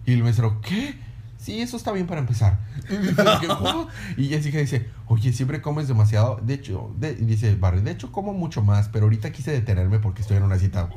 Y 0.06 0.12
el 0.14 0.22
mesero, 0.22 0.62
¿qué? 0.62 0.94
Sí, 1.36 1.60
eso 1.60 1.76
está 1.76 1.92
bien 1.92 2.06
para 2.06 2.20
empezar. 2.20 2.58
Y 4.16 4.28
Jessica 4.28 4.58
dice, 4.60 4.88
oye, 5.06 5.32
siempre 5.32 5.60
comes 5.60 5.86
demasiado. 5.88 6.40
De 6.42 6.54
hecho, 6.54 6.94
de- 6.98 7.14
dice 7.14 7.54
Barry, 7.56 7.80
de 7.82 7.90
hecho 7.90 8.10
como 8.10 8.32
mucho 8.32 8.62
más, 8.62 8.88
pero 8.88 9.04
ahorita 9.04 9.30
quise 9.32 9.52
detenerme 9.52 9.98
porque 9.98 10.22
estoy 10.22 10.38
en 10.38 10.44
una 10.44 10.58
cita. 10.58 10.88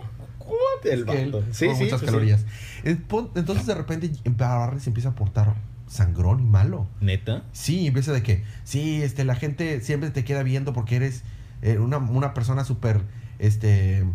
El 0.83 1.03
vato. 1.05 1.43
Sí, 1.51 1.67
sí, 1.75 1.83
muchas 1.83 1.99
sí. 1.99 2.05
calorías. 2.05 2.45
Entonces 2.83 3.65
de 3.65 3.75
repente 3.75 4.11
Barry 4.29 4.79
se 4.79 4.89
empieza 4.89 5.09
a 5.09 5.15
portar 5.15 5.55
sangrón 5.87 6.39
y 6.39 6.45
malo. 6.45 6.87
Neta. 7.01 7.43
Sí, 7.51 7.87
empieza 7.87 8.11
de 8.13 8.23
que, 8.23 8.43
sí, 8.63 9.01
este, 9.01 9.25
la 9.25 9.35
gente 9.35 9.81
siempre 9.81 10.09
te 10.11 10.23
queda 10.23 10.43
viendo 10.43 10.71
porque 10.73 10.95
eres 10.95 11.23
eh, 11.61 11.79
una, 11.79 11.97
una 11.97 12.33
persona 12.33 12.63
súper, 12.63 13.01
este, 13.39 14.05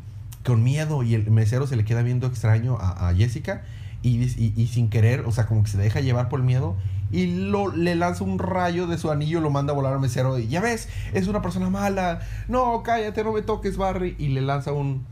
con 0.45 0.63
miedo 0.63 1.03
y 1.03 1.15
el 1.15 1.31
mesero 1.31 1.67
se 1.67 1.77
le 1.77 1.85
queda 1.85 2.03
viendo 2.03 2.27
extraño 2.27 2.77
a, 2.79 3.09
a 3.09 3.15
Jessica 3.15 3.63
y, 4.03 4.23
y, 4.23 4.67
sin 4.67 4.91
querer, 4.91 5.21
o 5.21 5.33
sea, 5.33 5.47
como 5.47 5.63
que 5.63 5.71
se 5.71 5.79
deja 5.79 6.01
llevar 6.01 6.29
por 6.29 6.41
el 6.41 6.47
miedo 6.47 6.77
y 7.11 7.27
lo, 7.27 7.75
le 7.75 7.95
lanza 7.95 8.23
un 8.25 8.39
rayo 8.39 8.87
de 8.87 8.99
su 8.99 9.11
anillo, 9.11 9.41
lo 9.41 9.51
manda 9.51 9.73
a 9.73 9.77
volar 9.77 9.95
al 9.95 10.01
mesero 10.01 10.39
y 10.39 10.49
ya 10.49 10.61
ves, 10.61 10.89
es 11.15 11.27
una 11.27 11.41
persona 11.41 11.71
mala, 11.71 12.21
no, 12.49 12.83
cállate, 12.83 13.25
no 13.25 13.33
me 13.33 13.41
toques, 13.41 13.79
Barry, 13.79 14.15
y 14.19 14.29
le 14.29 14.43
lanza 14.43 14.73
un, 14.73 15.07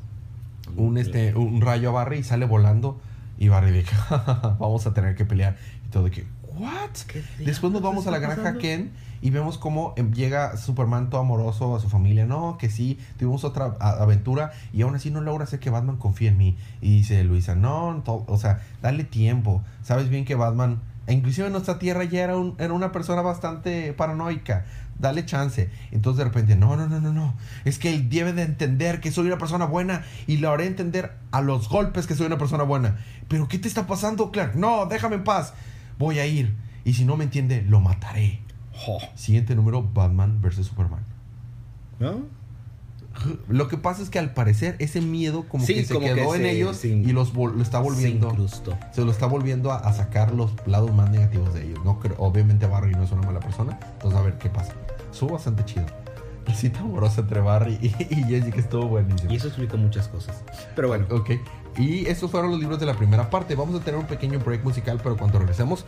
un, 0.77 0.99
este, 0.99 1.35
un 1.35 1.63
rayo 1.63 1.89
a 1.91 1.93
Barry 1.93 2.19
y 2.19 2.23
sale 2.23 2.45
volando. 2.45 3.01
Y 3.39 3.49
Barry 3.49 3.71
dice, 3.73 3.95
vamos 4.59 4.87
a 4.87 4.93
tener 4.93 5.17
que 5.17 5.25
pelear 5.25 5.57
y 5.87 5.91
todo 5.91 6.11
que, 6.11 6.27
¿what? 6.59 6.91
¿Qué 7.07 7.23
Después 7.45 7.73
nos 7.73 7.83
vamos 7.83 8.07
a 8.07 8.11
la 8.11 8.19
granja 8.19 8.37
pasando? 8.37 8.61
Ken 8.61 8.93
y 9.21 9.31
vemos 9.31 9.57
cómo 9.57 9.95
em, 9.97 10.13
llega 10.13 10.57
Superman 10.57 11.09
todo 11.09 11.21
amoroso 11.21 11.77
a 11.77 11.81
su 11.81 11.89
familia. 11.89 12.27
No, 12.27 12.59
que 12.59 12.69
sí, 12.71 12.99
tuvimos 13.19 13.45
otra 13.45 13.77
aventura 13.81 14.53
y 14.73 14.83
aún 14.83 14.95
así 14.97 15.11
no 15.11 15.21
logra 15.21 15.45
hacer 15.45 15.61
que 15.61 15.71
Batman 15.71 15.97
confíe 15.97 16.29
en 16.29 16.37
mí. 16.39 16.57
Y 16.81 16.97
dice 16.99 17.23
Luisa, 17.25 17.55
no, 17.55 18.03
o 18.07 18.37
sea, 18.39 18.61
dale 18.83 19.05
tiempo. 19.05 19.63
Sabes 19.83 20.09
bien 20.09 20.25
que 20.25 20.35
Batman, 20.35 20.81
e 21.07 21.13
inclusive 21.15 21.47
en 21.47 21.53
nuestra 21.53 21.79
tierra 21.79 22.05
ya 22.05 22.23
era, 22.25 22.37
un- 22.37 22.55
era 22.59 22.73
una 22.73 22.91
persona 22.93 23.23
bastante 23.23 23.93
paranoica. 23.93 24.65
Dale 24.99 25.25
chance. 25.25 25.71
Entonces 25.91 26.19
de 26.19 26.25
repente, 26.25 26.55
no, 26.55 26.77
no, 26.77 26.87
no, 26.89 27.01
no, 27.01 27.13
no. 27.13 27.35
Es 27.65 27.79
que 27.79 27.93
él 27.95 28.09
debe 28.11 28.33
de 28.33 28.43
entender 28.43 29.01
que 29.01 29.11
soy 29.11 29.27
una 29.27 29.39
persona 29.39 29.65
buena 29.67 30.05
y 30.27 30.37
le 30.37 30.47
haré 30.49 30.67
entender 30.67 31.13
a 31.33 31.41
los 31.41 31.69
golpes 31.69 32.07
que 32.07 32.15
soy 32.15 32.27
una 32.27 32.39
persona 32.39 32.63
buena. 32.65 32.99
Pero 33.29 33.49
¿qué 33.49 33.59
te 33.59 33.67
está 33.69 33.87
pasando, 33.87 34.31
Clark? 34.31 34.55
No, 34.57 34.87
déjame 34.87 35.17
en 35.17 35.25
paz. 35.25 35.55
Voy 36.03 36.19
a 36.19 36.27
ir. 36.27 36.55
Y 36.85 36.95
si 36.95 37.05
no 37.05 37.17
me 37.17 37.25
entiende, 37.25 37.63
lo 37.63 37.81
mataré. 37.81 38.41
Siguiente 39.15 39.55
número, 39.55 39.83
Batman 39.83 40.41
vs. 40.43 40.67
Superman. 40.67 41.05
¿No? 42.01 42.21
Lo 43.49 43.69
que 43.69 43.77
pasa 43.77 44.03
es 44.03 44.09
que 44.11 44.19
al 44.19 44.33
parecer 44.33 44.75
ese 44.79 45.01
miedo 45.03 45.45
como 45.47 45.65
Sí, 45.67 45.75
que 45.75 45.85
se 45.85 45.95
como 45.95 46.07
que 46.09 46.15
quedó 46.15 46.35
en 46.35 46.43
se- 46.43 46.51
ellos 46.51 46.85
y 46.85 47.13
los 47.13 47.35
lo 47.35 47.63
está 47.63 47.79
volviendo 47.79 48.35
se 48.91 49.05
lo 49.05 49.11
está 49.11 49.27
volviendo 49.27 49.71
a, 49.71 49.77
a 49.77 49.93
sacar 49.93 50.33
los 50.35 50.51
lados 50.67 50.93
más 50.95 51.11
negativos 51.11 51.53
de 51.55 51.67
ellos. 51.67 51.79
No 51.85 52.01
creo, 52.01 52.17
obviamente 52.19 52.67
Barry 52.67 52.93
no 52.93 53.03
es 53.05 53.13
una 53.13 53.23
mala 53.27 53.39
persona, 53.41 53.79
entonces 53.93 54.19
a 54.19 54.23
ver 54.23 54.39
qué 54.39 54.49
pasa. 54.49 54.73
Estuvo 55.13 55.35
bastante 55.35 55.65
chido. 55.67 55.85
La 56.47 56.55
cita 56.55 56.81
amorosa 56.81 57.21
entre 57.21 57.41
Barry 57.41 57.79
y, 57.83 57.87
y 58.13 58.25
Jessica 58.25 58.59
estuvo 58.59 58.89
buenísimo. 58.89 59.31
Y 59.31 59.37
eso 59.37 59.47
explica 59.49 59.77
muchas 59.77 60.09
cosas. 60.09 60.43
Pero 60.75 60.89
bueno, 60.89 61.07
Ok. 61.11 61.31
Y 61.77 62.07
estos 62.07 62.31
fueron 62.31 62.51
los 62.51 62.61
libros 62.61 62.79
de 62.79 62.87
la 62.87 62.95
primera 62.95 63.31
parte. 63.31 63.55
Vamos 63.55 63.81
a 63.81 63.85
tener 63.85 63.99
un 63.99 64.07
pequeño 64.07 64.39
break 64.39 64.63
musical, 64.65 65.01
pero 65.03 65.17
cuando 65.17 65.39
regresemos, 65.39 65.85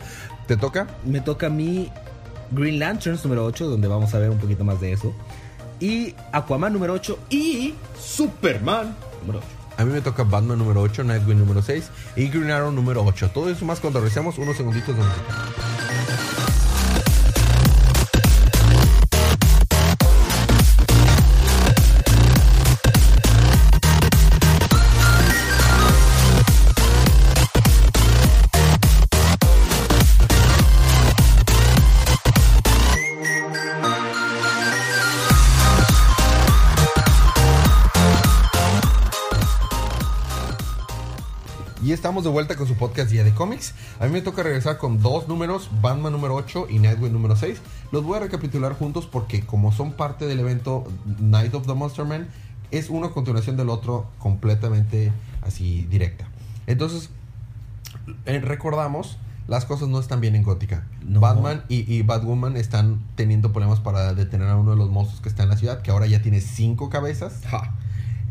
¿te 0.47 0.57
toca? 0.57 0.87
me 1.05 1.21
toca 1.21 1.47
a 1.47 1.49
mí 1.49 1.91
Green 2.51 2.79
Lanterns 2.79 3.23
número 3.23 3.45
8, 3.45 3.67
donde 3.67 3.87
vamos 3.87 4.13
a 4.13 4.19
ver 4.19 4.29
un 4.29 4.37
poquito 4.37 4.63
más 4.63 4.79
de 4.81 4.93
eso. 4.93 5.13
Y 5.79 6.15
Aquaman 6.31 6.73
número 6.73 6.93
8 6.93 7.19
y 7.29 7.73
Superman 7.99 8.95
número 9.21 9.39
8. 9.39 9.47
A 9.77 9.83
mí 9.83 9.91
me 9.91 10.01
toca 10.01 10.23
Batman 10.23 10.57
número 10.57 10.81
8, 10.81 11.03
Nightwing 11.03 11.37
número 11.37 11.61
6 11.61 11.89
y 12.15 12.29
Green 12.29 12.49
Arrow 12.49 12.71
número 12.71 13.03
8. 13.03 13.31
Todo 13.33 13.49
eso 13.49 13.65
más 13.65 13.79
cuando 13.79 13.99
regresemos 13.99 14.37
unos 14.37 14.55
segunditos 14.55 14.95
de 14.95 15.03
música. 15.03 16.54
Estamos 42.05 42.23
de 42.23 42.29
vuelta 42.29 42.55
con 42.55 42.67
su 42.67 42.75
podcast 42.75 43.09
Día 43.09 43.23
de 43.23 43.33
Cómics. 43.33 43.73
A 43.99 44.05
mí 44.05 44.11
me 44.11 44.21
toca 44.21 44.43
regresar 44.43 44.77
con 44.77 45.01
dos 45.01 45.27
números, 45.27 45.71
Batman 45.81 46.11
número 46.11 46.35
8 46.35 46.67
y 46.69 46.77
Nightwing 46.77 47.11
número 47.11 47.35
6. 47.35 47.59
Los 47.91 48.03
voy 48.03 48.17
a 48.17 48.19
recapitular 48.19 48.73
juntos 48.73 49.07
porque 49.07 49.43
como 49.43 49.71
son 49.71 49.93
parte 49.93 50.27
del 50.27 50.39
evento 50.39 50.83
Night 51.19 51.55
of 51.55 51.65
the 51.65 51.73
Monster 51.73 52.05
Man, 52.05 52.27
es 52.69 52.91
uno 52.91 53.07
a 53.07 53.11
continuación 53.11 53.57
del 53.57 53.69
otro 53.69 54.05
completamente 54.19 55.11
así 55.41 55.87
directa. 55.89 56.27
Entonces, 56.67 57.09
eh, 58.27 58.39
recordamos 58.39 59.17
las 59.47 59.65
cosas 59.65 59.89
no 59.89 59.99
están 59.99 60.21
bien 60.21 60.35
en 60.35 60.43
Gótica. 60.43 60.85
No. 61.03 61.21
Batman 61.21 61.63
y, 61.69 61.91
y 61.91 62.03
Batwoman 62.03 62.55
están 62.55 62.99
teniendo 63.15 63.51
problemas 63.51 63.79
para 63.79 64.13
detener 64.13 64.49
a 64.49 64.57
uno 64.57 64.69
de 64.69 64.77
los 64.77 64.91
monstruos 64.91 65.23
que 65.23 65.29
está 65.29 65.41
en 65.41 65.49
la 65.49 65.57
ciudad, 65.57 65.81
que 65.81 65.89
ahora 65.89 66.05
ya 66.05 66.21
tiene 66.21 66.39
cinco 66.39 66.91
cabezas. 66.91 67.41
Ja. 67.49 67.73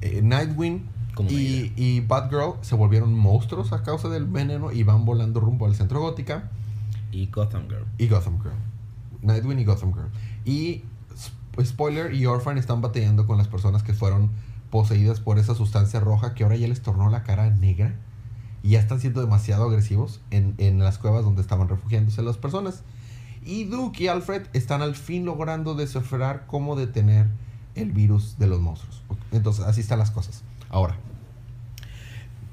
Eh, 0.00 0.20
Nightwing 0.22 0.94
Como 1.14 1.30
y, 1.30 1.72
y 1.76 2.00
Batgirl 2.00 2.54
se 2.62 2.74
volvieron 2.74 3.14
monstruos 3.14 3.72
a 3.72 3.82
causa 3.82 4.08
del 4.08 4.26
veneno 4.26 4.72
y 4.72 4.82
van 4.82 5.04
volando 5.04 5.40
rumbo 5.40 5.66
al 5.66 5.74
centro 5.74 6.00
Gótica. 6.00 6.50
Y 7.12 7.26
Gotham 7.26 7.68
Girl. 7.68 7.86
Y 7.98 8.08
Gotham 8.08 8.40
Girl. 8.42 8.54
Nightwing 9.22 9.58
y 9.60 9.64
Gotham 9.64 9.92
Girl. 9.94 10.08
Y 10.44 10.82
sp- 11.14 11.62
Spoiler 11.64 12.12
y 12.14 12.26
Orphan 12.26 12.58
están 12.58 12.80
batallando 12.80 13.26
con 13.26 13.38
las 13.38 13.46
personas 13.48 13.82
que 13.84 13.94
fueron 13.94 14.30
poseídas 14.70 15.20
por 15.20 15.38
esa 15.38 15.54
sustancia 15.54 16.00
roja 16.00 16.34
que 16.34 16.42
ahora 16.42 16.56
ya 16.56 16.66
les 16.66 16.82
tornó 16.82 17.08
la 17.10 17.22
cara 17.22 17.48
negra. 17.50 17.94
Y 18.64 18.70
ya 18.70 18.80
están 18.80 18.98
siendo 18.98 19.20
demasiado 19.20 19.68
agresivos 19.68 20.20
en, 20.30 20.54
en 20.58 20.78
las 20.78 20.98
cuevas 20.98 21.22
donde 21.22 21.42
estaban 21.42 21.68
refugiándose 21.68 22.22
las 22.22 22.38
personas. 22.38 22.82
Y 23.44 23.64
Duke 23.64 24.02
y 24.04 24.08
Alfred 24.08 24.46
están 24.54 24.80
al 24.82 24.94
fin 24.94 25.26
logrando 25.26 25.74
descifrar 25.74 26.46
cómo 26.46 26.74
detener 26.74 27.28
el 27.74 27.92
virus 27.92 28.38
de 28.38 28.46
los 28.46 28.60
monstruos. 28.60 29.02
Entonces, 29.32 29.64
así 29.66 29.82
están 29.82 29.98
las 29.98 30.10
cosas. 30.10 30.42
Ahora, 30.74 30.96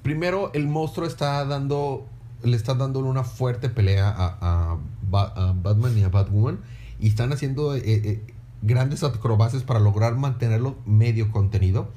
primero 0.04 0.52
el 0.54 0.68
monstruo 0.68 1.08
está 1.08 1.44
dando, 1.46 2.06
le 2.44 2.56
está 2.56 2.76
dando 2.76 3.00
una 3.00 3.24
fuerte 3.24 3.68
pelea 3.70 4.10
a, 4.10 4.38
a 4.74 4.78
Ba- 5.10 5.34
a 5.36 5.54
Batman 5.54 5.98
y 5.98 6.04
a 6.04 6.10
Batwoman. 6.10 6.60
Y 7.00 7.08
están 7.08 7.34
haciendo 7.34 7.76
eh, 7.76 7.82
eh, 7.84 8.24
grandes 8.62 9.04
acrobacias 9.04 9.64
para 9.64 9.80
lograr 9.80 10.16
mantenerlo 10.18 10.76
medio 10.86 11.32
contenido. 11.32 11.90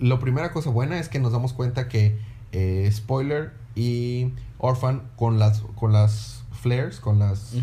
La 0.00 0.18
primera 0.18 0.50
cosa 0.52 0.70
buena 0.70 0.98
es 0.98 1.08
que 1.08 1.20
nos 1.20 1.30
damos 1.30 1.52
cuenta 1.52 1.88
que 1.88 2.18
eh, 2.50 2.90
Spoiler 2.92 3.52
y 3.76 4.32
Orphan 4.58 5.02
con 5.14 5.38
las, 5.38 5.62
con 5.76 5.92
las 5.92 6.42
flares, 6.60 6.98
con 6.98 7.20
las 7.20 7.54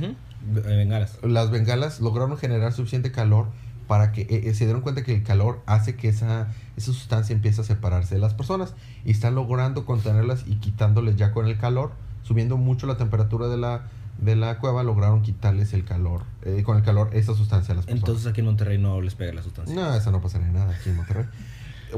Bengalas. 0.41 1.17
las 1.21 1.51
bengalas 1.51 1.99
lograron 1.99 2.37
generar 2.37 2.71
suficiente 2.71 3.11
calor 3.11 3.47
para 3.89 4.11
que 4.11 4.21
eh, 4.21 4.27
eh, 4.45 4.53
se 4.53 4.65
dieron 4.65 4.81
cuenta 4.83 5.03
que 5.03 5.13
el 5.15 5.23
calor 5.23 5.61
hace 5.65 5.95
que 5.95 6.07
esa, 6.09 6.47
esa 6.77 6.93
sustancia 6.93 7.33
empiece 7.35 7.59
a 7.61 7.63
separarse 7.63 8.13
de 8.15 8.21
las 8.21 8.35
personas 8.35 8.75
y 9.03 9.09
están 9.11 9.33
logrando 9.33 9.83
contenerlas 9.83 10.43
y 10.47 10.57
quitándoles 10.57 11.15
ya 11.17 11.31
con 11.33 11.47
el 11.47 11.57
calor, 11.57 11.91
subiendo 12.23 12.55
mucho 12.55 12.85
la 12.85 12.97
temperatura 12.97 13.47
de 13.47 13.57
la, 13.57 13.87
de 14.21 14.35
la 14.35 14.59
cueva, 14.59 14.83
lograron 14.83 15.23
quitarles 15.23 15.73
el 15.73 15.85
calor, 15.85 16.21
eh, 16.45 16.61
con 16.63 16.77
el 16.77 16.83
calor 16.83 17.09
esa 17.13 17.33
sustancia 17.33 17.71
a 17.73 17.77
las 17.77 17.85
personas. 17.87 18.07
Entonces 18.07 18.27
aquí 18.27 18.41
en 18.41 18.45
Monterrey 18.45 18.77
no 18.77 19.01
les 19.01 19.15
pega 19.15 19.33
la 19.33 19.41
sustancia. 19.41 19.73
No, 19.73 19.91
eso 19.95 20.11
no 20.11 20.21
pasaría 20.21 20.49
nada 20.49 20.71
aquí 20.79 20.89
en 20.91 20.95
Monterrey. 20.97 21.25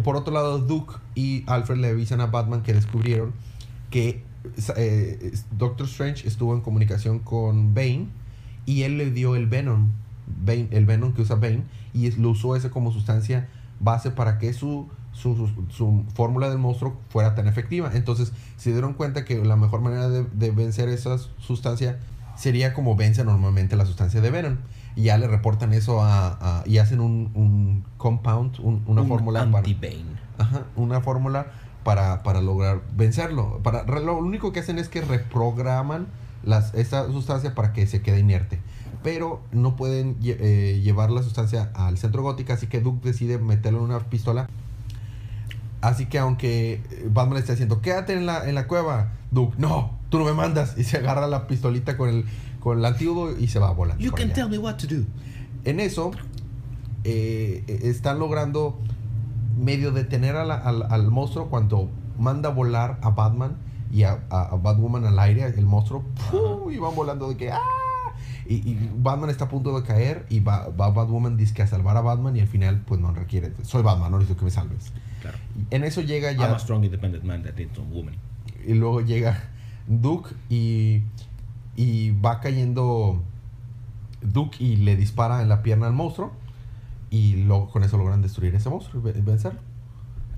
Por 0.02 0.16
otro 0.16 0.34
lado, 0.34 0.60
Duke 0.60 0.96
y 1.14 1.44
Alfred 1.48 1.76
le 1.78 1.90
avisan 1.90 2.22
a 2.22 2.28
Batman 2.28 2.64
que 2.64 2.74
descubrieron 2.74 3.34
que 3.90 4.24
eh, 4.78 5.34
Doctor 5.58 5.86
Strange 5.88 6.26
estuvo 6.26 6.56
en 6.56 6.62
comunicación 6.62 7.20
con 7.20 7.74
Bane 7.74 8.08
y 8.66 8.84
él 8.84 8.98
le 8.98 9.12
dio 9.12 9.36
el 9.36 9.48
Venom, 9.48 9.92
Bane- 10.46 10.70
el 10.72 10.86
Venom 10.86 11.12
que 11.14 11.24
usa 11.24 11.36
Bane, 11.36 11.64
y 11.94 12.08
es- 12.08 12.18
lo 12.18 12.30
usó 12.32 12.56
ese 12.56 12.70
como 12.70 12.92
sustancia 12.92 13.48
base 13.80 14.12
para 14.12 14.38
que 14.38 14.54
su, 14.54 14.88
su, 15.12 15.36
su- 15.36 15.66
su 15.70 16.04
fórmula 16.14 16.50
del 16.50 16.58
monstruo 16.60 16.98
fuera 17.10 17.36
tan 17.36 17.48
efectiva. 17.48 17.92
Entonces 17.94 18.32
se 18.58 18.72
dieron 18.72 18.94
cuenta 18.94 19.26
que 19.26 19.44
la 19.44 19.56
mejor 19.56 19.82
manera 19.82 20.08
de, 20.10 20.24
de 20.24 20.52
vencer 20.52 20.88
esa 20.90 21.18
sustancia 21.40 22.00
sería 22.36 22.74
como 22.74 22.96
vence 22.96 23.24
normalmente 23.24 23.76
la 23.76 23.86
sustancia 23.86 24.22
de 24.22 24.30
Venom. 24.32 24.58
Y 24.96 25.04
ya 25.04 25.18
le 25.18 25.28
reportan 25.28 25.74
eso 25.74 26.02
a, 26.04 26.28
a- 26.60 26.64
y 26.68 26.78
hacen 26.78 27.00
un, 27.00 27.32
un 27.34 27.86
compound, 27.98 28.60
un- 28.60 28.84
una 28.88 29.02
Un 29.02 29.08
fórmula 29.08 29.40
para. 29.52 29.64
Ajá, 30.38 30.66
una 30.76 31.02
fórmula 31.02 31.48
para, 31.84 32.24
para 32.24 32.42
lograr 32.42 32.82
vencerlo. 32.96 33.60
Para, 33.64 33.84
lo 33.84 34.18
único 34.18 34.52
que 34.52 34.60
hacen 34.60 34.78
es 34.80 34.90
que 34.90 35.02
reprograman 35.02 36.08
las, 36.44 36.74
esa 36.74 37.06
sustancia 37.08 37.56
para 37.56 37.74
que 37.74 37.88
se 37.88 38.02
quede 38.02 38.20
inerte. 38.20 38.60
Pero 39.04 39.42
no 39.52 39.76
pueden 39.76 40.18
eh, 40.24 40.80
llevar 40.84 41.10
la 41.12 41.24
sustancia 41.24 41.72
al 41.74 41.98
centro 41.98 42.22
gótica, 42.24 42.54
así 42.54 42.68
que 42.68 42.82
Duke 42.82 43.08
decide 43.10 43.38
meterlo 43.40 43.80
en 43.80 43.86
una 43.86 44.00
pistola. 44.00 44.48
Así 45.82 46.06
que 46.06 46.20
aunque 46.20 46.74
eh, 46.74 47.08
Batman 47.12 47.36
le 47.36 47.40
está 47.40 47.54
diciendo, 47.54 47.82
quédate 47.82 48.14
en 48.14 48.26
la, 48.28 48.48
en 48.48 48.54
la 48.56 48.68
cueva, 48.68 49.14
Duke, 49.32 49.56
no, 49.58 49.98
tú 50.10 50.20
no 50.20 50.26
me 50.26 50.34
mandas. 50.34 50.78
Y 50.78 50.84
se 50.84 50.98
agarra 50.98 51.26
la 51.28 51.48
pistolita 51.48 51.98
con 51.98 52.10
el, 52.10 52.26
con 52.60 52.78
el 52.78 52.86
antídoto 52.86 53.36
y 53.40 53.48
se 53.48 53.58
va 53.58 53.72
volando. 53.72 54.04
You 54.04 54.12
can 54.12 54.26
allá. 54.26 54.34
tell 54.36 54.50
me 54.50 54.60
what 54.60 54.76
to 54.76 54.88
do. 54.88 55.04
En 55.66 55.80
eso, 55.80 56.12
eh, 57.04 57.64
eh, 57.68 57.80
están 57.84 58.20
logrando 58.20 58.78
medio 59.58 59.92
detener 59.92 60.36
a 60.36 60.46
la- 60.46 60.56
al, 60.56 60.84
al 60.84 61.10
monstruo 61.10 61.48
cuando 61.50 61.90
manda 62.20 62.50
volar 62.50 63.00
a 63.02 63.10
Batman 63.10 63.58
y 63.92 64.04
a, 64.04 64.24
a- 64.30 64.44
a 64.52 64.56
Batwoman 64.58 65.06
al 65.06 65.18
aire, 65.18 65.46
el 65.58 65.66
monstruo, 65.66 66.04
¡pum! 66.30 66.72
y 66.72 66.78
van 66.78 66.94
volando 66.96 67.28
de 67.28 67.38
que 67.38 67.52
¡ah! 67.52 67.60
Y, 68.52 68.70
y 68.70 68.92
Batman 68.98 69.30
está 69.30 69.46
a 69.46 69.50
punto 69.50 69.80
de 69.80 69.86
caer 69.88 70.26
y 70.30 70.40
va, 70.42 70.68
va 70.70 70.90
Batwoman 70.90 71.38
dice 71.38 71.62
a 71.62 71.68
salvar 71.68 71.96
a 71.96 72.02
Batman 72.02 72.36
y 72.36 72.42
al 72.42 72.48
final 72.48 72.82
pues 72.86 73.00
no 73.00 73.14
requiere, 73.14 73.54
soy 73.64 73.82
Batman, 73.84 74.12
no 74.12 74.18
necesito 74.18 74.40
que 74.40 74.46
me 74.46 74.52
salves. 74.52 74.92
Claro. 75.22 75.38
En 75.70 75.84
eso 75.84 76.02
llega 76.02 76.32
I'm 76.32 76.42
a 76.42 76.48
ya 76.54 76.60
strong 76.60 76.84
independent 76.84 77.24
man 77.24 77.44
that 77.44 77.54
needs 77.56 77.76
some 77.76 77.90
woman. 77.94 78.16
y 78.68 78.74
luego 78.74 79.02
llega 79.02 79.42
Duke 79.88 80.32
y, 80.50 81.04
y 81.76 82.12
va 82.12 82.40
cayendo 82.42 83.24
Duke 84.22 84.58
y 84.64 84.76
le 84.78 84.96
dispara 84.96 85.42
en 85.42 85.50
la 85.50 85.64
pierna 85.64 85.88
al 85.88 85.94
monstruo 85.94 86.32
y 87.10 87.44
luego 87.44 87.70
con 87.70 87.84
eso 87.84 87.98
logran 87.98 88.22
destruir 88.22 88.54
ese 88.56 88.70
monstruo 88.70 89.02
y 89.02 89.14
ve- 89.14 89.22
vencerlo 89.22 89.60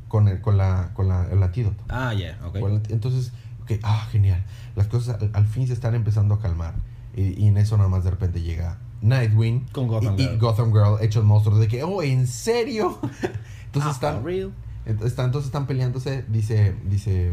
con 0.07 0.27
el, 0.27 0.41
con 0.41 0.57
la, 0.57 0.91
con 0.93 1.07
la- 1.07 1.27
el 1.31 1.41
antídoto. 1.41 1.83
Ah, 1.89 2.13
ya, 2.13 2.37
ok. 2.45 2.59
Con 2.59 2.71
el- 2.73 2.81
entonces, 2.89 3.31
ok, 3.63 3.71
ah, 3.83 4.07
genial. 4.11 4.43
Las 4.75 4.87
cosas 4.87 5.19
al, 5.21 5.31
al 5.33 5.47
fin 5.47 5.65
se 5.67 5.73
están 5.73 5.95
empezando 5.95 6.35
a 6.35 6.39
calmar 6.39 6.75
y, 7.15 7.43
y 7.43 7.47
en 7.47 7.57
eso 7.57 7.77
nada 7.77 7.89
más 7.89 8.03
de 8.03 8.11
repente 8.11 8.41
llega 8.41 8.79
Nightwing 9.01 9.65
Con 9.71 9.87
Gotham 9.87 10.15
y, 10.17 10.21
y 10.23 10.25
Girl. 10.27 10.39
Gotham 10.39 10.71
Girl 10.71 10.97
hechos 11.01 11.23
monstruos 11.25 11.59
de 11.59 11.67
que, 11.67 11.83
oh, 11.83 12.01
¿en 12.01 12.25
serio? 12.27 12.99
Entonces 13.65 13.89
Ah, 13.89 13.93
están... 13.93 14.15
for 14.17 14.25
real. 14.25 14.53
Entonces 14.85 15.45
están 15.45 15.65
peleándose, 15.65 16.25
dice, 16.27 16.75
dice 16.89 17.31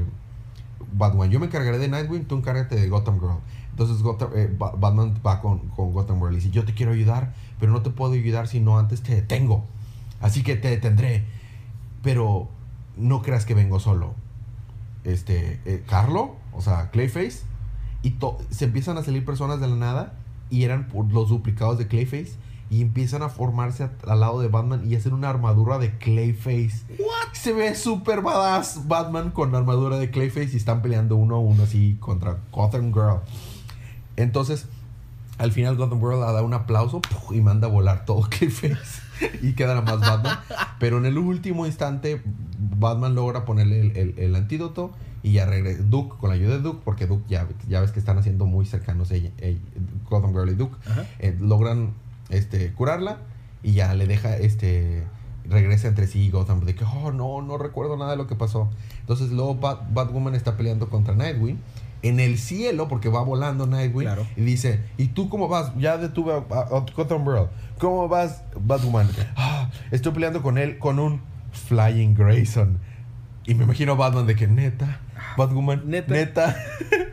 Batman, 0.93 1.31
yo 1.31 1.40
me 1.40 1.47
encargaré 1.47 1.79
de 1.79 1.88
Nightwing, 1.88 2.25
tú 2.25 2.37
encárgate 2.37 2.77
de 2.77 2.88
Gotham 2.88 3.19
Girl. 3.21 3.38
Entonces 3.71 4.03
Gotham- 4.05 4.31
eh, 4.37 4.55
Ba- 4.57 4.73
Batman 4.77 5.14
va 5.27 5.40
con, 5.40 5.59
con 5.71 5.93
Gotham 5.93 6.19
Girl 6.21 6.33
y 6.33 6.37
dice, 6.37 6.51
yo 6.51 6.64
te 6.64 6.75
quiero 6.75 6.93
ayudar, 6.93 7.35
pero 7.59 7.73
no 7.73 7.83
te 7.83 7.90
puedo 7.90 8.12
ayudar 8.12 8.47
si 8.49 8.61
no 8.61 8.79
antes 8.79 9.03
te 9.03 9.14
detengo. 9.14 9.64
Así 10.21 10.43
que 10.43 10.57
te 10.57 10.69
detendré. 10.69 11.25
Pero 12.03 12.49
no 12.97 13.21
creas 13.23 13.45
que 13.47 13.55
vengo 13.55 13.79
solo. 13.81 14.14
Este, 15.05 15.61
eh, 15.64 15.83
Carlo, 15.88 16.37
o 16.53 16.61
sea, 16.61 16.90
Clayface, 16.90 17.40
y 18.03 18.17
se 18.51 18.65
empiezan 18.67 18.97
a 18.99 19.03
salir 19.03 19.25
personas 19.25 19.61
de 19.61 19.69
la 19.69 19.77
nada 19.77 20.13
y 20.51 20.65
eran 20.65 20.89
por 20.89 21.13
los 21.13 21.29
duplicados 21.29 21.79
de 21.79 21.87
Clayface 21.87 22.33
y 22.71 22.83
empiezan 22.83 23.23
a 23.23 23.29
formarse 23.29 23.83
a- 23.85 23.91
al 24.09 24.21
lado 24.21 24.41
de 24.41 24.49
Batman 24.49 24.83
y 24.89 24.95
hacen 24.95 25.13
una 25.13 25.29
armadura 25.29 25.79
de 25.79 25.97
Clayface. 25.99 26.83
Se 27.33 27.53
ve 27.53 27.75
súper 27.75 28.21
badass 28.23 28.87
Batman 28.89 29.31
con 29.33 29.53
la 29.53 29.59
armadura 29.59 29.99
de 29.99 30.11
Clayface 30.11 30.51
y 30.53 30.57
están 30.57 30.81
peleando 30.83 31.17
uno 31.17 31.37
a 31.37 31.39
uno 31.41 31.65
así 31.65 31.97
contra 32.01 32.39
Gotham 32.53 32.93
Girl. 32.93 33.21
Entonces, 34.17 34.67
al 35.39 35.53
final 35.53 35.77
Gotham 35.77 36.01
Girl 36.01 36.21
da 36.21 36.43
un 36.43 36.55
aplauso 36.55 37.01
¡puf! 37.01 37.35
y 37.37 37.41
manda 37.41 37.67
a 37.67 37.71
volar 37.71 38.05
todo 38.05 38.21
Clayface 38.31 39.01
y 39.43 39.53
queda 39.55 39.75
nada 39.75 39.83
más 39.97 40.01
Batman. 40.01 40.39
Pero 40.79 40.99
en 40.99 41.07
el 41.07 41.19
último 41.19 41.67
instante, 41.67 42.23
Batman 42.79 43.15
logra 43.15 43.45
ponerle 43.45 43.81
el, 43.81 43.97
el- 43.97 44.19
el 44.19 44.35
antídoto 44.37 44.93
y 45.23 45.33
ya 45.33 45.47
regresa. 45.47 45.83
Duke, 45.83 46.17
con 46.19 46.31
la 46.31 46.37
ayuda 46.37 46.57
de 46.57 46.61
Duke, 46.63 46.81
porque 46.85 47.07
Duke 47.07 47.25
ya, 47.29 47.47
ya 47.69 47.81
ves 47.81 47.91
que 47.93 47.99
están 47.99 48.17
haciendo 48.19 48.47
muy 48.47 48.65
cercanos 48.67 49.11
ella, 49.11 49.31
ella- 49.39 49.59
Gotham 50.09 50.33
Girl 50.33 50.49
y 50.51 50.55
Duke, 50.55 50.77
eh, 51.19 51.37
logran 51.41 51.93
este, 52.31 52.73
curarla 52.73 53.19
y 53.63 53.73
ya 53.73 53.93
le 53.95 54.07
deja 54.07 54.37
este 54.37 55.05
regresa 55.49 55.89
entre 55.89 56.07
sí 56.07 56.21
y 56.21 56.31
Gotham 56.31 56.61
de 56.65 56.75
que 56.75 56.85
oh 56.85 57.11
no 57.13 57.43
no 57.43 57.59
recuerdo 57.59 57.97
nada 57.97 58.13
de 58.13 58.17
lo 58.17 58.27
que 58.29 58.37
pasó 58.37 58.71
entonces 59.01 59.31
luego 59.33 59.57
Bat- 59.57 59.93
Batwoman 59.93 60.35
está 60.37 60.57
peleando 60.57 60.89
contra 60.89 61.15
Nightwing 61.15 61.59
en 62.03 62.21
el 62.21 62.39
cielo 62.39 62.87
porque 62.89 63.09
va 63.09 63.23
volando 63.23 63.67
Nightwing 63.67 64.07
Claro. 64.07 64.27
y 64.37 64.43
dice 64.43 64.81
y 64.97 65.09
tú 65.09 65.29
cómo 65.29 65.49
vas 65.49 65.73
ya 65.77 65.97
detuve 65.99 66.33
a, 66.35 66.37
a- 66.55 66.61
a 66.77 66.87
Gotham 66.95 67.25
Girl. 67.25 67.49
Cómo 67.79 68.07
vas 68.09 68.45
Batwoman 68.65 69.09
"Ah, 69.37 69.71
estoy 69.91 70.13
peleando 70.13 70.41
con 70.43 70.57
él 70.57 70.79
con 70.79 70.99
un 71.01 71.21
Flying 71.53 72.15
Grayson 72.15 72.79
y 73.45 73.55
me 73.55 73.65
imagino 73.65 73.97
Batman 73.97 74.27
de 74.27 74.37
que 74.37 74.47
neta 74.47 75.01
Batwoman 75.37 75.83
Neta. 75.87 76.12
neta 76.14 76.57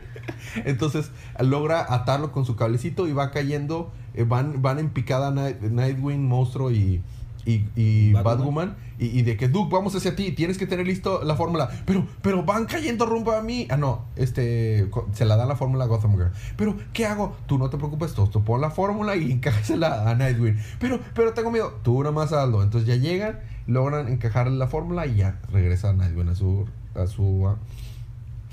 entonces 0.64 1.10
logra 1.40 1.84
atarlo 1.92 2.32
con 2.32 2.44
su 2.44 2.56
cablecito 2.56 3.06
y 3.08 3.12
va 3.12 3.30
cayendo. 3.30 3.92
eh, 4.14 4.24
van, 4.24 4.62
van 4.62 4.78
en 4.78 4.90
picada 4.90 5.30
Night- 5.30 5.60
Nightwing, 5.60 6.26
monstruo 6.26 6.70
y, 6.70 7.02
y, 7.46 7.64
y 7.76 8.12
Batwoman. 8.12 8.76
Y, 8.98 9.06
y 9.16 9.22
de 9.22 9.36
que, 9.36 9.46
Duke, 9.48 9.72
vamos 9.72 9.94
hacia 9.94 10.16
ti. 10.16 10.32
Tienes 10.32 10.58
que 10.58 10.66
tener 10.66 10.84
listo 10.86 11.22
la 11.22 11.36
fórmula. 11.36 11.70
Pero, 11.86 12.04
pero 12.20 12.42
van 12.42 12.66
cayendo 12.66 13.06
rumbo 13.06 13.30
a 13.32 13.42
mí. 13.42 13.68
Ah, 13.70 13.76
no. 13.76 14.04
Este, 14.16 14.90
se 15.12 15.24
la 15.24 15.36
da 15.36 15.46
la 15.46 15.54
fórmula 15.54 15.84
a 15.84 15.86
Gotham 15.86 16.16
Girl. 16.16 16.32
Pero, 16.56 16.76
¿qué 16.92 17.06
hago? 17.06 17.36
Tú 17.46 17.58
no 17.58 17.70
te 17.70 17.76
preocupes, 17.76 18.12
tú, 18.14 18.26
tú 18.26 18.42
pon 18.42 18.60
la 18.60 18.70
fórmula 18.70 19.14
y 19.14 19.30
encájasela 19.32 20.10
a 20.10 20.14
Nightwing. 20.16 20.58
Pero, 20.80 20.98
pero 21.14 21.32
tengo 21.32 21.50
miedo. 21.52 21.78
Tú 21.84 22.00
nada 22.02 22.12
más 22.12 22.32
hazlo. 22.32 22.62
Entonces 22.64 22.88
ya 22.88 22.96
llegan, 22.96 23.38
logran 23.68 24.08
encajar 24.08 24.48
la 24.50 24.66
fórmula 24.66 25.06
y 25.06 25.16
ya 25.16 25.38
regresa 25.52 25.92
Nightwing 25.92 26.30
a 26.30 26.34
su, 26.34 26.66
a 26.96 27.06
su, 27.06 27.48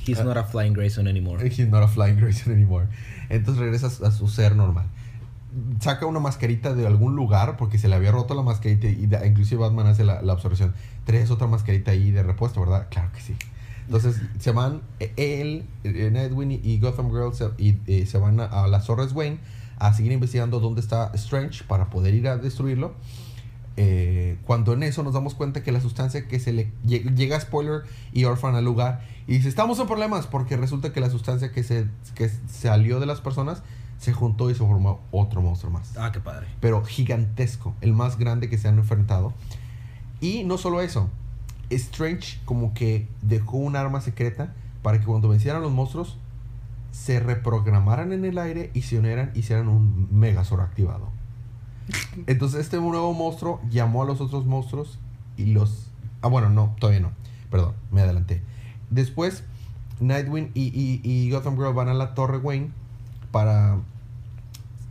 He's 0.05 0.23
not 0.23 0.37
a 0.37 0.43
flying 0.43 0.73
Grayson 0.73 1.07
anymore. 1.07 1.43
He's 1.43 1.67
not 1.67 1.83
a 1.83 1.87
flying 1.87 2.17
Grayson 2.17 2.53
anymore. 2.53 2.87
Entonces 3.29 3.57
regresa 3.61 3.87
a 3.87 4.11
su 4.11 4.27
ser 4.27 4.55
normal. 4.55 4.85
Saca 5.79 6.05
una 6.05 6.19
mascarita 6.19 6.73
de 6.75 6.85
algún 6.85 7.15
lugar 7.15 7.55
porque 7.57 7.77
se 7.77 7.87
le 7.87 7.95
había 7.95 8.11
roto 8.11 8.33
la 8.35 8.41
mascarita 8.41 8.87
y 8.87 9.09
inclusive 9.25 9.61
Batman 9.61 9.87
hace 9.87 10.03
la, 10.03 10.21
la 10.21 10.33
observación. 10.33 10.73
Traes 11.05 11.31
otra 11.31 11.47
mascarita 11.47 11.91
ahí 11.91 12.11
de 12.11 12.23
repuesto, 12.23 12.59
¿verdad? 12.59 12.87
Claro 12.89 13.11
que 13.13 13.21
sí. 13.21 13.35
Entonces 13.85 14.21
se 14.39 14.51
van, 14.51 14.81
eh, 14.99 15.13
él, 15.15 15.65
eh, 15.83 16.09
Nightwing 16.11 16.59
y 16.63 16.79
Gotham 16.79 17.09
Girl 17.09 17.33
se, 17.33 17.49
y, 17.57 17.77
eh, 17.87 18.05
se 18.05 18.17
van 18.17 18.39
a, 18.39 18.45
a 18.45 18.67
las 18.67 18.85
Torres 18.85 19.13
Wayne 19.13 19.37
a 19.77 19.93
seguir 19.93 20.11
investigando 20.11 20.59
dónde 20.59 20.81
está 20.81 21.11
Strange 21.13 21.63
para 21.65 21.89
poder 21.89 22.13
ir 22.13 22.27
a 22.27 22.37
destruirlo. 22.37 22.95
Eh, 23.77 24.37
cuando 24.45 24.71
en 24.71 24.83
eso 24.83 25.03
nos 25.03 25.13
damos 25.13 25.35
cuenta 25.35 25.61
que 25.61 25.71
la 25.73 25.81
sustancia 25.81 26.27
que 26.29 26.39
se 26.39 26.53
le 26.53 26.71
lle- 26.85 27.13
llega 27.13 27.37
Spoiler 27.39 27.81
y 28.13 28.23
Orphan 28.23 28.55
al 28.55 28.63
lugar 28.63 29.01
y 29.27 29.33
dice 29.33 29.49
estamos 29.49 29.77
en 29.79 29.87
problemas 29.87 30.27
porque 30.27 30.55
resulta 30.55 30.93
que 30.93 31.01
la 31.01 31.09
sustancia 31.09 31.51
que 31.51 31.61
se 31.63 31.87
que 32.15 32.29
salió 32.47 33.01
de 33.01 33.05
las 33.05 33.19
personas 33.19 33.63
se 33.99 34.13
juntó 34.13 34.49
y 34.49 34.53
se 34.53 34.59
formó 34.59 35.01
otro 35.11 35.41
monstruo 35.41 35.73
más 35.73 35.91
Ah, 35.97 36.11
qué 36.13 36.21
padre. 36.21 36.47
pero 36.61 36.85
gigantesco 36.85 37.73
el 37.81 37.91
más 37.91 38.17
grande 38.17 38.49
que 38.49 38.57
se 38.57 38.69
han 38.69 38.77
enfrentado 38.77 39.33
y 40.21 40.45
no 40.45 40.57
solo 40.57 40.79
eso 40.79 41.09
Strange 41.69 42.39
como 42.45 42.73
que 42.73 43.09
dejó 43.23 43.57
un 43.57 43.75
arma 43.75 43.99
secreta 43.99 44.53
para 44.83 44.99
que 45.01 45.05
cuando 45.05 45.27
vencieran 45.27 45.61
los 45.61 45.71
monstruos 45.73 46.17
se 46.91 47.19
reprogramaran 47.19 48.13
en 48.13 48.23
el 48.23 48.37
aire 48.37 48.71
y 48.73 48.83
se 48.83 48.97
unieran 48.99 49.31
y 49.35 49.39
hicieran 49.39 49.67
un 49.67 50.07
Megazord 50.11 50.61
activado. 50.61 51.09
Entonces 52.27 52.61
este 52.61 52.77
nuevo 52.77 53.13
monstruo 53.13 53.61
llamó 53.69 54.03
a 54.03 54.05
los 54.05 54.21
otros 54.21 54.45
monstruos 54.45 54.97
y 55.37 55.45
los... 55.47 55.87
Ah, 56.21 56.27
bueno, 56.27 56.49
no, 56.49 56.75
todavía 56.79 57.01
no. 57.01 57.11
Perdón, 57.51 57.73
me 57.91 58.01
adelanté. 58.01 58.41
Después, 58.89 59.43
Nightwing 59.99 60.51
y, 60.53 60.63
y, 60.67 61.01
y 61.03 61.29
Gotham 61.31 61.55
Girl 61.55 61.73
van 61.73 61.89
a 61.89 61.93
la 61.93 62.13
Torre 62.15 62.37
Wayne 62.37 62.71
para 63.31 63.77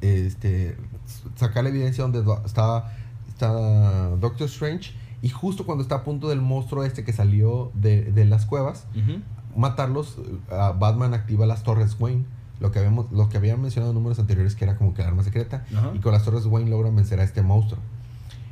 este, 0.00 0.76
sacar 1.36 1.64
la 1.64 1.70
evidencia 1.70 2.02
donde 2.02 2.22
do- 2.22 2.42
está, 2.44 2.92
está 3.28 4.10
Doctor 4.16 4.46
Strange. 4.48 4.92
Y 5.22 5.30
justo 5.30 5.64
cuando 5.64 5.82
está 5.82 5.96
a 5.96 6.04
punto 6.04 6.28
del 6.28 6.40
monstruo 6.42 6.84
este 6.84 7.04
que 7.04 7.12
salió 7.12 7.70
de, 7.74 8.02
de 8.12 8.24
las 8.26 8.44
cuevas, 8.44 8.86
matarlos, 9.56 10.18
ah, 10.50 10.74
Batman 10.78 11.14
activa 11.14 11.46
las 11.46 11.62
torres 11.62 11.96
Wayne. 11.98 12.24
Lo 12.60 12.70
que, 12.70 12.78
habíamos, 12.78 13.10
lo 13.12 13.28
que 13.28 13.36
habían 13.36 13.60
mencionado 13.60 13.90
en 13.90 13.96
números 13.96 14.18
anteriores, 14.18 14.54
que 14.54 14.64
era 14.64 14.76
como 14.76 14.94
que 14.94 15.02
el 15.02 15.08
arma 15.08 15.22
secreta. 15.24 15.64
Ajá. 15.76 15.90
Y 15.94 15.98
con 15.98 16.12
las 16.12 16.24
torres 16.24 16.46
Wayne 16.46 16.70
logran 16.70 16.94
vencer 16.94 17.20
a 17.20 17.24
este 17.24 17.42
monstruo. 17.42 17.80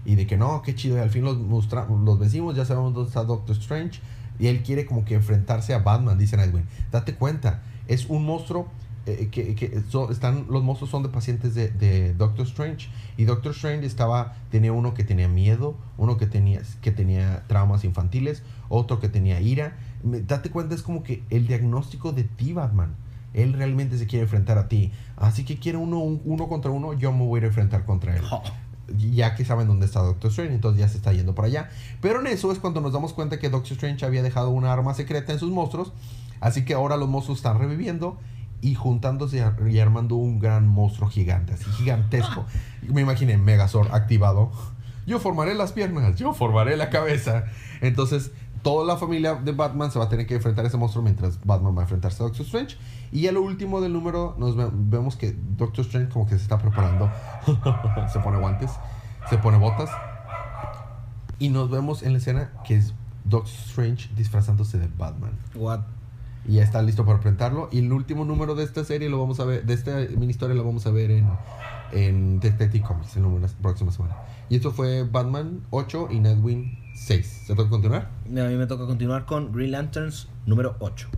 Y 0.05 0.17
de 0.17 0.27
que 0.27 0.37
no, 0.37 0.63
qué 0.63 0.75
chido, 0.75 0.97
y 0.97 1.01
al 1.01 1.11
fin 1.11 1.25
los, 1.25 1.37
los 1.39 2.19
vencimos, 2.19 2.57
ya 2.57 2.65
sabemos 2.65 2.93
dónde 2.95 3.09
está 3.09 3.23
Doctor 3.25 3.57
Strange. 3.57 4.01
Y 4.39 4.49
él 4.49 4.63
quiere 4.65 4.87
como 4.87 5.05
que 5.05 5.15
enfrentarse 5.15 5.73
a 5.75 5.79
Batman, 5.79 6.19
dice 6.19 6.37
Nightwing. 6.37 6.65
Date 6.91 7.15
cuenta, 7.15 7.63
es 7.87 8.07
un 8.07 8.25
monstruo 8.27 8.67
eh, 9.07 9.29
que, 9.31 9.55
que 9.55 9.81
son- 9.89 10.11
están, 10.11 10.47
los 10.51 10.63
monstruos 10.65 10.91
son 10.91 11.03
de 11.05 11.09
pacientes 11.09 11.55
de, 11.55 11.69
de 11.69 12.13
Doctor 12.15 12.47
Strange. 12.47 12.89
Y 13.17 13.25
Doctor 13.25 13.53
Strange 13.53 13.87
estaba, 13.87 14.35
tenía 14.51 14.73
uno 14.73 14.95
que 14.95 15.05
tenía 15.05 15.29
miedo, 15.29 15.77
uno 15.97 16.17
que 16.17 16.27
tenía, 16.27 16.63
que 16.81 16.91
tenía 16.91 17.45
traumas 17.47 17.85
infantiles, 17.85 18.43
otro 18.69 18.99
que 18.99 19.09
tenía 19.09 19.41
ira. 19.41 19.77
Date 20.03 20.51
cuenta, 20.51 20.75
es 20.75 20.83
como 20.83 21.05
que 21.05 21.23
el 21.31 21.47
diagnóstico 21.47 22.11
de 22.13 22.25
ti, 22.25 22.53
Batman. 22.53 22.97
Él 23.35 23.53
realmente 23.55 23.97
se 23.99 24.07
quiere 24.07 24.25
enfrentar 24.25 24.59
a 24.59 24.69
ti. 24.69 24.93
Así 25.17 25.45
que 25.45 25.59
quiere 25.59 25.79
uno, 25.79 25.99
un- 25.99 26.21
uno 26.25 26.49
contra 26.49 26.71
uno, 26.71 26.93
yo 26.93 27.13
me 27.13 27.25
voy 27.25 27.39
a 27.39 27.39
ir 27.39 27.45
a 27.45 27.47
enfrentar 27.49 27.85
contra 27.85 28.15
él 28.17 28.23
Oh. 28.31 28.43
ya 28.99 29.35
que 29.35 29.45
saben 29.45 29.69
dónde 29.69 29.87
está 29.87 30.01
Doctor 30.01 30.31
Strange, 30.31 30.55
entonces 30.55 30.81
ya 30.81 30.89
se 30.89 30.97
está 30.99 31.13
yendo 31.13 31.35
para 31.35 31.49
allá. 31.49 31.71
Pero 32.01 32.21
en 32.21 32.27
eso 32.27 32.53
es 32.53 32.59
cuando 32.59 32.81
nos 32.81 32.93
damos 32.93 33.13
cuenta 33.15 33.39
que 33.39 33.49
Doctor 33.49 33.73
Strange 33.73 34.05
había 34.05 34.23
dejado 34.23 34.51
una 34.51 34.73
arma 34.73 34.93
secreta 34.93 35.33
en 35.33 35.39
sus 35.39 35.51
monstruos, 35.51 35.93
así 36.41 36.65
que 36.65 36.75
ahora 36.75 36.97
los 36.99 37.09
monstruos 37.09 37.39
están 37.39 37.59
reviviendo 37.59 38.19
y 38.61 38.75
juntándose 38.75 39.39
y 39.39 39.41
ar- 39.41 39.57
y 39.69 39.79
armando 39.79 40.17
un 40.17 40.39
gran 40.39 40.69
monstruo 40.69 41.09
gigante, 41.09 41.55
así 41.55 41.65
gigantesco. 41.71 42.45
Me 42.87 43.01
imaginé 43.01 43.39
Megazord 43.39 43.95
activado. 43.95 44.51
Yo 45.07 45.19
formaré 45.21 45.55
las 45.55 45.73
piernas, 45.73 46.17
yo 46.17 46.33
formaré 46.35 46.77
la 46.77 46.91
cabeza. 46.91 47.45
Entonces, 47.81 48.31
toda 48.63 48.85
la 48.87 48.97
familia 48.99 49.35
de 49.35 49.51
Batman 49.53 49.91
se 49.91 49.99
va 49.99 50.05
a 50.05 50.09
tener 50.09 50.27
que 50.27 50.35
enfrentar 50.37 50.65
a 50.65 50.69
ese 50.69 50.77
monstruo 50.77 51.03
mientras 51.03 51.45
Batman 51.45 51.75
va 51.77 51.81
a 51.81 51.83
enfrentarse 51.85 52.23
a 52.23 52.27
Doctor 52.27 52.45
Strange. 52.47 52.77
Y 53.13 53.27
a 53.29 53.33
lo 53.33 53.43
último 53.43 53.81
del 53.83 53.93
número 53.93 54.35
nos 54.39 54.57
ve- 54.57 54.71
vemos 54.73 55.17
que 55.17 55.37
Doctor 55.57 55.85
Strange 55.85 56.09
como 56.11 56.27
que 56.27 56.37
se 56.37 56.43
está 56.43 56.59
preparando. 56.59 57.11
se 58.13 58.19
pone 58.21 58.39
guantes, 58.39 58.71
se 59.29 59.39
pone 59.39 59.59
botas. 59.59 59.91
Y 61.39 61.49
nos 61.51 61.71
vemos 61.71 62.03
en 62.03 62.13
la 62.13 62.19
escena 62.19 62.51
que 62.65 62.77
es 62.77 62.95
Doctor 63.25 63.51
Strange 63.53 64.11
disfrazándose 64.17 64.79
de 64.79 64.89
Batman. 64.97 65.33
What? 65.55 65.81
Y 66.47 66.55
ya 66.55 66.63
está 66.65 66.83
listo 66.83 67.05
para 67.05 67.17
enfrentarlo. 67.19 67.69
Y 67.71 67.81
el 67.81 67.93
último 67.93 68.25
número 68.25 68.55
de 68.55 68.65
esta 68.65 68.85
serie 68.85 69.09
lo 69.09 69.21
vamos 69.21 69.41
a 69.41 69.45
ver, 69.45 69.65
de 69.65 69.75
esta 69.75 69.97
mini 70.17 70.31
historia 70.31 70.55
lo 70.57 70.65
vamos 70.65 70.87
a 70.87 70.91
ver 70.91 71.11
en, 71.11 71.29
en 71.93 72.41
Detective 72.41 72.83
Comics 72.85 73.17
en 73.17 73.41
la 73.43 73.49
próxima 73.61 73.93
semana. 73.93 74.17
Y 74.49 74.57
esto 74.57 74.71
fue 74.73 75.05
Batman 75.05 75.61
8 75.71 76.09
y 76.11 76.19
Nightwing 76.21 76.79
6. 76.95 77.45
¿Se 77.47 77.55
puede 77.55 77.69
continuar? 77.69 78.11
A 78.27 78.29
mí 78.49 78.55
me 78.57 78.67
toca 78.67 78.87
continuar 78.87 79.25
con 79.27 79.53
Green 79.53 79.71
Lanterns 79.73 80.29
número 80.47 80.77
8. 80.81 81.09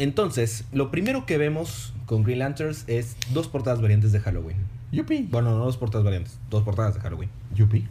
Entonces, 0.00 0.64
lo 0.72 0.90
primero 0.90 1.26
que 1.26 1.36
vemos 1.36 1.92
con 2.06 2.22
Green 2.24 2.38
Lanterns 2.38 2.84
es 2.88 3.16
dos 3.34 3.48
portadas 3.48 3.82
variantes 3.82 4.12
de 4.12 4.20
Halloween. 4.20 4.56
Yupi. 4.92 5.28
Bueno, 5.30 5.50
no 5.50 5.64
dos 5.64 5.76
portadas 5.76 6.04
variantes, 6.04 6.38
dos 6.48 6.62
portadas 6.64 6.94
de 6.94 7.00
Halloween. 7.00 7.28
Yupi. 7.54 7.86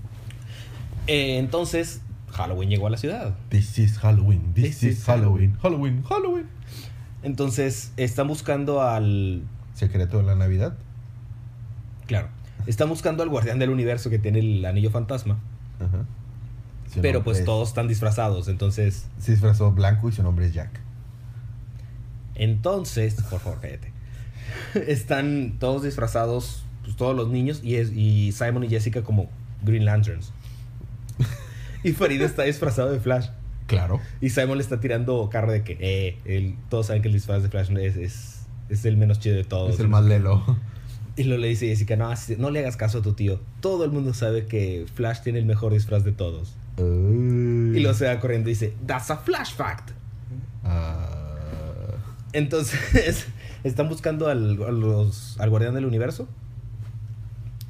Eh, 1.08 1.38
entonces, 1.38 2.02
Halloween 2.32 2.70
llegó 2.70 2.88
a 2.88 2.90
la 2.90 2.98
ciudad. 2.98 3.36
This 3.50 3.78
is 3.78 4.00
Halloween. 4.00 4.54
This, 4.56 4.80
This 4.80 4.84
is 4.84 4.98
is 5.00 5.06
Halloween. 5.06 5.56
Halloween. 5.62 6.04
Halloween. 6.04 6.48
Entonces, 7.22 7.92
están 7.96 8.28
buscando 8.28 8.82
al... 8.82 9.44
Secreto 9.76 10.18
de 10.18 10.24
la 10.24 10.36
Navidad. 10.36 10.74
Claro. 12.08 12.30
Están 12.66 12.90
buscando 12.90 13.22
al 13.24 13.30
guardián 13.30 13.60
del 13.60 13.70
universo 13.70 14.10
que 14.10 14.18
tiene 14.20 14.40
el 14.40 14.66
anillo 14.66 14.90
fantasma. 14.90 15.38
Ajá. 15.80 16.06
Su 16.92 17.02
Pero 17.02 17.24
pues 17.24 17.40
es- 17.40 17.46
todos 17.46 17.70
están 17.70 17.88
disfrazados. 17.88 18.48
Entonces, 18.48 19.06
Se 19.20 19.32
disfrazó 19.32 19.72
blanco 19.72 20.10
y 20.10 20.12
su 20.12 20.24
nombre 20.24 20.48
es 20.48 20.54
Jack. 20.54 20.72
Entonces, 22.40 23.16
por 23.30 23.40
favor, 23.40 23.60
cállate. 23.62 23.92
Están 24.88 25.58
todos 25.60 25.84
disfrazados, 25.84 26.64
pues 26.84 26.96
todos 26.96 27.16
los 27.16 27.30
niños 27.30 27.62
y, 27.64 27.76
es, 27.76 27.92
y 27.94 28.32
Simon 28.32 28.64
y 28.64 28.70
Jessica 28.70 29.04
como 29.04 29.30
Green 29.64 29.86
Lanterns. 29.86 30.32
y 31.84 31.92
Farid 31.92 32.22
está 32.22 32.44
disfrazado 32.44 32.92
de 32.92 33.00
Flash. 33.00 33.28
Claro. 33.68 34.02
Y 34.20 34.32
Simon 34.32 34.58
le 34.58 34.64
está 34.64 34.80
tirando 34.80 35.30
carro 35.32 35.52
de 35.52 35.64
que, 35.64 35.78
eh, 35.80 36.56
todos 36.70 36.88
saben 36.88 37.02
que 37.02 37.10
el 37.10 37.14
disfraz 37.14 37.44
de 37.44 37.50
Flash 37.50 37.70
es, 37.78 37.98
es, 37.98 38.40
es 38.70 38.86
el 38.86 38.98
menos 38.98 39.20
chido 39.20 39.36
de 39.36 39.44
todos. 39.44 39.76
Es 39.76 39.80
el 39.80 39.90
más 39.90 40.06
lelo. 40.06 40.58
Y 41.16 41.26
luego 41.26 41.42
le 41.42 41.50
dice 41.50 41.68
Jessica, 41.68 41.98
no, 41.98 42.10
no 42.38 42.50
le 42.50 42.60
hagas 42.60 42.78
caso 42.78 43.00
a 43.00 43.02
tu 43.02 43.12
tío. 43.12 43.42
Todo 43.60 43.84
el 43.84 43.92
mundo 43.92 44.14
sabe 44.14 44.46
que 44.46 44.86
Flash 44.94 45.20
tiene 45.20 45.40
el 45.40 45.46
mejor 45.46 45.74
disfraz 45.74 46.06
de 46.06 46.14
todos. 46.14 46.56
Y 46.78 47.80
luego 47.80 47.94
se 47.94 48.06
va 48.06 48.18
corriendo 48.22 48.50
y 48.50 48.54
dice, 48.54 48.74
that's 48.88 49.12
a 49.12 49.18
Flash 49.18 49.54
fact. 49.54 49.92
Entonces, 52.34 53.28
están 53.64 53.90
buscando 53.90 54.28
al, 54.28 54.62
a 54.64 54.72
los- 54.72 55.40
al 55.40 55.50
guardián 55.50 55.74
del 55.76 55.86
universo. 55.86 56.28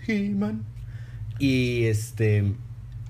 He-Man. 0.07 0.63
Y 1.39 1.85
este. 1.85 2.53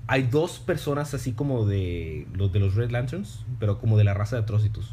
Hay 0.06 0.24
dos 0.24 0.58
personas 0.58 1.14
así 1.14 1.32
como 1.32 1.66
de 1.66 2.26
los 2.34 2.52
de 2.52 2.58
los 2.58 2.74
Red 2.74 2.90
Lanterns, 2.90 3.44
pero 3.60 3.78
como 3.78 3.96
de 3.96 4.02
la 4.04 4.12
raza 4.14 4.36
de 4.36 4.42
Atrocitus. 4.42 4.92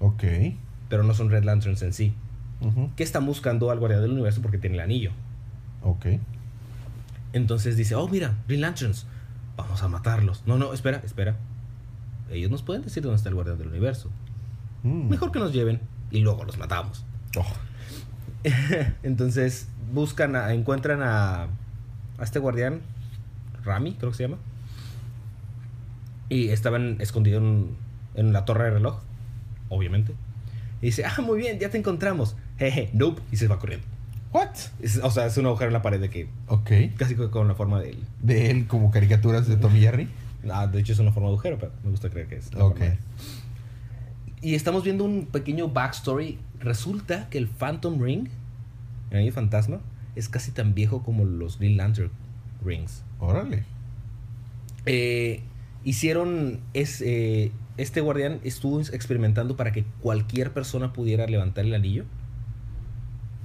Ok. 0.00 0.24
Pero 0.88 1.02
no 1.02 1.12
son 1.14 1.30
Red 1.30 1.44
Lanterns 1.44 1.82
en 1.82 1.92
sí. 1.92 2.14
Ujú. 2.62 2.90
Que 2.96 3.02
están 3.02 3.26
buscando 3.26 3.70
al 3.70 3.78
guardián 3.78 4.00
del 4.00 4.12
universo 4.12 4.40
porque 4.40 4.56
tiene 4.58 4.76
el 4.76 4.80
anillo. 4.80 5.10
Ok. 5.82 6.06
Entonces 7.34 7.76
dice, 7.76 7.94
oh, 7.94 8.08
mira, 8.08 8.36
Green 8.48 8.62
Lanterns, 8.62 9.06
vamos 9.56 9.82
a 9.82 9.88
matarlos. 9.88 10.42
No, 10.46 10.56
no, 10.56 10.72
espera, 10.72 11.02
espera. 11.04 11.36
Ellos 12.30 12.50
nos 12.50 12.62
pueden 12.62 12.82
decir 12.82 13.02
dónde 13.02 13.16
está 13.16 13.28
el 13.28 13.34
guardián 13.34 13.58
del 13.58 13.68
universo. 13.68 14.10
Mm. 14.82 15.08
Mejor 15.10 15.30
que 15.30 15.40
nos 15.40 15.52
lleven 15.52 15.80
y 16.14 16.20
luego 16.20 16.44
los 16.44 16.56
matamos. 16.58 17.04
Oh. 17.36 17.44
Entonces 19.02 19.68
buscan, 19.92 20.36
a- 20.36 20.52
encuentran 20.52 21.02
a, 21.02 21.42
a 21.42 22.22
este 22.22 22.38
guardián, 22.38 22.80
Rami, 23.64 23.94
creo 23.94 24.10
que 24.12 24.16
se 24.16 24.22
llama. 24.24 24.38
Y 26.28 26.48
estaban 26.48 26.96
escondidos 27.00 27.42
en, 27.42 27.76
en 28.14 28.32
la 28.32 28.44
torre 28.44 28.64
de 28.64 28.70
reloj, 28.70 29.00
obviamente. 29.68 30.14
Y 30.80 30.86
dice, 30.86 31.04
ah, 31.04 31.20
muy 31.22 31.38
bien, 31.38 31.58
ya 31.58 31.70
te 31.70 31.78
encontramos. 31.78 32.36
Jeje, 32.58 32.90
nope. 32.92 33.20
Y 33.32 33.36
se 33.36 33.48
va 33.48 33.58
corriendo. 33.58 33.86
What? 34.32 34.50
Es- 34.80 34.98
o 35.02 35.10
sea, 35.10 35.26
es 35.26 35.36
un 35.36 35.46
agujero 35.46 35.68
en 35.68 35.74
la 35.74 35.82
pared 35.82 36.00
de 36.00 36.10
que 36.10 36.28
Ok. 36.48 36.70
casi 36.96 37.14
con 37.14 37.48
la 37.48 37.54
forma 37.54 37.80
de 37.80 37.90
él. 37.90 38.04
De 38.22 38.50
él 38.50 38.66
como 38.66 38.90
caricaturas 38.90 39.46
de 39.46 39.56
Tommy 39.56 39.80
Jerry. 39.80 40.08
Ah, 40.50 40.66
de 40.66 40.80
hecho 40.80 40.92
es 40.92 40.98
una 40.98 41.12
forma 41.12 41.28
de 41.28 41.34
agujero, 41.34 41.58
pero 41.58 41.72
me 41.84 41.90
gusta 41.90 42.10
creer 42.10 42.26
que 42.28 42.36
es. 42.36 42.52
la 42.52 42.64
Ok. 42.64 42.72
forma 42.78 42.84
de- 42.86 42.98
Y 44.44 44.54
estamos 44.54 44.84
viendo 44.84 45.04
un 45.04 45.24
pequeño 45.24 45.70
backstory. 45.70 46.38
Resulta 46.60 47.30
que 47.30 47.38
el 47.38 47.48
Phantom 47.48 47.98
Ring, 47.98 48.28
el 49.10 49.16
anillo 49.16 49.32
fantasma, 49.32 49.80
es 50.16 50.28
casi 50.28 50.50
tan 50.50 50.74
viejo 50.74 51.02
como 51.02 51.24
los 51.24 51.58
Green 51.58 51.78
Lantern 51.78 52.10
Rings. 52.62 53.02
Órale. 53.20 53.64
Eh, 54.84 55.40
hicieron 55.82 56.60
es, 56.74 57.00
eh, 57.00 57.52
este 57.78 58.02
guardián 58.02 58.40
estuvo 58.44 58.80
experimentando 58.80 59.56
para 59.56 59.72
que 59.72 59.84
cualquier 60.02 60.52
persona 60.52 60.92
pudiera 60.92 61.26
levantar 61.26 61.64
el 61.64 61.74
anillo. 61.74 62.04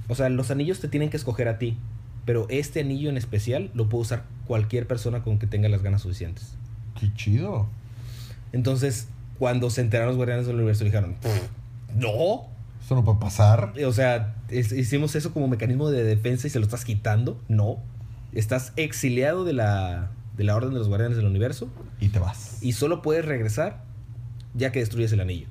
O 0.08 0.14
sea, 0.14 0.28
los 0.28 0.50
anillos 0.50 0.80
te 0.80 0.88
tienen 0.88 1.08
que 1.08 1.16
escoger 1.16 1.48
a 1.48 1.56
ti, 1.56 1.78
pero 2.26 2.44
este 2.50 2.80
anillo 2.80 3.08
en 3.08 3.16
especial 3.16 3.70
lo 3.72 3.88
puede 3.88 4.02
usar 4.02 4.24
cualquier 4.46 4.86
persona 4.86 5.22
con 5.22 5.38
que 5.38 5.46
tenga 5.46 5.70
las 5.70 5.82
ganas 5.82 6.02
suficientes. 6.02 6.58
Qué 7.00 7.10
chido. 7.14 7.68
Entonces, 8.52 9.08
cuando 9.40 9.70
se 9.70 9.80
enteraron 9.80 10.10
los 10.10 10.16
guardianes 10.18 10.46
del 10.46 10.56
universo, 10.56 10.84
dijeron, 10.84 11.16
no. 11.96 12.42
Esto 12.80 12.94
no 12.94 13.04
puede 13.04 13.18
pasar. 13.18 13.72
O 13.86 13.92
sea, 13.92 14.34
es- 14.48 14.70
hicimos 14.72 15.14
eso 15.16 15.32
como 15.32 15.48
mecanismo 15.48 15.90
de 15.90 16.04
defensa 16.04 16.46
y 16.46 16.50
se 16.50 16.58
lo 16.58 16.64
estás 16.66 16.84
quitando. 16.84 17.40
No. 17.48 17.78
Estás 18.32 18.72
exiliado 18.76 19.44
de 19.44 19.52
la, 19.54 20.10
de 20.36 20.44
la 20.44 20.54
Orden 20.54 20.72
de 20.72 20.78
los 20.78 20.88
Guardianes 20.88 21.16
del 21.16 21.26
Universo 21.26 21.68
Y 22.00 22.08
te 22.10 22.18
vas. 22.18 22.58
y 22.62 22.72
solo 22.72 23.00
puedes 23.02 23.24
regresar 23.24 23.82
ya 24.54 24.70
que 24.72 24.80
destruyes 24.80 25.10
el 25.12 25.20
anillo. 25.20 25.46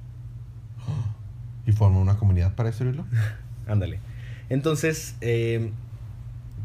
¿Y 1.66 1.72
forma 1.72 2.00
una 2.00 2.18
comunidad 2.18 2.56
para 2.56 2.70
destruirlo? 2.70 3.06
Ándale. 3.68 4.00
Entonces, 4.50 5.16
eh, 5.22 5.72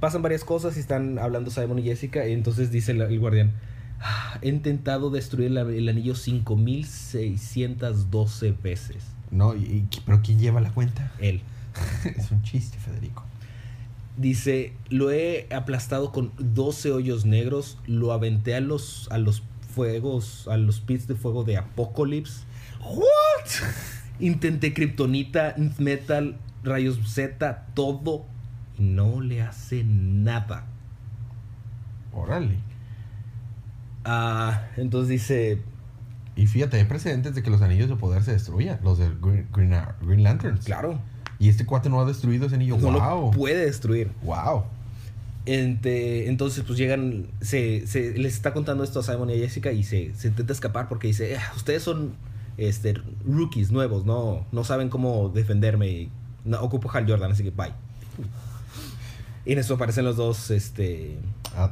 pasan 0.00 0.22
varias 0.22 0.44
cosas 0.44 0.76
y 0.76 0.80
están 0.80 1.18
hablando 1.18 1.50
Simon 1.50 1.78
y 1.78 1.82
Jessica. 1.82 2.26
Y 2.26 2.32
entonces 2.32 2.70
dice 2.70 2.92
el, 2.92 3.00
el 3.02 3.18
guardián: 3.20 3.52
"Ah, 3.52 3.73
He 4.42 4.49
intentado 4.49 5.11
destruir 5.11 5.57
el 5.57 5.88
anillo 5.88 6.14
5612 6.14 8.53
veces. 8.62 9.05
No, 9.30 9.55
y- 9.55 9.86
pero 10.05 10.20
¿quién 10.22 10.38
lleva 10.38 10.61
la 10.61 10.70
cuenta? 10.70 11.12
Él. 11.18 11.40
es 12.05 12.30
un 12.30 12.42
chiste, 12.42 12.78
Federico. 12.78 13.24
Dice: 14.16 14.72
Lo 14.90 15.11
he 15.11 15.49
aplastado 15.55 16.12
con 16.12 16.32
12 16.38 16.92
hoyos 16.92 17.24
negros. 17.24 17.78
Lo 17.86 18.12
aventé 18.12 18.55
a 18.55 18.61
los, 18.61 19.09
a 19.11 19.18
los 19.18 19.42
fuegos, 19.74 20.47
a 20.49 20.57
los 20.57 20.80
pits 20.80 21.09
de 21.09 21.14
fuego 21.16 21.42
de 21.45 21.57
Apocalypse. 21.57 22.42
¿What? 22.80 23.05
Intenté 24.20 24.72
Kryptonita, 24.74 25.55
Metal, 25.78 26.36
Rayos 26.62 26.99
Z, 27.12 27.66
todo. 27.74 28.24
Y 28.78 28.82
no 28.82 29.20
le 29.20 29.42
hace 29.42 29.82
nada. 29.84 30.66
Órale. 32.12 32.59
Ah, 34.05 34.66
entonces 34.76 35.09
dice, 35.09 35.59
Y 36.36 36.46
fíjate, 36.46 36.76
hay 36.78 36.84
precedentes 36.84 37.34
de 37.34 37.42
que 37.42 37.50
los 37.50 37.62
anillos 37.62 37.88
de 37.88 37.96
poder 37.96 38.22
se 38.22 38.32
destruyan. 38.32 38.78
Los 38.82 38.98
de 38.98 39.09
Green, 39.20 39.46
Green, 40.02 40.22
Lanterns. 40.22 40.64
claro, 40.64 40.98
Y 41.38 41.48
este 41.48 41.64
cuate 41.66 41.88
no 41.88 42.00
ha 42.00 42.05
destruido 42.05 42.46
ese 42.46 42.57
anillo. 42.57 42.76
no 42.76 42.90
wow. 42.92 43.26
lo 43.26 43.30
puede 43.30 43.64
destruir. 43.66 44.11
Wow. 44.22 44.64
Ente- 45.46 46.26
entonces, 46.28 46.64
pues 46.64 46.78
llegan, 46.78 47.26
se, 47.40 47.86
se- 47.86 48.16
les 48.16 48.34
está 48.34 48.52
contando 48.55 48.82
esto 48.82 49.00
a 49.00 49.02
Simon 49.02 49.28
y 49.30 49.34
a 49.34 49.36
Jessica 49.36 49.72
y 49.72 49.82
se, 49.84 50.14
se 50.14 50.28
intenta 50.28 50.52
escapar 50.55 50.88
porque 50.88 51.07
dice, 51.09 51.36
"Ah, 51.36 51.52
ustedes 51.55 51.82
son 51.82 52.14
este, 52.57 52.94
rookies 53.26 53.70
nuevos, 53.70 54.07
no, 54.07 54.46
no 54.52 54.64
saben 54.64 54.88
cómo 54.88 55.28
defenderme 55.28 55.88
y 55.88 56.11
no, 56.46 56.61
ocupo 56.62 56.90
Hal 56.92 57.05
Jordan, 57.09 57.32
así 57.32 57.42
que 57.42 57.50
bye. 57.50 57.72
Y 59.44 59.52
en 59.52 59.59
eso 59.59 59.74
aparecen 59.74 60.05
los 60.07 60.16
dos, 60.16 60.50
este, 60.50 61.18
Ah, 61.57 61.70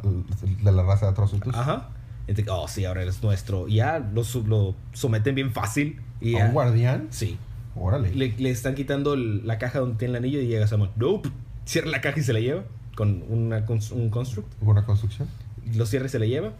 De 0.62 0.70
la 0.72 0.82
raza 0.82 1.06
de 1.06 1.12
Atrocutus. 1.12 1.54
ajá. 1.54 1.88
Entonces, 2.26 2.46
oh, 2.54 2.68
sí, 2.68 2.84
ahora 2.84 3.02
eres 3.02 3.22
nuestro. 3.22 3.68
Y 3.68 3.76
ya 3.76 3.98
lo, 3.98 4.22
lo 4.46 4.74
someten 4.92 5.34
bien 5.34 5.52
fácil. 5.52 6.00
Y 6.20 6.34
¿A 6.36 6.38
ya- 6.40 6.46
un 6.46 6.52
guardián? 6.52 7.08
Sí. 7.10 7.36
Órale. 7.74 8.14
Le, 8.14 8.34
le 8.38 8.50
están 8.50 8.74
quitando 8.74 9.14
el- 9.14 9.46
la 9.46 9.58
caja 9.58 9.80
donde 9.80 9.96
tiene 9.96 10.12
el 10.12 10.16
anillo 10.24 10.40
y 10.40 10.46
llega 10.46 10.66
Simon. 10.66 10.90
Nope. 10.96 11.30
Cierra 11.64 11.88
la 11.90 12.00
caja 12.00 12.20
y 12.20 12.22
se 12.22 12.32
la 12.32 12.40
lleva. 12.40 12.64
Con 12.94 13.24
una, 13.28 13.64
cons- 13.66 13.92
un 13.92 14.10
construct. 14.10 14.48
¿Una 14.60 14.84
construcción? 14.84 15.28
Lo 15.74 15.86
cierra 15.86 16.06
y 16.06 16.08
se 16.10 16.18
la 16.18 16.26
lleva. 16.26 16.52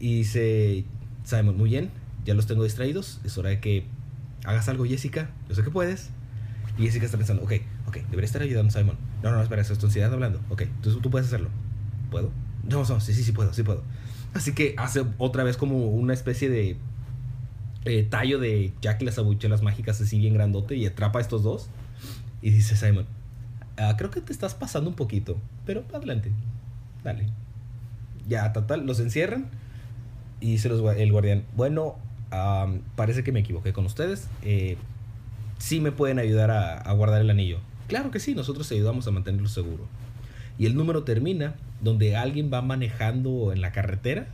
Y 0.00 0.16
dice 0.18 0.84
Simon, 1.24 1.56
muy 1.56 1.70
bien. 1.70 1.90
Ya 2.24 2.34
los 2.34 2.46
tengo 2.46 2.64
distraídos. 2.64 3.20
Es 3.24 3.36
hora 3.38 3.50
de 3.50 3.60
que 3.60 3.84
hagas 4.44 4.68
algo, 4.68 4.84
Jessica. 4.84 5.30
Yo 5.48 5.54
sé 5.54 5.62
que 5.62 5.70
puedes. 5.70 6.10
Y 6.78 6.82
Jessica 6.84 7.04
está 7.04 7.18
pensando, 7.18 7.42
ok, 7.42 7.52
ok, 7.86 7.96
debería 8.08 8.24
estar 8.24 8.40
ayudando 8.42 8.70
a 8.70 8.72
Simon. 8.80 8.96
No, 9.22 9.30
no, 9.30 9.36
no, 9.36 9.42
espera, 9.42 9.60
es 9.60 9.68
tu 9.78 9.86
ansiedad 9.86 10.12
hablando. 10.12 10.40
Ok, 10.48 10.62
tú, 10.82 10.98
tú 11.00 11.10
puedes 11.10 11.28
hacerlo. 11.28 11.50
¿Puedo? 12.10 12.30
No, 12.68 12.82
no, 12.84 13.00
sí, 13.00 13.12
sí, 13.12 13.22
sí 13.22 13.32
puedo, 13.32 13.52
sí 13.52 13.62
puedo. 13.62 13.82
Así 14.34 14.52
que 14.54 14.74
hace 14.78 15.04
otra 15.18 15.44
vez 15.44 15.56
como 15.56 15.88
una 15.88 16.14
especie 16.14 16.48
de 16.48 16.76
eh, 17.84 18.02
tallo 18.08 18.38
de 18.38 18.72
Jack 18.80 19.02
y 19.02 19.04
las 19.04 19.18
abuchelas 19.18 19.62
mágicas 19.62 20.00
así 20.00 20.18
bien 20.18 20.34
grandote 20.34 20.76
y 20.76 20.86
atrapa 20.86 21.18
a 21.18 21.22
estos 21.22 21.42
dos. 21.42 21.68
Y 22.40 22.50
dice 22.50 22.76
Simon, 22.76 23.06
"Ah, 23.76 23.94
creo 23.96 24.10
que 24.10 24.20
te 24.20 24.32
estás 24.32 24.54
pasando 24.54 24.88
un 24.90 24.96
poquito, 24.96 25.38
pero 25.66 25.84
adelante, 25.92 26.32
dale. 27.04 27.26
Ya, 28.28 28.52
total, 28.52 28.86
los 28.86 29.00
encierran 29.00 29.48
y 30.40 30.52
dice 30.52 30.68
los 30.68 30.96
el 30.96 31.12
guardián, 31.12 31.44
bueno, 31.56 31.96
parece 32.96 33.22
que 33.22 33.32
me 33.32 33.40
equivoqué 33.40 33.72
con 33.72 33.84
ustedes. 33.84 34.28
Eh, 34.42 34.76
sí 35.58 35.80
me 35.80 35.92
pueden 35.92 36.18
ayudar 36.18 36.50
a, 36.50 36.78
a 36.78 36.92
guardar 36.94 37.20
el 37.20 37.30
anillo. 37.30 37.58
Claro 37.88 38.10
que 38.10 38.20
sí, 38.20 38.34
nosotros 38.34 38.70
ayudamos 38.72 39.06
a 39.06 39.10
mantenerlo 39.10 39.48
seguro. 39.48 39.86
Y 40.58 40.66
el 40.66 40.76
número 40.76 41.02
termina 41.04 41.54
donde 41.80 42.16
alguien 42.16 42.50
va 42.52 42.62
manejando 42.62 43.52
en 43.52 43.60
la 43.60 43.72
carretera 43.72 44.26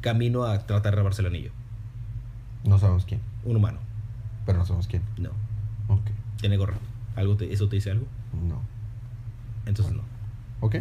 camino 0.00 0.44
a 0.44 0.58
tratar 0.66 0.94
de 0.94 0.98
robarse 1.00 1.22
el 1.22 1.28
anillo. 1.28 1.50
No 2.64 2.78
sabemos 2.78 3.04
quién. 3.04 3.20
Un 3.44 3.56
humano. 3.56 3.78
Pero 4.46 4.58
no 4.58 4.66
sabemos 4.66 4.86
quién. 4.88 5.02
No. 5.18 5.30
Ok. 5.88 6.02
Tiene 6.40 6.56
gorra. 6.56 6.74
¿Algo 7.16 7.36
te- 7.36 7.52
¿Eso 7.52 7.68
te 7.68 7.76
dice 7.76 7.90
algo? 7.92 8.06
No. 8.48 8.60
Entonces 9.66 9.94
no. 9.94 10.02
Ok. 10.60 10.76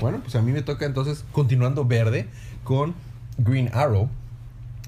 Bueno, 0.00 0.18
pues 0.20 0.34
a 0.36 0.42
mí 0.42 0.52
me 0.52 0.62
toca 0.62 0.84
entonces, 0.86 1.24
continuando 1.32 1.84
verde, 1.84 2.28
con 2.64 2.94
Green 3.38 3.70
Arrow. 3.72 4.08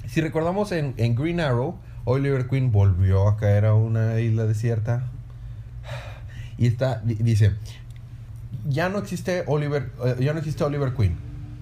Si 0.07 0.21
recordamos 0.21 0.73
en, 0.73 0.95
en 0.97 1.15
Green 1.15 1.39
Arrow, 1.41 1.77
Oliver 2.05 2.49
Queen 2.49 2.73
volvió 2.73 3.29
a 3.29 3.37
caer 3.37 3.65
a 3.67 3.75
una 3.75 4.19
isla 4.21 4.45
desierta. 4.45 5.05
Y 6.57 6.67
está, 6.67 7.01
di- 7.05 7.15
dice, 7.15 7.55
ya 8.67 8.89
no 8.89 8.99
existe 8.99 9.45
Oliver, 9.47 9.91
eh, 10.05 10.17
ya 10.21 10.33
no 10.33 10.39
existe 10.39 10.65
Oliver 10.65 10.95
Queen. 10.95 11.17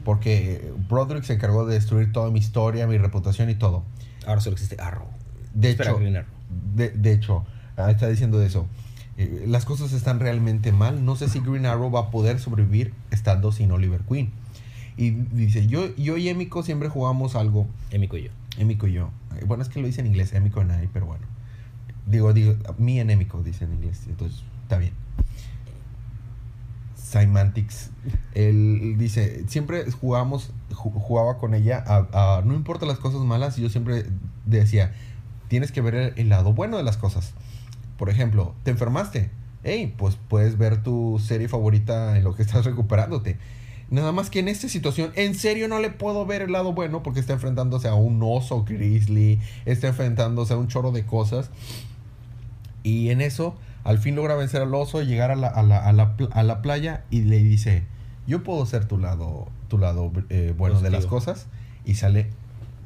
Porque 0.04 0.72
Broderick 0.88 1.24
se 1.24 1.34
encargó 1.34 1.66
de 1.66 1.74
destruir 1.74 2.12
toda 2.12 2.30
mi 2.30 2.38
historia, 2.38 2.86
mi 2.86 2.96
reputación 2.96 3.50
y 3.50 3.56
todo. 3.56 3.82
Ahora 4.26 4.40
solo 4.40 4.54
existe 4.54 4.76
Arrow. 4.80 5.08
De 5.52 5.70
Espera, 5.70 5.90
hecho, 5.90 5.98
Green 5.98 6.16
Arrow. 6.16 6.30
de, 6.76 6.90
de 6.90 7.12
hecho, 7.12 7.44
está 7.76 8.08
diciendo 8.08 8.40
eso. 8.40 8.66
Eh, 9.18 9.44
las 9.48 9.64
cosas 9.64 9.92
están 9.92 10.20
realmente 10.20 10.70
mal. 10.70 11.04
No 11.04 11.16
sé 11.16 11.28
si 11.28 11.40
Green 11.40 11.66
Arrow 11.66 11.90
va 11.90 12.00
a 12.00 12.10
poder 12.10 12.38
sobrevivir 12.38 12.92
estando 13.10 13.50
sin 13.50 13.72
Oliver 13.72 14.02
Queen. 14.02 14.30
Y 14.96 15.10
dice, 15.10 15.66
yo, 15.66 15.94
yo 15.96 16.16
y 16.16 16.28
Emiko 16.28 16.62
siempre 16.62 16.88
jugamos 16.88 17.34
algo. 17.34 17.66
Emiko 17.90 18.16
y 18.16 18.24
yo. 18.24 18.30
Emiko 18.58 18.86
y 18.86 18.92
yo. 18.92 19.10
Eh, 19.40 19.44
Bueno, 19.44 19.62
es 19.62 19.68
que 19.68 19.80
lo 19.80 19.86
dice 19.86 20.02
en 20.02 20.06
inglés, 20.06 20.32
Emiko 20.34 20.60
and 20.60 20.84
I, 20.84 20.88
pero 20.92 21.06
bueno. 21.06 21.24
Digo, 22.06 22.32
digo, 22.32 22.54
me 22.78 23.00
and 23.00 23.10
Emiko 23.10 23.42
dice 23.42 23.64
en 23.64 23.72
inglés, 23.72 24.02
entonces 24.06 24.44
está 24.62 24.78
bien. 24.78 24.92
Semantics. 27.20 27.90
Él 28.34 28.96
dice, 28.98 29.44
siempre 29.48 29.90
jugábamos, 29.90 30.50
ju- 30.70 30.92
jugaba 30.92 31.38
con 31.38 31.54
ella, 31.54 31.82
a- 31.86 32.42
no 32.44 32.54
importa 32.54 32.86
las 32.86 32.98
cosas 32.98 33.20
malas, 33.20 33.56
yo 33.56 33.68
siempre 33.68 34.06
decía, 34.44 34.92
tienes 35.48 35.72
que 35.72 35.80
ver 35.80 35.94
el, 35.94 36.12
el 36.16 36.28
lado 36.28 36.52
bueno 36.52 36.76
de 36.76 36.82
las 36.82 36.96
cosas. 36.96 37.32
Por 37.98 38.10
ejemplo, 38.10 38.54
te 38.62 38.70
enfermaste. 38.70 39.30
Hey, 39.64 39.94
pues 39.96 40.16
puedes 40.28 40.58
ver 40.58 40.82
tu 40.82 41.18
serie 41.18 41.48
favorita 41.48 42.16
en 42.16 42.24
lo 42.24 42.34
que 42.34 42.42
estás 42.42 42.64
recuperándote. 42.64 43.38
Nada 43.88 44.12
más 44.12 44.30
que 44.30 44.40
en 44.40 44.48
esta 44.48 44.68
situación, 44.68 45.12
en 45.14 45.34
serio 45.34 45.68
no 45.68 45.78
le 45.80 45.90
puedo 45.90 46.26
ver 46.26 46.42
el 46.42 46.52
lado 46.52 46.72
bueno 46.72 47.02
porque 47.02 47.20
está 47.20 47.32
enfrentándose 47.32 47.86
a 47.88 47.94
un 47.94 48.20
oso 48.22 48.64
grizzly, 48.64 49.40
está 49.64 49.88
enfrentándose 49.88 50.54
a 50.54 50.56
un 50.56 50.66
chorro 50.68 50.90
de 50.92 51.06
cosas. 51.06 51.50
Y 52.82 53.10
en 53.10 53.20
eso, 53.20 53.56
al 53.86 53.98
fin 53.98 54.14
logra 54.16 54.34
vencer 54.34 54.62
al 54.62 54.74
oso, 54.74 55.02
llegar 55.02 55.30
a 55.30 55.36
la, 55.36 55.48
a 55.48 55.62
la, 55.62 55.78
a 55.78 55.92
la, 55.92 56.14
a 56.32 56.42
la 56.42 56.60
playa 56.62 57.04
y 57.10 57.22
le 57.22 57.42
dice, 57.42 57.84
yo 58.26 58.42
puedo 58.42 58.66
ser 58.66 58.84
tu 58.86 58.98
lado, 58.98 59.48
tu 59.68 59.78
lado 59.78 60.12
eh, 60.28 60.54
bueno 60.56 60.80
de 60.80 60.90
las 60.90 61.06
cosas. 61.06 61.46
Y 61.84 61.94
sale 61.94 62.28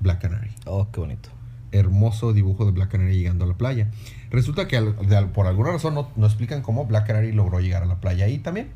Black 0.01 0.21
Canary 0.21 0.51
Oh, 0.67 0.89
qué 0.93 1.01
bonito. 1.01 1.31
hermoso 1.73 2.33
dibujo 2.33 2.65
de 2.67 2.73
Black 2.73 2.91
Canary 2.91 3.17
llegando 3.17 3.45
a 3.45 3.49
la 3.49 3.55
playa. 3.55 3.91
Resulta 4.31 4.69
que 4.69 4.77
al- 4.77 4.97
de 5.09 5.17
al- 5.17 5.31
por 5.31 5.47
alguna 5.47 5.71
razón 5.73 5.95
no, 5.95 6.11
no 6.17 6.27
explican 6.27 6.61
cómo 6.63 6.85
Black 6.87 7.07
Canary 7.07 7.33
logró 7.33 7.61
llegar 7.61 7.83
a 7.83 7.87
la 7.87 8.01
playa 8.01 8.27
ahí 8.27 8.39
también. 8.39 8.69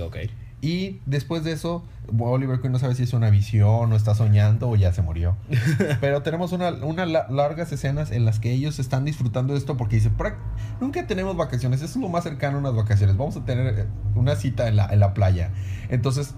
Ok. 0.00 0.16
Y 0.64 1.00
después 1.04 1.44
de 1.44 1.52
eso, 1.52 1.84
Oliver 2.18 2.58
Queen 2.60 2.72
no 2.72 2.78
sabe 2.78 2.94
si 2.94 3.02
es 3.02 3.12
una 3.12 3.28
visión 3.28 3.92
o 3.92 3.96
está 3.96 4.14
soñando 4.14 4.70
o 4.70 4.76
ya 4.76 4.94
se 4.94 5.02
murió. 5.02 5.36
Pero 6.00 6.22
tenemos 6.22 6.52
una, 6.52 6.70
una 6.70 7.04
la- 7.04 7.26
largas 7.28 7.70
escenas 7.70 8.10
en 8.10 8.24
las 8.24 8.40
que 8.40 8.50
ellos 8.52 8.78
están 8.78 9.04
disfrutando 9.04 9.52
de 9.52 9.58
esto 9.58 9.76
porque 9.76 9.96
dice, 9.96 10.10
"Prac- 10.10 10.38
nunca 10.80 11.06
tenemos 11.06 11.36
vacaciones, 11.36 11.82
eso 11.82 11.98
es 11.98 12.02
lo 12.02 12.08
más 12.08 12.24
cercano 12.24 12.56
a 12.56 12.60
unas 12.60 12.74
vacaciones, 12.74 13.14
vamos 13.18 13.36
a 13.36 13.44
tener 13.44 13.78
eh, 13.78 13.86
una 14.14 14.36
cita 14.36 14.66
en 14.68 14.76
la, 14.76 14.86
en 14.86 15.00
la 15.00 15.12
playa. 15.12 15.50
Entonces, 15.90 16.34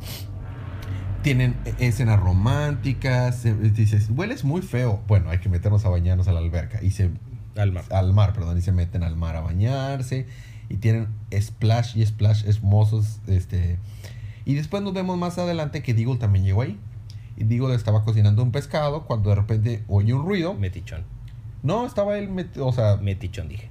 tienen 1.23 1.57
e- 1.65 1.87
escenas 1.87 2.19
románticas, 2.21 3.45
eh, 3.45 3.55
dices, 3.55 4.09
hueles 4.11 4.45
muy 4.45 4.63
feo. 4.63 5.03
Bueno, 5.07 5.31
hay 5.31 5.39
que 5.39 5.49
meternos 5.49 5.85
a 5.85 5.89
bañarnos 5.89 6.29
a 6.29 6.33
la 6.33 6.41
alberca. 6.41 6.83
Y 6.83 6.91
se 6.91 7.11
Al 7.57 7.73
mar. 7.73 7.85
al 7.91 8.13
mar, 8.13 8.33
perdón, 8.33 8.59
y 8.59 8.63
se 8.63 8.73
meten 8.73 9.03
al 9.03 9.17
mar 9.17 9.37
a 9.37 9.41
bañarse 9.41 10.27
y 10.69 10.79
tienen 10.79 11.07
splash 11.33 11.97
y 11.97 12.05
splash 12.05 12.45
hermosos, 12.49 13.21
este 13.29 13.79
y 14.47 14.55
después 14.55 14.83
nos 14.83 14.95
vemos 14.95 15.19
más 15.19 15.37
adelante 15.37 15.83
que 15.83 15.93
Deagle 15.93 16.17
también 16.17 16.45
llegó 16.47 16.63
ahí. 16.63 16.79
Y 17.37 17.45
Deagle 17.45 17.75
estaba 17.75 18.03
cocinando 18.05 18.43
un 18.43 18.51
pescado 18.53 19.03
cuando 19.05 19.29
de 19.29 19.37
repente 19.37 19.85
oye 19.89 20.15
un 20.15 20.25
ruido. 20.25 20.55
Metichón. 20.55 21.03
No, 21.63 21.85
estaba 21.85 22.17
él, 22.19 22.31
met- 22.31 22.57
o 22.59 22.73
sea, 22.73 22.97
Metichón, 22.97 23.49
dije. 23.49 23.69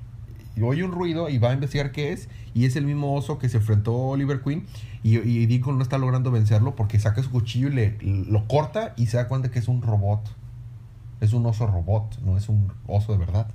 oye 0.61 0.83
un 0.83 0.91
ruido 0.91 1.29
y 1.29 1.37
va 1.39 1.49
a 1.49 1.53
investigar 1.53 1.91
qué 1.91 2.11
es. 2.13 2.29
Y 2.53 2.65
es 2.65 2.75
el 2.75 2.85
mismo 2.85 3.15
oso 3.15 3.39
que 3.39 3.49
se 3.49 3.57
enfrentó 3.57 3.91
a 3.93 4.07
Oliver 4.09 4.41
Queen. 4.41 4.65
Y, 5.01 5.17
y 5.17 5.45
Deacon 5.47 5.77
no 5.77 5.83
está 5.83 5.97
logrando 5.97 6.29
vencerlo 6.29 6.75
porque 6.75 6.99
saca 6.99 7.23
su 7.23 7.31
cuchillo 7.31 7.69
y 7.69 7.71
le, 7.71 7.97
lo 8.01 8.47
corta 8.47 8.93
y 8.97 9.07
se 9.07 9.17
da 9.17 9.27
cuenta 9.27 9.49
que 9.49 9.59
es 9.59 9.67
un 9.67 9.81
robot. 9.81 10.21
Es 11.21 11.31
un 11.33 11.45
oso 11.45 11.65
robot, 11.65 12.19
no 12.21 12.37
es 12.37 12.49
un 12.49 12.71
oso 12.87 13.13
de 13.13 13.17
verdad. 13.17 13.47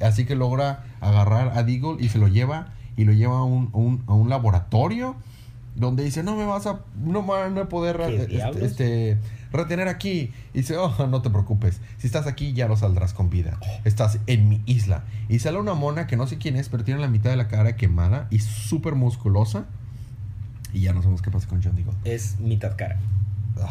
Así 0.00 0.24
que 0.24 0.36
logra 0.36 0.84
agarrar 1.00 1.58
a 1.58 1.62
Deagle 1.64 1.96
y 1.98 2.08
se 2.08 2.18
lo 2.18 2.28
lleva 2.28 2.72
y 2.96 3.04
lo 3.04 3.12
lleva 3.12 3.38
a 3.38 3.44
un, 3.44 3.70
a 3.74 3.76
un- 3.78 4.04
a 4.06 4.14
un 4.14 4.28
laboratorio 4.30 5.16
donde 5.74 6.04
dice, 6.04 6.22
no 6.22 6.36
me 6.36 6.44
vas 6.44 6.66
a, 6.66 6.80
no 7.02 7.22
me 7.22 7.28
van 7.28 7.58
a 7.58 7.68
poder 7.68 7.96
¿Qué 7.96 8.38
este, 8.38 8.64
este, 8.64 9.18
retener 9.52 9.88
aquí. 9.88 10.32
Y 10.52 10.58
dice, 10.58 10.76
oh, 10.76 11.06
no 11.06 11.22
te 11.22 11.30
preocupes, 11.30 11.80
si 11.98 12.06
estás 12.06 12.26
aquí 12.26 12.52
ya 12.52 12.68
no 12.68 12.76
saldrás 12.76 13.14
con 13.14 13.30
vida. 13.30 13.58
Estás 13.84 14.18
en 14.26 14.48
mi 14.48 14.62
isla. 14.66 15.04
Y 15.28 15.38
sale 15.38 15.58
una 15.58 15.74
mona 15.74 16.06
que 16.06 16.16
no 16.16 16.26
sé 16.26 16.38
quién 16.38 16.56
es, 16.56 16.68
pero 16.68 16.84
tiene 16.84 17.00
la 17.00 17.08
mitad 17.08 17.30
de 17.30 17.36
la 17.36 17.48
cara 17.48 17.76
quemada 17.76 18.26
y 18.30 18.40
súper 18.40 18.94
musculosa. 18.94 19.66
Y 20.72 20.80
ya 20.82 20.92
no 20.92 21.00
sabemos 21.00 21.22
qué 21.22 21.30
pasa 21.30 21.48
con 21.48 21.62
John 21.62 21.74
Deagle. 21.74 21.94
Es 22.04 22.38
mitad 22.38 22.76
cara. 22.76 22.98
Ah. 23.60 23.70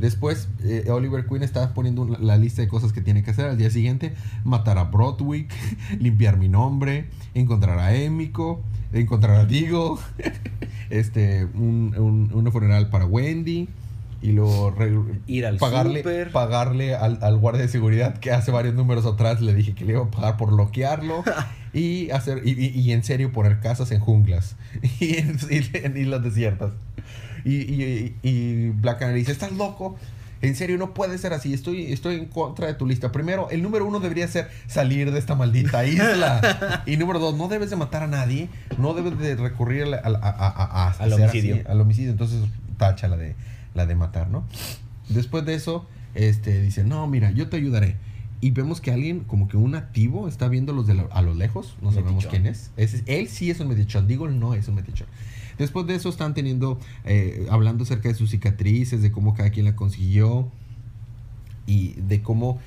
Después, 0.00 0.48
eh, 0.64 0.86
Oliver 0.90 1.26
Queen 1.26 1.44
está 1.44 1.74
poniendo 1.74 2.02
una- 2.02 2.18
la 2.18 2.36
lista 2.36 2.60
de 2.60 2.66
cosas 2.68 2.92
que 2.92 3.00
tiene 3.00 3.22
que 3.22 3.30
hacer 3.30 3.46
al 3.46 3.56
día 3.56 3.70
siguiente. 3.70 4.14
Matar 4.44 4.78
a 4.78 4.84
Broadwick, 4.84 5.52
limpiar 6.00 6.38
mi 6.38 6.48
nombre, 6.48 7.06
encontrar 7.34 7.78
a 7.78 7.94
Emiko, 7.94 8.62
encontrar 8.92 9.36
a 9.36 9.44
Deagle, 9.44 9.96
este, 10.90 11.44
un, 11.54 12.48
funeral 12.52 12.90
para 12.90 13.06
Wendy. 13.06 13.68
Y 14.22 14.30
luego 14.32 14.72
Ir 15.26 15.46
al 15.46 15.56
pagarle, 15.56 16.04
pagarle 16.32 16.94
al, 16.94 17.18
al 17.22 17.38
guardia 17.38 17.62
de 17.62 17.68
seguridad 17.68 18.18
que 18.18 18.30
hace 18.30 18.52
varios 18.52 18.74
números 18.74 19.04
atrás 19.04 19.40
le 19.40 19.52
dije 19.52 19.74
que 19.74 19.84
le 19.84 19.94
iba 19.94 20.02
a 20.04 20.10
pagar 20.12 20.36
por 20.36 20.52
bloquearlo 20.52 21.24
y 21.72 22.08
hacer 22.10 22.40
y, 22.44 22.50
y- 22.52 22.68
y 22.80 22.92
en 22.92 23.02
serio 23.02 23.32
poner 23.32 23.58
casas 23.58 23.90
en 23.90 23.98
junglas 23.98 24.54
y 25.00 25.16
en, 25.16 25.38
y 25.50 25.76
en 25.76 25.96
islas 25.96 26.22
desiertas. 26.22 26.70
Y, 27.44 27.56
y- 27.56 28.14
y 28.22 28.68
Black 28.70 29.00
Canary 29.00 29.18
dice, 29.20 29.32
estás 29.32 29.50
loco. 29.52 29.96
En 30.42 30.54
serio, 30.56 30.76
no 30.78 30.92
puede 30.94 31.18
ser 31.18 31.32
así. 31.32 31.52
Estoy, 31.54 31.92
estoy 31.92 32.16
en 32.16 32.26
contra 32.26 32.66
de 32.68 32.74
tu 32.74 32.86
lista. 32.86 33.10
Primero, 33.12 33.48
el 33.50 33.62
número 33.62 33.84
uno 33.86 33.98
debería 34.00 34.26
ser 34.28 34.48
salir 34.66 35.10
de 35.12 35.18
esta 35.18 35.34
maldita 35.36 35.84
isla. 35.86 36.82
y 36.86 36.96
número 36.96 37.18
dos, 37.20 37.36
no 37.36 37.48
debes 37.48 37.70
de 37.70 37.76
matar 37.76 38.02
a 38.02 38.06
nadie. 38.08 38.48
No 38.78 38.94
debes 38.94 39.18
de 39.18 39.34
recurrir 39.36 39.82
al, 39.84 39.94
a, 39.94 39.98
a- 39.98 40.08
a- 40.08 40.88
a 40.88 40.90
Al 40.98 41.12
homicidio. 41.12 41.54
así, 41.56 41.64
al 41.68 41.80
homicidio. 41.80 42.10
Entonces, 42.10 42.40
tacha 42.76 43.08
la 43.08 43.16
de, 43.16 43.34
la 43.74 43.86
de 43.86 43.94
matar, 43.94 44.30
¿no? 44.30 44.44
Después 45.08 45.44
de 45.44 45.54
eso, 45.54 45.86
este, 46.14 46.60
dice, 46.62 46.84
no, 46.84 47.06
mira, 47.08 47.30
yo 47.32 47.48
te 47.48 47.56
ayudaré. 47.56 47.96
Y 48.40 48.50
vemos 48.50 48.80
que 48.80 48.90
alguien, 48.90 49.20
como 49.20 49.46
que 49.46 49.56
un 49.56 49.70
nativo, 49.72 50.26
está 50.26 50.48
viéndolos 50.48 50.86
de 50.88 50.94
lo- 50.94 51.12
a 51.12 51.22
lo 51.22 51.34
lejos. 51.34 51.76
No 51.82 51.92
sabemos 51.92 52.26
quién 52.26 52.46
es. 52.46 52.70
Ese- 52.76 53.02
él 53.06 53.28
sí 53.28 53.50
es 53.50 53.60
un 53.60 53.68
metichón. 53.68 54.08
Digo, 54.08 54.28
no 54.28 54.54
es 54.54 54.66
un 54.66 54.74
metichón. 54.74 55.06
Después 55.62 55.86
de 55.86 55.94
eso 55.94 56.08
están 56.08 56.34
teniendo, 56.34 56.80
eh, 57.04 57.46
hablando 57.50 57.84
acerca 57.84 58.08
de 58.08 58.16
sus 58.16 58.30
cicatrices, 58.30 59.00
de 59.00 59.12
cómo 59.12 59.32
cada 59.34 59.50
quien 59.50 59.64
la 59.64 59.76
consiguió 59.76 60.50
y 61.66 61.92
de 61.92 62.20
cómo 62.20 62.58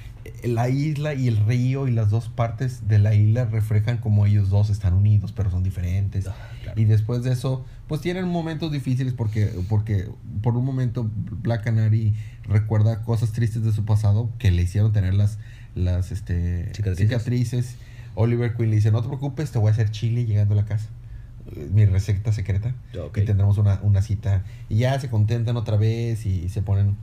la 0.45 0.69
isla 0.69 1.13
y 1.13 1.27
el 1.27 1.37
río 1.45 1.89
y 1.89 1.91
las 1.91 2.09
dos 2.09 2.29
partes 2.29 2.87
de 2.87 2.97
la 2.99 3.13
isla 3.13 3.43
reflejan 3.45 3.97
cómo 3.97 4.25
ellos 4.25 4.49
dos 4.49 4.69
están 4.69 4.93
unidos, 4.93 5.33
pero 5.33 5.51
son 5.51 5.61
diferentes. 5.61 6.23
claro. 6.63 6.81
Y 6.81 6.85
después 6.85 7.23
de 7.23 7.33
eso, 7.33 7.65
pues 7.87 7.99
tienen 7.99 8.27
momentos 8.29 8.71
difíciles 8.71 9.13
porque, 9.13 9.51
porque 9.67 10.07
por 10.41 10.55
un 10.55 10.63
momento 10.63 11.09
Black 11.43 11.65
Canary 11.65 12.13
recuerda 12.43 13.03
cosas 13.03 13.33
tristes 13.33 13.63
de 13.63 13.73
su 13.73 13.83
pasado 13.83 14.29
que 14.39 14.51
le 14.51 14.61
hicieron 14.61 14.93
tener 14.93 15.13
las, 15.13 15.37
las 15.75 16.11
este, 16.11 16.73
Cicatrices. 16.73 17.09
cicatrices. 17.09 17.75
Oliver 18.15 18.55
Queen 18.55 18.69
le 18.69 18.77
dice, 18.77 18.91
no 18.91 19.01
te 19.01 19.09
preocupes, 19.09 19.51
te 19.51 19.59
voy 19.59 19.67
a 19.67 19.71
hacer 19.71 19.91
chile 19.91 20.25
llegando 20.25 20.53
a 20.53 20.57
la 20.57 20.65
casa. 20.65 20.87
Eh, 21.55 21.69
Mi 21.73 21.85
receta 21.85 22.31
secreta. 22.31 22.73
Y 23.15 23.21
tendremos 23.21 23.57
una, 23.57 23.79
una 23.83 24.01
cita. 24.01 24.43
Y 24.69 24.77
ya 24.77 24.99
se 24.99 25.09
contentan 25.09 25.57
otra 25.57 25.77
vez 25.77 26.25
y, 26.25 26.49
se 26.49 26.61
ponen... 26.61 26.95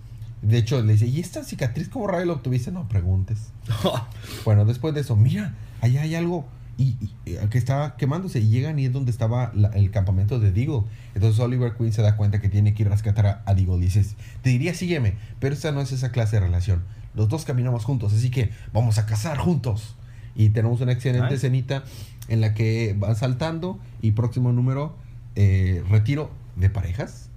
De 0.43 0.59
hecho, 0.59 0.83
le 0.83 0.95
dice, 0.95 1.07
¿y 1.07 1.21
esta 1.21 1.45
cicatriz 1.45 1.89
cómo 1.89 2.09
rayo 2.09 2.25
la 2.27 2.33
obtuviste? 2.33 2.73
No 2.73 2.89
preguntes. 2.89 3.53
Bueno, 4.45 4.65
después 4.65 4.95
de 4.95 5.01
eso, 5.03 5.15
mira, 5.17 5.55
allá 5.81 6.03
hay 6.03 6.15
algo 6.17 6.47
y, 6.79 6.97
y- 7.01 7.13
y- 7.27 7.37
que 7.49 7.59
está 7.59 7.95
quemándose. 7.97 8.41
Y 8.41 8.49
llegan 8.49 8.79
y 8.79 8.87
es 8.87 8.93
donde 8.93 9.11
estaba 9.13 9.53
la- 9.55 9.69
el 9.69 9.91
campamento 9.93 10.41
de 10.41 10.51
Deagle. 10.51 10.83
Entonces 11.15 11.39
Oliver 11.41 11.75
Queen 11.77 11.93
se 11.93 12.03
da 12.03 12.17
cuenta 12.17 12.41
que 12.41 12.49
tiene 12.49 12.75
que 12.75 12.83
ir 12.83 12.89
a 12.89 12.93
rescatar 12.93 13.27
a, 13.27 13.43
a 13.47 13.55
Deagle. 13.55 13.79
Dices, 13.79 14.17
te 14.43 14.51
diría 14.51 14.75
sígueme, 14.75 15.15
pero 15.39 15.55
esa 15.55 15.71
no 15.71 15.81
es 15.81 15.93
esa 15.93 16.11
clase 16.11 16.37
de 16.37 16.41
relación. 16.41 16.83
Los 17.15 17.29
dos 17.29 17.45
caminamos 17.45 17.85
juntos, 17.85 18.13
así 18.13 18.31
que 18.31 18.51
vamos 18.73 18.99
a 18.99 19.07
cazar 19.07 19.37
juntos. 19.39 19.95
Y 20.35 20.49
tenemos 20.49 20.81
una 20.81 20.93
excelente 20.93 21.25
Nice. 21.27 21.37
escenita 21.37 21.85
en 22.29 22.41
la 22.41 22.55
que 22.55 22.95
van 22.99 23.17
saltando 23.17 23.79
y 24.01 24.13
próximo 24.13 24.53
número, 24.53 24.95
eh, 25.35 25.83
retiro 25.89 26.31
de 26.57 26.71
parejas. 26.71 27.29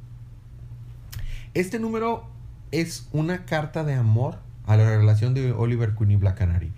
Este 1.54 1.80
número 1.80 2.28
es 2.72 3.08
una 3.12 3.46
carta 3.46 3.84
de 3.84 3.94
amor 3.94 4.40
a 4.66 4.78
la 4.78 4.98
relación 4.98 5.34
de 5.34 5.52
Oliver 5.52 5.96
Queen 5.96 6.12
y 6.12 6.16
Black 6.16 6.38
Canary. 6.38 6.72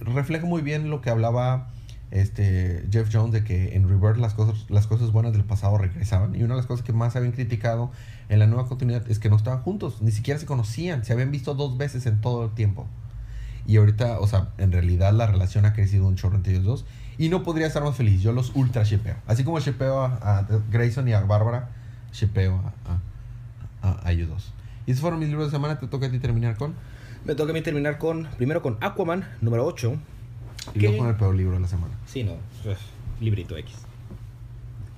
Refleja 0.00 0.46
muy 0.46 0.62
bien 0.62 0.88
lo 0.90 1.00
que 1.00 1.10
hablaba 1.10 1.68
este, 2.10 2.84
Jeff 2.90 3.08
Jones 3.12 3.32
de 3.32 3.44
que 3.44 3.76
en 3.76 3.88
Rebirth 3.88 4.16
las 4.16 4.34
cosas, 4.34 4.66
las 4.68 4.86
cosas 4.86 5.12
buenas 5.12 5.32
del 5.32 5.44
pasado 5.44 5.78
regresaban. 5.78 6.34
Y 6.34 6.42
una 6.42 6.54
de 6.54 6.60
las 6.60 6.66
cosas 6.66 6.84
que 6.84 6.92
más 6.92 7.16
habían 7.16 7.32
criticado 7.32 7.90
en 8.28 8.38
la 8.38 8.46
nueva 8.46 8.66
continuidad 8.66 9.08
es 9.10 9.18
que 9.18 9.28
no 9.30 9.36
estaban 9.36 9.62
juntos, 9.62 10.02
ni 10.02 10.10
siquiera 10.10 10.38
se 10.38 10.46
conocían, 10.46 11.04
se 11.04 11.12
habían 11.12 11.30
visto 11.30 11.54
dos 11.54 11.76
veces 11.76 12.06
en 12.06 12.20
todo 12.20 12.44
el 12.44 12.50
tiempo. 12.52 12.86
Y 13.66 13.76
ahorita, 13.76 14.18
o 14.20 14.26
sea, 14.26 14.48
en 14.58 14.72
realidad 14.72 15.12
la 15.12 15.26
relación 15.26 15.64
ha 15.64 15.72
crecido 15.72 16.06
un 16.06 16.16
chorro 16.16 16.36
entre 16.36 16.52
ellos 16.54 16.64
dos. 16.64 16.84
Y 17.20 17.28
no 17.28 17.42
podría 17.42 17.66
estar 17.66 17.84
más 17.84 17.94
feliz. 17.94 18.22
Yo 18.22 18.32
los 18.32 18.50
ultra 18.54 18.82
shippeo. 18.82 19.14
Así 19.26 19.44
como 19.44 19.60
shippeo 19.60 20.00
a, 20.00 20.38
a 20.38 20.46
Grayson 20.70 21.06
y 21.06 21.12
a 21.12 21.20
Bárbara, 21.20 21.68
shippeo 22.14 22.62
a, 23.82 23.98
a, 24.06 24.10
ellos 24.10 24.30
dos. 24.30 24.54
Y 24.86 24.92
esos 24.92 25.02
fueron 25.02 25.20
mis 25.20 25.28
libros 25.28 25.48
de 25.48 25.50
semana. 25.50 25.78
Te 25.78 25.86
toca 25.86 26.06
a 26.06 26.10
ti 26.10 26.18
terminar 26.18 26.56
con. 26.56 26.72
Me 27.26 27.34
toca 27.34 27.50
a 27.50 27.52
mí 27.52 27.60
terminar 27.60 27.98
con, 27.98 28.26
primero 28.38 28.62
con 28.62 28.78
Aquaman, 28.80 29.28
número 29.42 29.66
8. 29.66 29.96
Y 30.74 30.78
¿Qué? 30.78 30.86
luego 30.86 30.96
con 30.96 31.08
el 31.08 31.16
peor 31.16 31.34
libro 31.34 31.52
de 31.56 31.60
la 31.60 31.68
semana. 31.68 31.92
Sí, 32.06 32.24
no, 32.24 32.36
librito 33.20 33.54
X. 33.54 33.76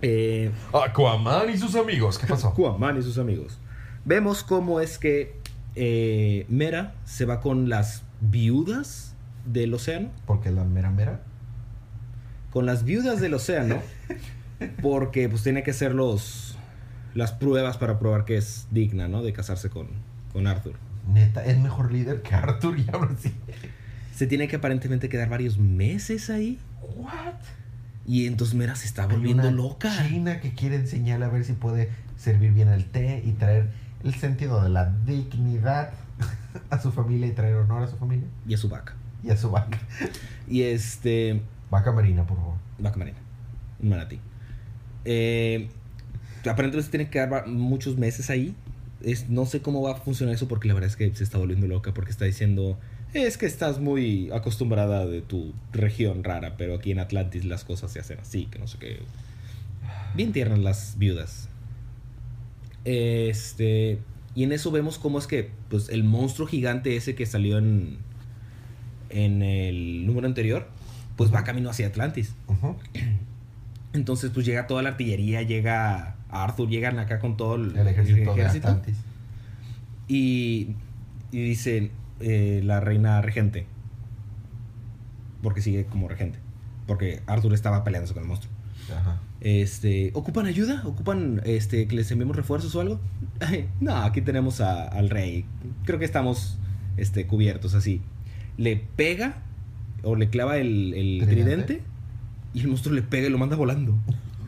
Eh, 0.01 0.53
Aquaman 0.73 1.51
y 1.51 1.59
sus 1.59 1.75
amigos. 1.75 2.21
¿Qué 2.21 2.29
pasó? 2.29 2.51
Aquaman 2.51 2.99
y 2.99 3.03
sus 3.03 3.19
amigos. 3.19 3.59
Vemos 4.05 4.45
cómo 4.45 4.79
es 4.79 4.97
que 4.97 5.41
eh, 5.75 6.47
Mera 6.49 6.95
se 7.05 7.25
va 7.25 7.41
con 7.41 7.69
las 7.69 8.05
viudas 8.21 9.17
del 9.45 9.75
océano. 9.75 10.11
Porque 10.25 10.53
la 10.53 10.63
mera 10.63 10.93
mera. 10.93 11.21
Con 12.53 12.67
las 12.67 12.85
viudas 12.85 13.21
del 13.21 13.35
océano. 13.35 13.81
Porque 14.81 15.29
pues 15.29 15.43
tiene 15.43 15.63
que 15.63 15.73
hacer 15.73 15.95
los, 15.95 16.57
las 17.15 17.33
pruebas 17.33 17.79
para 17.79 17.99
probar 17.99 18.25
que 18.25 18.37
es 18.37 18.67
digna, 18.71 19.09
¿no? 19.09 19.23
De 19.23 19.33
casarse 19.33 19.71
con, 19.71 19.89
con 20.33 20.47
Arthur. 20.47 20.75
Neta, 21.13 21.45
es 21.45 21.59
mejor 21.59 21.91
líder 21.91 22.23
que 22.23 22.35
Arthur 22.35 22.79
y 22.79 22.87
ahora 22.93 23.17
sí. 23.21 23.33
Se 24.15 24.27
tiene 24.27 24.47
que 24.47 24.57
aparentemente 24.57 25.09
quedar 25.09 25.29
varios 25.29 25.59
meses 25.59 26.31
ahí. 26.31 26.59
What? 26.97 27.35
Y 28.07 28.27
entonces 28.27 28.55
Mera 28.55 28.77
se 28.77 28.87
está 28.87 29.03
Hay 29.05 29.09
volviendo 29.17 29.49
una 29.49 29.51
loca. 29.57 29.91
China 30.09 30.41
que 30.41 30.55
quiere 30.55 30.77
enseñarle 30.77 31.25
a 31.25 31.29
ver 31.29 31.45
si 31.45 31.55
puede 31.55 31.89
servir 32.17 32.53
bien 32.53 32.69
el 32.69 32.85
té 32.85 33.23
y 33.25 33.33
traer 33.33 33.71
el 34.05 34.15
sentido 34.15 34.63
de 34.63 34.69
la 34.69 34.91
dignidad 35.07 35.91
a 36.71 36.81
su 36.81 36.93
familia 36.93 37.27
y 37.27 37.33
traer 37.33 37.55
honor 37.55 37.83
a 37.83 37.87
su 37.89 37.97
familia 37.97 38.27
Y 38.47 38.55
a 38.55 38.59
su 38.59 38.69
vaca. 38.69 38.95
y 39.25 39.31
a 39.31 39.37
su 39.37 39.51
vaca. 39.51 39.81
Y 40.49 40.63
este. 40.63 41.43
Vaca 41.73 41.91
marina, 41.91 42.27
por 42.27 42.37
favor. 42.37 42.55
Vaca 42.79 42.99
marina. 42.99 43.17
Un 43.83 43.89
manatí. 43.89 44.19
Eh, 45.07 45.69
aparentemente 46.41 46.83
se 46.83 46.91
tiene 46.91 47.09
que 47.09 47.25
va- 47.25 47.47
muchos 47.47 47.97
meses 47.97 48.29
ahí. 48.29 48.55
Es, 49.03 49.31
no 49.31 49.47
sé 49.47 49.63
cómo 49.63 49.81
va 49.81 49.93
a 49.93 49.95
funcionar 49.97 50.35
eso 50.35 50.47
porque 50.49 50.69
la 50.69 50.75
verdad 50.75 50.91
es 50.91 50.97
que 50.97 51.13
se 51.17 51.25
está 51.25 51.39
volviendo 51.39 51.67
loca 51.67 51.95
porque 51.95 52.11
está 52.11 52.27
diciendo, 52.27 52.79
es 53.15 53.39
que 53.39 53.47
estás 53.47 53.81
muy 53.81 54.31
acostumbrada 54.33 55.07
de 55.07 55.23
tu 55.23 55.55
región 55.73 56.23
rara, 56.25 56.57
pero 56.59 56.75
aquí 56.75 56.91
en 56.93 56.99
Atlantis 57.01 57.47
las 57.47 57.65
cosas 57.65 57.91
se 57.91 58.01
hacen 58.01 58.19
así, 58.21 58.47
que 58.51 58.59
no 58.59 58.67
sé 58.69 58.77
qué. 58.79 58.99
Bien 60.15 60.31
tiernas 60.33 60.59
las 60.59 60.99
viudas. 60.99 61.49
Este, 62.85 63.99
y 64.35 64.45
en 64.45 64.53
eso 64.53 64.71
vemos 64.71 64.99
cómo 64.99 65.19
es 65.19 65.27
que 65.27 65.51
pues, 65.71 65.89
el 65.89 66.05
monstruo 66.05 66.47
gigante 66.47 66.97
ese 66.97 67.15
que 67.15 67.25
salió 67.27 67.57
en, 67.59 67.97
en 69.11 69.43
el 69.43 70.07
número 70.07 70.27
anterior, 70.27 70.69
pues 71.31 71.35
va 71.41 71.45
camino 71.45 71.71
hacia 71.71 71.87
Atlantis. 71.89 72.35
Entonces, 73.93 74.31
pues 74.33 74.47
llega 74.47 74.67
toda 74.67 74.83
la 74.83 74.91
artillería, 74.91 75.43
llega 75.43 76.17
Arthur, 76.31 76.69
llegan 76.69 76.99
acá 76.99 77.19
con 77.19 77.37
todo 77.37 77.57
el, 77.57 77.77
El 77.77 77.87
ejército, 77.89 78.35
de 78.35 78.41
ejército. 78.41 78.69
Atlantis. 78.69 78.97
Y, 80.09 80.75
y 81.31 81.43
dice 81.43 81.91
eh, 82.21 82.61
la 82.65 82.81
reina 82.81 83.21
regente. 83.21 83.67
Porque 85.43 85.61
sigue 85.61 85.85
como 85.87 86.09
regente. 86.09 86.39
Porque 86.87 87.23
Arthur 87.27 87.53
estaba 87.55 87.85
peleándose 87.85 88.15
con 88.15 88.23
el 88.23 88.29
monstruo. 88.29 88.53
Ajá. 88.97 89.21
Este, 89.41 90.11
¿ocupan 90.15 90.47
ayuda? 90.47 90.83
¿Ocupan 90.87 91.41
este 91.45 91.87
que 91.89 91.97
les 91.97 92.11
enviemos 92.11 92.37
refuerzos 92.37 92.75
o 92.75 92.81
algo? 92.81 93.01
No, 93.81 93.97
aquí 93.97 94.21
tenemos 94.23 94.61
a- 94.61 94.87
al 94.89 95.11
rey. 95.11 95.45
Creo 95.85 95.99
que 95.99 96.05
estamos 96.05 96.59
este 96.97 97.27
cubiertos 97.27 97.75
así. 97.75 98.01
Le 98.57 98.77
pega 98.77 99.43
o 100.03 100.17
le 100.17 100.29
clava 100.29 100.59
el, 100.59 100.95
el 100.95 101.27
¿Tridente? 101.29 101.83
y 102.55 102.61
el 102.61 102.69
monstruo 102.69 102.95
le 102.95 103.03
pega 103.03 103.27
y 103.29 103.31
lo 103.31 103.39
manda 103.39 103.57
volando. 103.57 103.95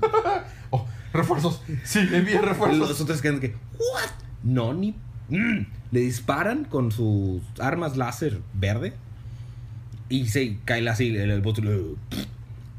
Oh, 0.70 0.86
refuerzos. 1.12 1.62
Sí, 1.84 2.00
envía 2.12 2.40
refuerzos. 2.40 2.88
Los 2.88 3.00
otros 3.00 3.22
quedan 3.22 3.38
que, 3.40 3.54
¿what? 3.78 4.10
No, 4.42 4.74
ni. 4.74 4.94
mm". 5.28 5.66
Le 5.92 6.00
disparan 6.00 6.64
con 6.64 6.90
sus 6.90 7.40
armas 7.60 7.96
láser 7.96 8.40
verde 8.54 8.92
y 10.08 10.26
se 10.26 10.58
cae 10.64 10.86
así. 10.88 11.16
El, 11.16 11.30
el 11.30 11.42
monstruo 11.42 11.96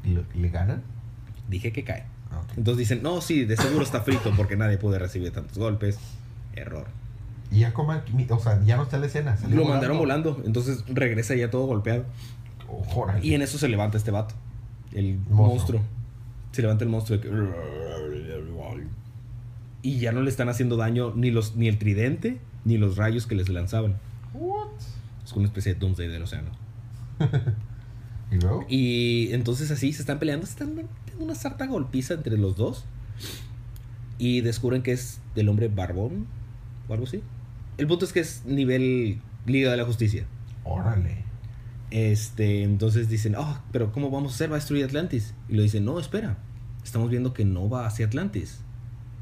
le- 0.04 0.24
¿Le, 0.40 0.48
ganan? 0.50 0.82
Dije 1.48 1.72
que 1.72 1.84
cae. 1.84 2.04
Ah. 2.30 2.42
Entonces 2.56 2.78
dicen, 2.78 3.02
no, 3.02 3.20
sí, 3.22 3.44
de 3.46 3.56
seguro 3.56 3.82
está 3.82 4.02
frito 4.02 4.30
porque 4.36 4.56
nadie 4.56 4.76
puede 4.78 4.98
recibir 4.98 5.32
tantos 5.32 5.56
golpes. 5.58 5.98
Error. 6.54 6.86
Y 7.50 7.60
ya 7.60 7.72
coman, 7.72 8.02
o 8.28 8.38
sea, 8.40 8.60
ya 8.64 8.76
no 8.76 8.82
está 8.82 8.98
la 8.98 9.06
escena. 9.06 9.36
Lo 9.48 9.64
mandaron 9.64 9.98
volando, 9.98 10.42
entonces 10.44 10.84
regresa 10.88 11.34
ya 11.34 11.50
todo 11.50 11.64
golpeado. 11.66 12.04
Órale. 12.94 13.26
Y 13.26 13.34
en 13.34 13.42
eso 13.42 13.58
se 13.58 13.68
levanta 13.68 13.96
este 13.98 14.10
vato, 14.10 14.34
el 14.92 15.18
Monstruo. 15.30 15.46
monstruo. 15.46 15.80
Se 16.52 16.62
levanta 16.62 16.84
el 16.84 16.90
monstruo. 16.90 17.18
de 17.18 17.28
que- 17.28 17.30
Y 19.82 19.98
ya 19.98 20.12
no 20.12 20.22
le 20.22 20.30
están 20.30 20.48
haciendo 20.48 20.76
daño 20.76 21.12
ni, 21.14 21.30
los, 21.30 21.54
ni 21.56 21.68
el 21.68 21.78
tridente 21.78 22.38
ni 22.64 22.76
los 22.78 22.96
rayos 22.96 23.26
que 23.26 23.34
les 23.36 23.48
lanzaban. 23.48 23.96
What? 24.34 24.68
Es 25.24 25.32
una 25.32 25.46
especie 25.46 25.74
de 25.74 25.80
Doomsday 25.80 26.08
del 26.08 26.22
océano. 26.22 26.50
¿Y 28.32 28.36
luego? 28.36 28.64
Y 28.68 29.28
entonces 29.32 29.70
así 29.70 29.92
se 29.92 30.00
están 30.02 30.18
peleando, 30.18 30.46
se 30.46 30.52
están 30.52 30.74
dando 30.74 30.90
una 31.20 31.34
sarta 31.36 31.66
golpiza 31.66 32.14
entre 32.14 32.36
los 32.36 32.56
dos. 32.56 32.84
Y 34.18 34.40
descubren 34.40 34.82
que 34.82 34.92
es 34.92 35.20
del 35.34 35.48
hombre 35.48 35.68
barbón 35.68 36.26
o 36.88 36.92
algo 36.94 37.06
así. 37.06 37.22
El 37.78 37.86
punto 37.86 38.04
es 38.06 38.12
que 38.12 38.20
es 38.20 38.44
nivel 38.46 39.20
Liga 39.46 39.70
de 39.70 39.76
la 39.76 39.84
Justicia. 39.84 40.24
Órale. 40.64 41.25
Este, 41.90 42.62
entonces 42.62 43.08
dicen, 43.08 43.36
oh, 43.36 43.58
pero 43.72 43.92
¿cómo 43.92 44.10
vamos 44.10 44.32
a 44.32 44.34
hacer? 44.34 44.50
Va 44.50 44.56
a 44.56 44.58
destruir 44.58 44.84
Atlantis. 44.84 45.34
Y 45.48 45.54
lo 45.54 45.62
dicen, 45.62 45.84
no, 45.84 45.98
espera. 45.98 46.36
Estamos 46.82 47.10
viendo 47.10 47.32
que 47.32 47.44
no 47.44 47.68
va 47.68 47.86
hacia 47.86 48.06
Atlantis. 48.06 48.60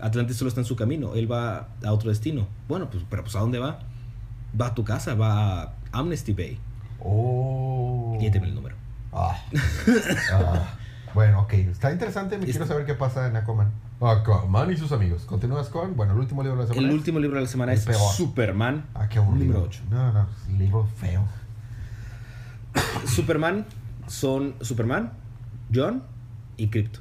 Atlantis 0.01 0.37
solo 0.37 0.49
está 0.49 0.61
en 0.61 0.67
su 0.67 0.77
camino. 0.77 1.15
Él 1.15 1.31
va 1.31 1.69
a 1.85 1.93
otro 1.93 2.11
destino. 2.11 2.47
Bueno, 2.69 2.91
pues, 2.91 3.05
pero 3.09 3.23
pues 3.23 3.37
¿a 3.37 3.41
dónde 3.41 3.59
va? 3.59 3.81
Va 4.61 4.69
a 4.69 4.75
tu 4.75 4.85
casa, 4.85 5.15
va 5.15 5.63
a 5.63 5.75
Amnesty 5.93 6.33
Bay. 6.33 6.59
Oh. 7.01 8.19
Y 8.21 8.27
ahí 8.27 8.33
el 8.35 8.55
número. 8.55 8.77
Ah. 9.13 9.37
Ah. 10.33 10.75
Bueno, 11.15 11.43
ok. 11.43 11.53
Está 11.53 11.93
interesante. 11.93 12.39
Me 12.39 12.47
quiero 12.47 12.67
saber 12.67 12.87
qué 12.87 12.95
pasa 12.95 13.29
en 13.29 13.37
Aquaman. 13.37 13.73
Aquaman 14.01 14.73
y 14.73 14.77
sus 14.77 14.93
amigos. 14.93 15.25
Continúas 15.25 15.69
con, 15.69 15.97
bueno, 15.97 16.13
el 16.13 16.19
último 16.19 16.43
libro 16.43 16.59
de 16.59 16.65
la 16.65 16.69
semana. 16.69 16.89
El 16.89 16.95
último 16.95 17.19
libro 17.21 17.37
de 17.37 17.43
la 17.45 17.49
semana 17.49 17.73
El 17.73 17.79
es 17.79 17.87
peor. 17.87 18.13
Superman. 18.13 18.87
Ah, 18.95 19.09
qué 19.09 19.19
aburrido. 19.19 19.47
Número 19.47 19.63
ocho. 19.63 19.83
No, 19.91 20.13
no, 20.13 20.27
libro 20.59 20.87
feo. 20.97 21.25
Superman 23.07 23.67
son 24.07 24.55
Superman, 24.61 25.13
John 25.75 26.03
y 26.57 26.69
Crypto. 26.69 27.01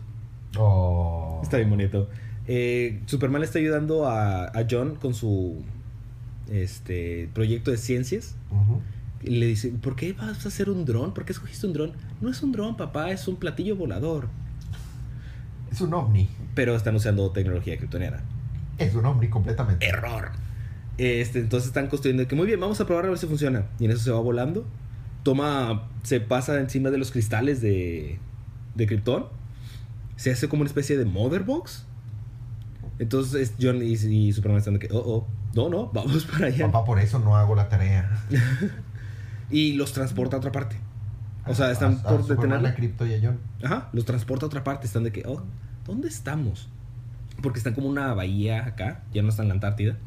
Oh. 0.57 1.39
Está 1.43 1.57
bien 1.57 1.69
bonito. 1.69 2.09
Eh, 2.47 3.01
Superman 3.05 3.41
le 3.41 3.45
está 3.45 3.59
ayudando 3.59 4.07
a, 4.07 4.45
a 4.45 4.67
John 4.69 4.95
con 4.95 5.13
su 5.13 5.63
este 6.51 7.29
proyecto 7.33 7.71
de 7.71 7.77
ciencias. 7.77 8.35
Y 9.21 9.37
le 9.37 9.47
dice, 9.47 9.69
¿por 9.69 9.95
qué 9.95 10.13
vas 10.13 10.45
a 10.45 10.49
hacer 10.49 10.69
un 10.69 10.83
dron? 10.83 11.13
¿Por 11.13 11.23
qué 11.23 11.31
escogiste 11.31 11.65
un 11.65 11.73
dron? 11.73 11.93
No 12.19 12.29
es 12.29 12.43
un 12.43 12.51
dron, 12.51 12.75
papá, 12.75 13.11
es 13.11 13.27
un 13.27 13.37
platillo 13.37 13.75
volador. 13.75 14.27
Es 15.71 15.79
un 15.79 15.93
ovni. 15.93 16.29
Pero 16.55 16.75
están 16.75 16.95
usando 16.95 17.31
tecnología 17.31 17.77
kryptoniana. 17.77 18.21
Es 18.77 18.93
un 18.95 19.05
ovni 19.05 19.29
completamente. 19.29 19.85
Error. 19.87 20.31
Este, 20.97 21.39
entonces 21.39 21.67
están 21.67 21.87
construyendo 21.87 22.27
que 22.27 22.35
muy 22.35 22.45
bien, 22.45 22.59
vamos 22.59 22.79
a 22.81 22.85
probar 22.85 23.05
a 23.05 23.09
ver 23.09 23.17
si 23.17 23.27
funciona. 23.27 23.65
Y 23.79 23.85
en 23.85 23.91
eso 23.91 24.03
se 24.03 24.11
va 24.11 24.19
volando. 24.19 24.65
Toma, 25.23 25.87
se 26.03 26.19
pasa 26.19 26.59
encima 26.59 26.89
de 26.89 26.97
los 26.97 27.11
cristales 27.11 27.61
de, 27.61 28.19
de 28.75 28.87
Krypton. 28.87 29.25
Se 30.15 30.31
hace 30.31 30.47
como 30.47 30.61
una 30.61 30.67
especie 30.67 30.97
de 30.97 31.05
mother 31.05 31.43
box. 31.43 31.85
Entonces 32.99 33.53
John 33.59 33.81
y, 33.81 33.93
y 33.93 34.33
Superman 34.33 34.59
están 34.59 34.75
de 34.75 34.79
que, 34.79 34.89
oh, 34.91 34.99
oh, 34.99 35.27
no, 35.55 35.69
no, 35.69 35.87
vamos 35.93 36.25
para 36.25 36.47
allá. 36.47 36.65
Papá, 36.67 36.85
por 36.85 36.99
eso 36.99 37.19
no 37.19 37.35
hago 37.35 37.55
la 37.55 37.69
tarea. 37.69 38.09
Y 39.49 39.73
los 39.73 39.93
transporta 39.93 40.35
a 40.35 40.39
otra 40.39 40.51
parte. 40.51 40.77
O 41.45 41.53
sea, 41.53 41.69
están 41.71 41.99
A- 42.05 42.09
por 42.17 42.53
a 42.65 42.75
Crypto 42.75 43.05
y 43.05 43.13
a 43.13 43.19
John. 43.21 43.39
Ajá, 43.63 43.89
los 43.93 44.05
transporta 44.05 44.45
a 44.45 44.47
otra 44.47 44.63
parte. 44.63 44.87
Están 44.87 45.03
de 45.03 45.11
que, 45.11 45.23
oh, 45.27 45.43
¿dónde 45.85 46.07
estamos? 46.07 46.69
Porque 47.41 47.59
están 47.59 47.73
como 47.73 47.87
una 47.87 48.13
bahía 48.13 48.65
acá, 48.65 49.03
ya 49.13 49.21
no 49.21 49.29
están 49.29 49.45
en 49.45 49.49
la 49.49 49.53
Antártida. 49.55 49.97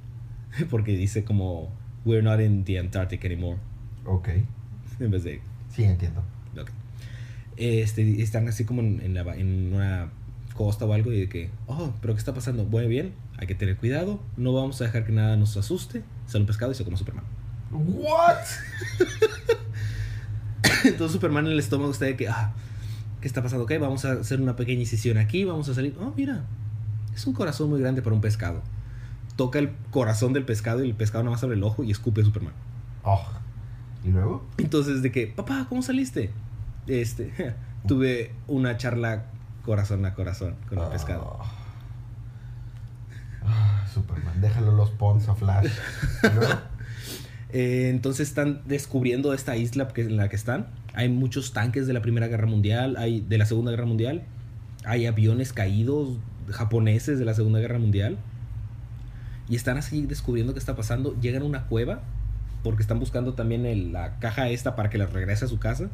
Porque 0.70 0.96
dice 0.96 1.24
como, 1.24 1.72
we're 2.06 2.22
not 2.22 2.40
in 2.40 2.64
the 2.64 2.78
Antarctic 2.78 3.24
anymore. 3.24 3.58
Ok. 4.06 4.28
En 4.98 5.10
vez 5.10 5.24
de, 5.24 5.42
Sí, 5.74 5.84
entiendo. 5.84 6.22
ok. 6.58 6.70
Este, 7.58 8.22
están 8.22 8.48
así 8.48 8.64
como 8.64 8.80
en, 8.80 9.00
en 9.02 9.12
la, 9.14 9.20
en 9.36 9.74
una 9.74 10.08
costa 10.54 10.86
o 10.86 10.92
algo 10.94 11.12
y 11.12 11.20
de 11.20 11.28
que, 11.28 11.50
oh, 11.66 11.92
pero 12.00 12.14
¿qué 12.14 12.18
está 12.18 12.32
pasando? 12.32 12.64
Bueno, 12.64 12.88
bien, 12.88 13.12
hay 13.36 13.46
que 13.46 13.54
tener 13.54 13.76
cuidado, 13.76 14.20
no 14.38 14.54
vamos 14.54 14.80
a 14.80 14.84
dejar 14.84 15.04
que 15.04 15.12
nada 15.12 15.36
nos 15.36 15.56
asuste. 15.58 16.02
Sale 16.26 16.42
un 16.42 16.46
pescado 16.46 16.72
y 16.72 16.74
se 16.74 16.84
come 16.84 16.96
Superman. 16.96 17.24
What? 17.70 18.36
Entonces 20.84 21.12
Superman 21.12 21.46
en 21.46 21.52
el 21.52 21.58
estómago 21.58 21.90
está 21.90 22.06
de 22.06 22.16
que, 22.16 22.28
ah, 22.28 22.52
¿qué 23.20 23.28
está 23.28 23.42
pasando? 23.42 23.64
Ok, 23.64 23.72
vamos 23.80 24.04
a 24.04 24.12
hacer 24.12 24.40
una 24.40 24.56
pequeña 24.56 24.80
incisión 24.80 25.18
aquí, 25.18 25.44
vamos 25.44 25.68
a 25.68 25.74
salir. 25.74 25.94
Oh, 26.00 26.12
mira, 26.16 26.44
es 27.14 27.26
un 27.26 27.34
corazón 27.34 27.68
muy 27.70 27.80
grande 27.80 28.02
para 28.02 28.14
un 28.14 28.20
pescado. 28.22 28.62
Toca 29.36 29.58
el 29.58 29.70
corazón 29.90 30.32
del 30.32 30.44
pescado 30.44 30.82
y 30.82 30.88
el 30.88 30.94
pescado 30.96 31.24
nada 31.24 31.34
más 31.34 31.42
abre 31.42 31.56
el 31.56 31.62
ojo 31.62 31.84
y 31.84 31.90
escupe 31.90 32.22
a 32.22 32.24
Superman. 32.24 32.54
Oh. 33.02 33.26
¿Y 34.06 34.10
luego? 34.10 34.46
Entonces 34.58 35.02
de 35.02 35.10
que, 35.10 35.26
papá, 35.26 35.66
¿cómo 35.68 35.82
saliste? 35.82 36.30
Este, 36.86 37.32
tuve 37.88 38.32
una 38.46 38.76
charla 38.76 39.26
corazón 39.64 40.06
a 40.06 40.14
corazón 40.14 40.54
con 40.68 40.78
el 40.78 40.88
pescado. 40.88 41.38
Ah. 41.40 41.52
Ah, 43.48 43.86
Superman, 43.92 44.40
déjalo 44.40 44.72
los 44.72 44.90
pons 44.90 45.28
a 45.28 45.34
Flash. 45.34 45.70
¿Y 46.22 46.34
luego? 46.34 46.54
Eh, 47.50 47.88
entonces 47.90 48.28
están 48.28 48.60
descubriendo 48.66 49.32
esta 49.32 49.56
isla 49.56 49.88
que, 49.88 50.02
en 50.02 50.16
la 50.16 50.28
que 50.28 50.36
están. 50.36 50.66
Hay 50.94 51.08
muchos 51.08 51.52
tanques 51.52 51.86
de 51.86 51.92
la 51.94 52.02
Primera 52.02 52.26
Guerra 52.26 52.46
Mundial, 52.46 52.96
hay 52.98 53.20
de 53.20 53.38
la 53.38 53.46
Segunda 53.46 53.70
Guerra 53.70 53.86
Mundial, 53.86 54.24
hay 54.84 55.06
aviones 55.06 55.52
caídos 55.52 56.18
japoneses 56.50 57.18
de 57.18 57.24
la 57.24 57.32
Segunda 57.32 57.60
Guerra 57.60 57.78
Mundial. 57.78 58.18
Y 59.48 59.56
están 59.56 59.78
así 59.78 60.04
descubriendo 60.04 60.52
qué 60.52 60.58
está 60.58 60.76
pasando. 60.76 61.18
Llegan 61.20 61.42
a 61.42 61.44
una 61.46 61.66
cueva 61.66 62.02
porque 62.62 62.82
están 62.82 62.98
buscando 62.98 63.34
también 63.34 63.92
la 63.92 64.18
caja 64.18 64.48
esta 64.48 64.76
para 64.76 64.90
que 64.90 64.98
les 64.98 65.12
regrese 65.12 65.44
a 65.44 65.48
su 65.48 65.58
casa. 65.58 65.88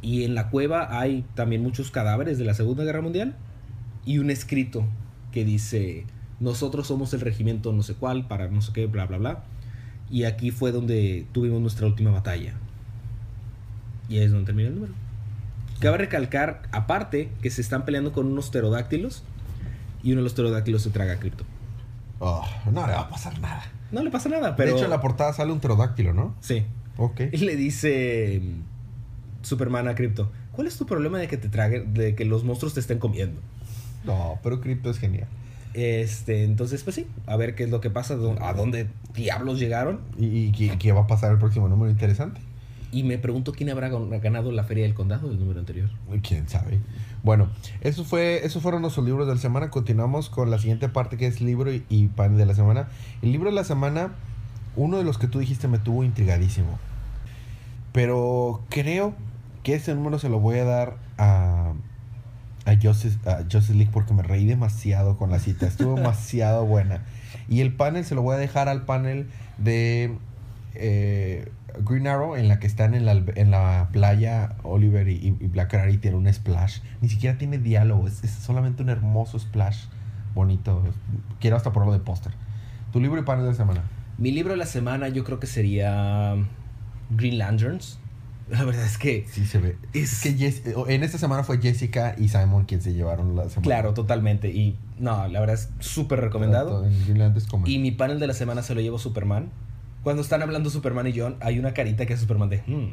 Y 0.00 0.24
en 0.24 0.34
la 0.34 0.50
cueva 0.50 0.98
hay 0.98 1.24
también 1.34 1.62
muchos 1.62 1.90
cadáveres 1.90 2.38
de 2.38 2.44
la 2.44 2.54
Segunda 2.54 2.84
Guerra 2.84 3.00
Mundial 3.00 3.36
y 4.04 4.18
un 4.18 4.30
escrito 4.30 4.84
que 5.30 5.44
dice, 5.44 6.06
nosotros 6.40 6.88
somos 6.88 7.14
el 7.14 7.20
regimiento 7.20 7.72
no 7.72 7.82
sé 7.82 7.94
cuál, 7.94 8.26
para 8.26 8.48
no 8.48 8.60
sé 8.60 8.72
qué, 8.72 8.86
bla, 8.86 9.06
bla, 9.06 9.18
bla. 9.18 9.44
Y 10.10 10.24
aquí 10.24 10.50
fue 10.50 10.72
donde 10.72 11.26
tuvimos 11.32 11.60
nuestra 11.60 11.86
última 11.86 12.10
batalla. 12.10 12.54
Y 14.08 14.18
ahí 14.18 14.24
es 14.24 14.32
donde 14.32 14.46
termina 14.46 14.68
el 14.68 14.74
número. 14.74 14.92
Cabe 15.80 15.98
recalcar, 15.98 16.62
aparte, 16.70 17.30
que 17.40 17.50
se 17.50 17.60
están 17.60 17.84
peleando 17.84 18.12
con 18.12 18.26
unos 18.26 18.50
pterodáctilos 18.50 19.24
y 20.02 20.12
uno 20.12 20.20
de 20.20 20.24
los 20.24 20.34
pterodáctilos 20.34 20.82
se 20.82 20.90
traga 20.90 21.14
a 21.14 21.18
Crypto. 21.18 21.44
Oh, 22.18 22.46
no 22.70 22.86
le 22.86 22.92
va 22.92 23.00
a 23.00 23.08
pasar 23.08 23.38
nada. 23.40 23.64
No 23.92 24.02
le 24.02 24.10
pasa 24.10 24.28
nada, 24.28 24.56
pero... 24.56 24.70
De 24.70 24.76
hecho, 24.76 24.84
en 24.84 24.90
la 24.90 25.00
portada 25.00 25.32
sale 25.32 25.52
un 25.52 25.60
pterodáctilo, 25.60 26.12
¿no? 26.12 26.34
Sí. 26.40 26.64
Ok. 26.96 27.20
Y 27.32 27.38
le 27.38 27.56
dice 27.56 28.40
mm, 28.42 29.44
Superman 29.44 29.86
a 29.88 29.94
Crypto, 29.94 30.30
¿cuál 30.52 30.66
es 30.66 30.76
tu 30.76 30.86
problema 30.86 31.18
de 31.18 31.28
que 31.28 31.36
te 31.36 31.48
traguen, 31.48 31.94
de 31.94 32.14
que 32.14 32.24
los 32.24 32.42
monstruos 32.42 32.74
te 32.74 32.80
estén 32.80 32.98
comiendo? 32.98 33.40
No, 34.04 34.40
pero 34.42 34.60
Crypto 34.60 34.90
es 34.90 34.98
genial. 34.98 35.28
Este, 35.74 36.44
entonces, 36.44 36.82
pues 36.82 36.96
sí, 36.96 37.06
a 37.26 37.36
ver 37.36 37.54
qué 37.54 37.64
es 37.64 37.70
lo 37.70 37.80
que 37.80 37.90
pasa, 37.90 38.14
a 38.40 38.52
dónde 38.52 38.88
diablos 39.14 39.58
llegaron. 39.58 40.00
¿Y, 40.18 40.26
y 40.26 40.52
qué, 40.52 40.76
qué 40.78 40.92
va 40.92 41.02
a 41.02 41.06
pasar 41.06 41.32
el 41.32 41.38
próximo 41.38 41.68
número 41.68 41.90
interesante? 41.90 42.40
Y 42.92 43.02
me 43.04 43.16
pregunto 43.18 43.52
quién 43.52 43.70
habrá 43.70 43.90
gan- 43.90 44.20
ganado 44.20 44.52
la 44.52 44.64
feria 44.64 44.84
del 44.84 44.92
condado 44.94 45.28
del 45.28 45.40
número 45.40 45.58
anterior. 45.60 45.88
¿Quién 46.22 46.46
sabe? 46.48 46.78
Bueno, 47.22 47.48
eso 47.80 48.04
fue, 48.04 48.44
esos 48.44 48.62
fueron 48.62 48.82
nuestros 48.82 49.04
libros 49.06 49.26
de 49.26 49.34
la 49.34 49.40
semana. 49.40 49.70
Continuamos 49.70 50.28
con 50.28 50.50
la 50.50 50.58
siguiente 50.58 50.88
parte 50.90 51.16
que 51.16 51.26
es 51.26 51.40
libro 51.40 51.72
y, 51.72 51.84
y 51.88 52.08
pan 52.08 52.36
de 52.36 52.44
la 52.46 52.54
semana. 52.54 52.88
El 53.22 53.32
libro 53.32 53.48
de 53.48 53.56
la 53.56 53.64
semana, 53.64 54.12
uno 54.76 54.98
de 54.98 55.04
los 55.04 55.16
que 55.18 55.26
tú 55.26 55.38
dijiste 55.38 55.68
me 55.68 55.78
tuvo 55.78 56.04
intrigadísimo. 56.04 56.78
Pero 57.92 58.62
creo 58.68 59.14
que 59.62 59.74
este 59.74 59.94
número 59.94 60.18
se 60.18 60.28
lo 60.28 60.40
voy 60.40 60.58
a 60.58 60.64
dar 60.64 60.96
a, 61.18 61.72
a, 62.64 62.74
Justice, 62.80 63.18
a 63.26 63.42
League 63.72 63.90
porque 63.92 64.14
me 64.14 64.22
reí 64.22 64.46
demasiado 64.46 65.16
con 65.16 65.30
la 65.30 65.38
cita. 65.38 65.66
Estuvo 65.66 65.94
demasiado 65.96 66.64
buena. 66.66 67.04
Y 67.48 67.60
el 67.60 67.74
panel 67.74 68.04
se 68.04 68.14
lo 68.14 68.22
voy 68.22 68.34
a 68.34 68.38
dejar 68.38 68.68
al 68.68 68.84
panel 68.84 69.28
de 69.58 70.16
eh, 70.74 71.50
Green 71.80 72.06
Arrow 72.06 72.36
en 72.36 72.48
la 72.48 72.58
que 72.58 72.66
están 72.66 72.94
en 72.94 73.04
la, 73.06 73.12
en 73.12 73.50
la 73.50 73.88
playa 73.92 74.56
Oliver 74.62 75.08
y, 75.08 75.14
y 75.26 75.30
Black 75.48 75.70
Canary 75.70 75.98
tiene 75.98 76.16
un 76.16 76.32
splash. 76.32 76.80
Ni 77.00 77.08
siquiera 77.08 77.38
tiene 77.38 77.58
diálogo, 77.58 78.06
es, 78.08 78.22
es 78.24 78.30
solamente 78.30 78.82
un 78.82 78.88
hermoso 78.90 79.38
splash 79.38 79.84
bonito. 80.34 80.82
Quiero 81.40 81.56
hasta 81.56 81.72
ponerlo 81.72 81.92
de 81.94 82.00
póster. 82.00 82.32
Tu 82.92 83.00
libro 83.00 83.20
y 83.20 83.24
panel 83.24 83.44
de 83.44 83.50
la 83.52 83.56
semana. 83.56 83.82
Mi 84.18 84.30
libro 84.32 84.52
de 84.52 84.58
la 84.58 84.66
semana 84.66 85.08
yo 85.08 85.24
creo 85.24 85.40
que 85.40 85.46
sería 85.46 86.34
Green 87.10 87.38
Lanterns. 87.38 87.98
La 88.50 88.64
verdad 88.64 88.84
es 88.84 88.98
que. 88.98 89.24
Sí 89.30 89.46
se 89.46 89.58
ve. 89.58 89.76
Es- 89.94 90.12
Es 90.12 90.22
que 90.22 90.36
Jess- 90.36 90.88
en 90.88 91.02
esta 91.04 91.16
semana 91.16 91.42
fue 91.44 91.58
Jessica 91.58 92.14
y 92.18 92.28
Simon 92.28 92.64
quien 92.66 92.82
se 92.82 92.92
llevaron 92.92 93.34
la 93.36 93.44
semana. 93.48 93.62
Claro, 93.62 93.94
totalmente. 93.94 94.50
Y 94.50 94.76
no, 94.98 95.26
la 95.28 95.40
verdad 95.40 95.54
es 95.54 95.70
súper 95.78 96.20
recomendado. 96.20 96.84
En 96.84 96.92
Y 97.70 97.78
mi 97.78 97.92
panel 97.92 98.18
de 98.20 98.26
la 98.26 98.34
semana 98.34 98.62
se 98.62 98.74
lo 98.74 98.80
llevo 98.82 98.98
Superman. 98.98 99.48
Cuando 100.02 100.22
están 100.22 100.42
hablando 100.42 100.70
Superman 100.70 101.06
y 101.06 101.18
John, 101.18 101.36
hay 101.40 101.58
una 101.58 101.74
carita 101.74 102.06
que 102.06 102.14
es 102.14 102.20
Superman 102.20 102.48
de. 102.48 102.62
"Hmm". 102.66 102.92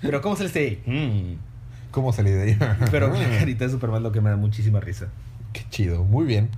Pero 0.00 0.20
¿cómo 0.20 0.36
se 0.36 0.44
le 0.44 0.48
dice? 0.48 0.80
"Hmm". 0.86 1.36
¿Cómo 1.90 2.12
salí 2.12 2.30
de 2.30 2.42
ahí? 2.42 2.58
Pero 2.90 3.08
la 3.12 3.38
carita 3.38 3.64
de 3.66 3.70
Superman 3.70 4.02
lo 4.02 4.10
que 4.10 4.20
me 4.20 4.28
da 4.30 4.36
muchísima 4.36 4.80
risa. 4.80 5.08
Qué 5.52 5.62
chido, 5.70 6.02
muy 6.02 6.26
bien. 6.26 6.48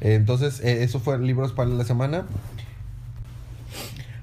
Entonces, 0.00 0.60
eh, 0.60 0.82
eso 0.84 1.00
fue 1.00 1.18
libros 1.18 1.52
para 1.52 1.70
la 1.70 1.84
semana. 1.84 2.26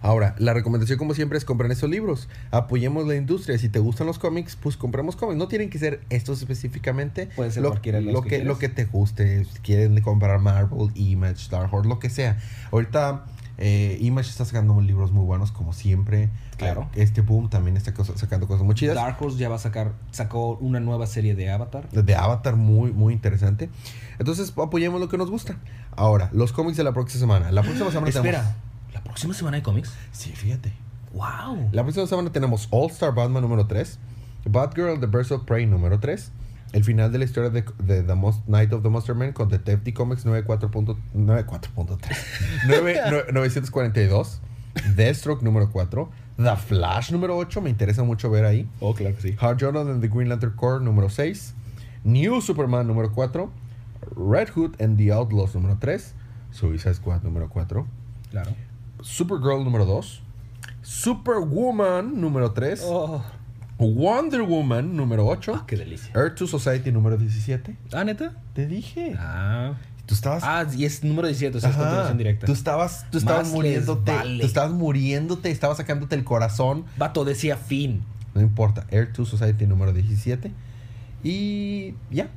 Ahora, 0.01 0.35
la 0.37 0.53
recomendación 0.53 0.99
como 0.99 1.15
siempre 1.15 1.39
es 1.39 1.45
comprar 1.45 1.71
estos 1.71 1.89
libros. 1.89 2.29
Apoyemos 2.51 3.07
la 3.07 3.15
industria. 3.15 3.57
Si 3.57 3.69
te 3.69 3.79
gustan 3.79 4.05
los 4.05 4.19
cómics, 4.19 4.55
pues 4.55 4.77
compremos 4.77 5.15
cómics. 5.15 5.35
No 5.35 5.47
tienen 5.47 5.71
que 5.71 5.79
ser 5.79 6.01
estos 6.11 6.41
específicamente. 6.41 7.27
Puede 7.35 7.49
ser 7.49 7.63
lo, 7.63 7.69
cualquiera 7.69 7.97
de 7.97 8.05
los 8.05 8.13
lo 8.13 8.21
que 8.21 8.29
que, 8.29 8.43
lo 8.43 8.59
que 8.59 8.69
te 8.69 8.85
guste. 8.85 9.45
Si 9.45 9.59
quieren 9.61 9.99
comprar 10.01 10.39
Marvel, 10.39 10.91
Image, 10.93 11.41
Star 11.41 11.67
Horse, 11.71 11.89
lo 11.89 11.97
que 11.97 12.11
sea. 12.11 12.37
Ahorita 12.71 13.25
eh, 13.57 13.97
Image 14.01 14.29
está 14.29 14.45
sacando 14.45 14.79
libros 14.81 15.11
muy 15.11 15.23
buenos 15.25 15.51
como 15.51 15.73
siempre. 15.73 16.29
Claro. 16.57 16.89
Este 16.95 17.21
boom 17.21 17.49
también 17.49 17.77
está 17.77 17.93
cosa- 17.93 18.17
sacando 18.17 18.47
cosas 18.47 18.65
muy 18.65 18.75
chidas. 18.75 18.95
Dark 18.95 19.17
Horse 19.19 19.37
ya 19.37 19.49
va 19.49 19.55
a 19.55 19.59
sacar, 19.59 19.93
sacó 20.11 20.57
una 20.57 20.79
nueva 20.79 21.07
serie 21.07 21.35
de 21.35 21.49
Avatar. 21.49 21.89
de 21.89 22.15
Avatar 22.15 22.55
muy, 22.55 22.91
muy 22.91 23.13
interesante. 23.13 23.69
Entonces, 24.19 24.53
apoyemos 24.57 24.99
lo 25.01 25.09
que 25.09 25.17
nos 25.17 25.29
gusta. 25.29 25.57
Ahora, 25.95 26.29
los 26.33 26.51
cómics 26.51 26.77
de 26.77 26.83
la 26.83 26.93
próxima 26.93 27.19
semana. 27.19 27.51
La 27.51 27.61
próxima 27.61 27.89
semana 27.91 28.09
Espera, 28.09 28.39
tenemos... 28.39 28.55
¿la 28.93 29.03
próxima 29.03 29.33
semana 29.33 29.57
hay 29.57 29.63
cómics? 29.63 29.93
Sí, 30.11 30.31
fíjate. 30.31 30.73
¡Wow! 31.13 31.69
La 31.71 31.83
próxima 31.83 32.07
semana 32.07 32.31
tenemos 32.31 32.67
All 32.71 32.89
Star 32.91 33.13
Batman 33.13 33.41
número 33.41 33.67
3, 33.67 33.99
Batgirl 34.49 34.99
The 34.99 35.05
Birds 35.07 35.31
of 35.31 35.43
Prey 35.45 35.65
número 35.65 35.99
3, 35.99 36.31
el 36.75 36.83
final 36.83 37.09
de 37.11 37.17
la 37.19 37.23
historia 37.25 37.49
de, 37.49 37.63
de 37.83 38.03
The 38.03 38.15
Most 38.15 38.45
Night 38.47 38.73
of 38.73 38.83
the 38.83 38.89
Monster 38.89 39.15
Man 39.15 39.31
con 39.31 39.47
Detective 39.47 39.93
Comics 39.93 40.25
94.3, 40.25 40.97
94.3, 41.13 41.97
9 42.67 42.99
942, 43.31 44.41
Deathstroke 44.95 45.41
número 45.41 45.71
4, 45.71 46.09
The 46.37 46.55
Flash 46.57 47.11
número 47.11 47.37
8, 47.37 47.61
me 47.61 47.69
interesa 47.69 48.03
mucho 48.03 48.29
ver 48.29 48.43
ahí. 48.45 48.67
Oh, 48.81 48.93
claro 48.93 49.15
que 49.15 49.21
sí. 49.21 49.35
Hard 49.39 49.57
Jordan 49.61 49.89
and 49.89 50.01
the 50.01 50.09
Green 50.09 50.27
Lantern 50.27 50.53
Corps 50.57 50.81
número 50.81 51.09
6, 51.09 51.53
New 52.03 52.41
Superman 52.41 52.85
número 52.87 53.09
4, 53.13 53.49
Red 54.17 54.49
Hood 54.55 54.75
and 54.81 54.97
the 54.97 55.11
Outlaws 55.13 55.55
número 55.55 55.77
3, 55.79 56.13
Suicide 56.51 56.95
Squad 56.95 57.21
número 57.23 57.47
4, 57.49 57.87
Claro. 58.31 58.51
Supergirl 59.01 59.63
número 59.63 59.85
2, 59.85 60.21
Superwoman 60.81 62.19
número 62.19 62.51
3, 62.51 62.81
Oh, 62.85 63.23
Wonder 63.77 64.41
Woman 64.43 64.95
número 64.95 65.27
8, 65.27 65.53
ah, 65.55 65.63
qué 65.67 65.75
delicia. 65.75 66.11
Earth 66.15 66.35
to 66.35 66.47
Society 66.47 66.91
número 66.91 67.17
17. 67.17 67.75
Ah, 67.93 68.03
¿neta? 68.03 68.33
Te 68.53 68.67
dije. 68.67 69.15
Ah. 69.17 69.73
Tú 70.05 70.13
estabas... 70.13 70.43
Ah, 70.45 70.65
y 70.75 70.85
es 70.85 71.03
número 71.03 71.27
17, 71.27 71.57
o 71.57 71.59
sea, 71.59 71.71
es 71.71 71.75
continuación 71.75 72.17
directa. 72.17 72.45
Tú 72.45 72.51
estabas, 72.53 73.05
tú 73.11 73.17
estabas 73.17 73.47
Más 73.47 73.53
muriéndote. 73.53 74.11
vale. 74.11 74.39
Tú 74.39 74.45
estabas 74.45 74.71
muriéndote, 74.71 75.49
estabas 75.49 75.77
sacándote 75.77 76.15
el 76.15 76.23
corazón. 76.23 76.85
Vato 76.97 77.25
decía 77.25 77.57
fin. 77.57 78.03
No 78.35 78.41
importa. 78.41 78.85
Air 78.91 79.11
2 79.13 79.27
Society 79.27 79.65
número 79.65 79.93
17. 79.93 80.51
Y 81.23 81.95
ya. 82.11 82.29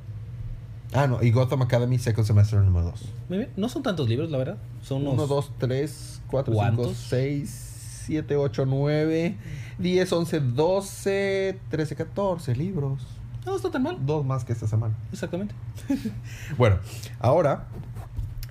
Ah, 0.95 1.07
no. 1.07 1.22
Y 1.22 1.30
Gotham 1.30 1.61
Academy 1.61 1.99
Second 1.99 2.26
Semester 2.26 2.59
número 2.61 2.86
2. 2.86 3.05
Muy 3.28 3.39
bien. 3.39 3.51
No 3.57 3.68
son 3.68 3.82
tantos 3.82 4.09
libros, 4.09 4.30
la 4.30 4.39
verdad. 4.39 4.57
Son 4.82 5.03
unos... 5.03 5.14
1, 5.14 5.26
2, 5.26 5.53
3, 5.59 6.22
4, 6.30 6.53
5, 6.55 6.57
¿Cuántos? 6.57 6.97
6, 6.97 8.05
7, 8.07 8.36
8, 8.36 8.64
9, 8.64 9.36
10, 9.78 10.12
11, 10.12 10.40
12, 10.40 11.60
13, 11.70 11.96
14 11.96 12.56
libros. 12.56 13.06
No 13.46 13.56
está 13.56 13.70
tan 13.70 13.82
mal. 13.82 13.98
Dos 14.04 14.24
más 14.24 14.44
que 14.44 14.52
esta 14.52 14.66
semana. 14.66 14.94
Exactamente. 15.12 15.54
Bueno, 16.58 16.78
ahora, 17.20 17.66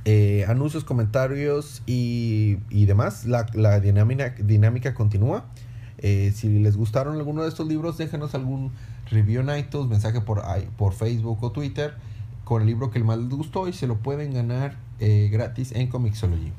eh, 0.05 0.45
anuncios, 0.47 0.83
comentarios 0.83 1.83
y, 1.85 2.57
y 2.69 2.85
demás. 2.85 3.25
La, 3.25 3.45
la 3.53 3.79
dinámica, 3.79 4.29
dinámica 4.39 4.93
continúa. 4.93 5.45
Eh, 5.99 6.31
si 6.35 6.47
les 6.59 6.77
gustaron 6.77 7.17
alguno 7.17 7.43
de 7.43 7.49
estos 7.49 7.67
libros, 7.67 7.97
déjenos 7.97 8.35
algún 8.35 8.71
review 9.09 9.41
en 9.41 9.57
iTunes, 9.57 9.89
mensaje 9.89 10.21
por, 10.21 10.43
por 10.77 10.93
Facebook 10.93 11.43
o 11.43 11.51
Twitter 11.51 11.95
con 12.47 12.61
el 12.61 12.67
libro 12.67 12.91
que 12.91 13.03
más 13.03 13.17
les 13.17 13.29
gustó 13.29 13.67
y 13.67 13.73
se 13.73 13.87
lo 13.87 13.97
pueden 13.97 14.33
ganar 14.33 14.77
eh, 14.99 15.27
gratis 15.29 15.73
en 15.73 15.87
Comixology. 15.87 16.53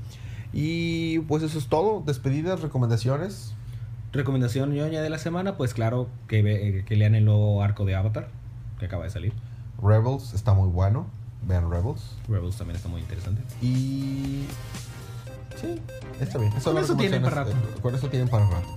Y 0.52 1.20
pues 1.20 1.42
eso 1.42 1.58
es 1.58 1.68
todo. 1.68 2.02
Despedidas, 2.04 2.60
recomendaciones. 2.60 3.54
Recomendación 4.12 4.72
ñoña 4.72 5.02
de 5.02 5.10
la 5.10 5.18
semana, 5.18 5.56
pues 5.56 5.74
claro, 5.74 6.08
que, 6.28 6.42
ve- 6.42 6.78
eh, 6.78 6.84
que 6.84 6.96
lean 6.96 7.14
el 7.14 7.24
nuevo 7.24 7.62
arco 7.62 7.84
de 7.84 7.94
Avatar, 7.94 8.28
que 8.78 8.86
acaba 8.86 9.04
de 9.04 9.10
salir. 9.10 9.32
Rebels 9.82 10.32
está 10.34 10.54
muy 10.54 10.68
bueno. 10.68 11.06
Vean 11.46 11.70
Rebels. 11.70 12.16
Rebels 12.28 12.56
también 12.56 12.76
está 12.76 12.88
muy 12.88 13.00
interesante. 13.00 13.42
Y. 13.62 14.46
Sí, 15.60 15.80
está 16.20 16.38
bien. 16.38 16.52
Con 16.62 16.78
eso 16.78 16.96
tienen 16.96 17.22
para 17.22 17.44
recomendaciones, 17.44 17.78
eh, 17.78 17.82
Con 17.82 17.94
eso 17.94 18.08
tienen 18.08 18.28
para 18.28 18.46
rato. 18.46 18.68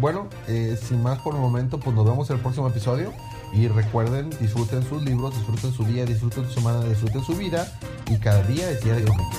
Bueno, 0.00 0.28
eh, 0.46 0.78
sin 0.80 1.02
más 1.02 1.18
por 1.20 1.34
el 1.34 1.40
momento, 1.40 1.78
pues 1.80 1.94
nos 1.94 2.04
vemos 2.04 2.30
en 2.30 2.36
el 2.36 2.42
próximo 2.42 2.68
episodio. 2.68 3.12
Y 3.52 3.68
recuerden, 3.68 4.30
disfruten 4.40 4.82
sus 4.82 5.02
libros, 5.02 5.34
disfruten 5.34 5.72
su 5.72 5.84
día, 5.84 6.04
disfruten 6.06 6.44
su 6.46 6.52
semana, 6.54 6.84
disfruten 6.84 7.22
su 7.24 7.34
vida. 7.36 7.66
Y 8.10 8.16
cada 8.18 8.42
día 8.42 8.70
es 8.70 8.82
día 8.84 8.94
de 8.94 9.04
cómics. 9.04 9.36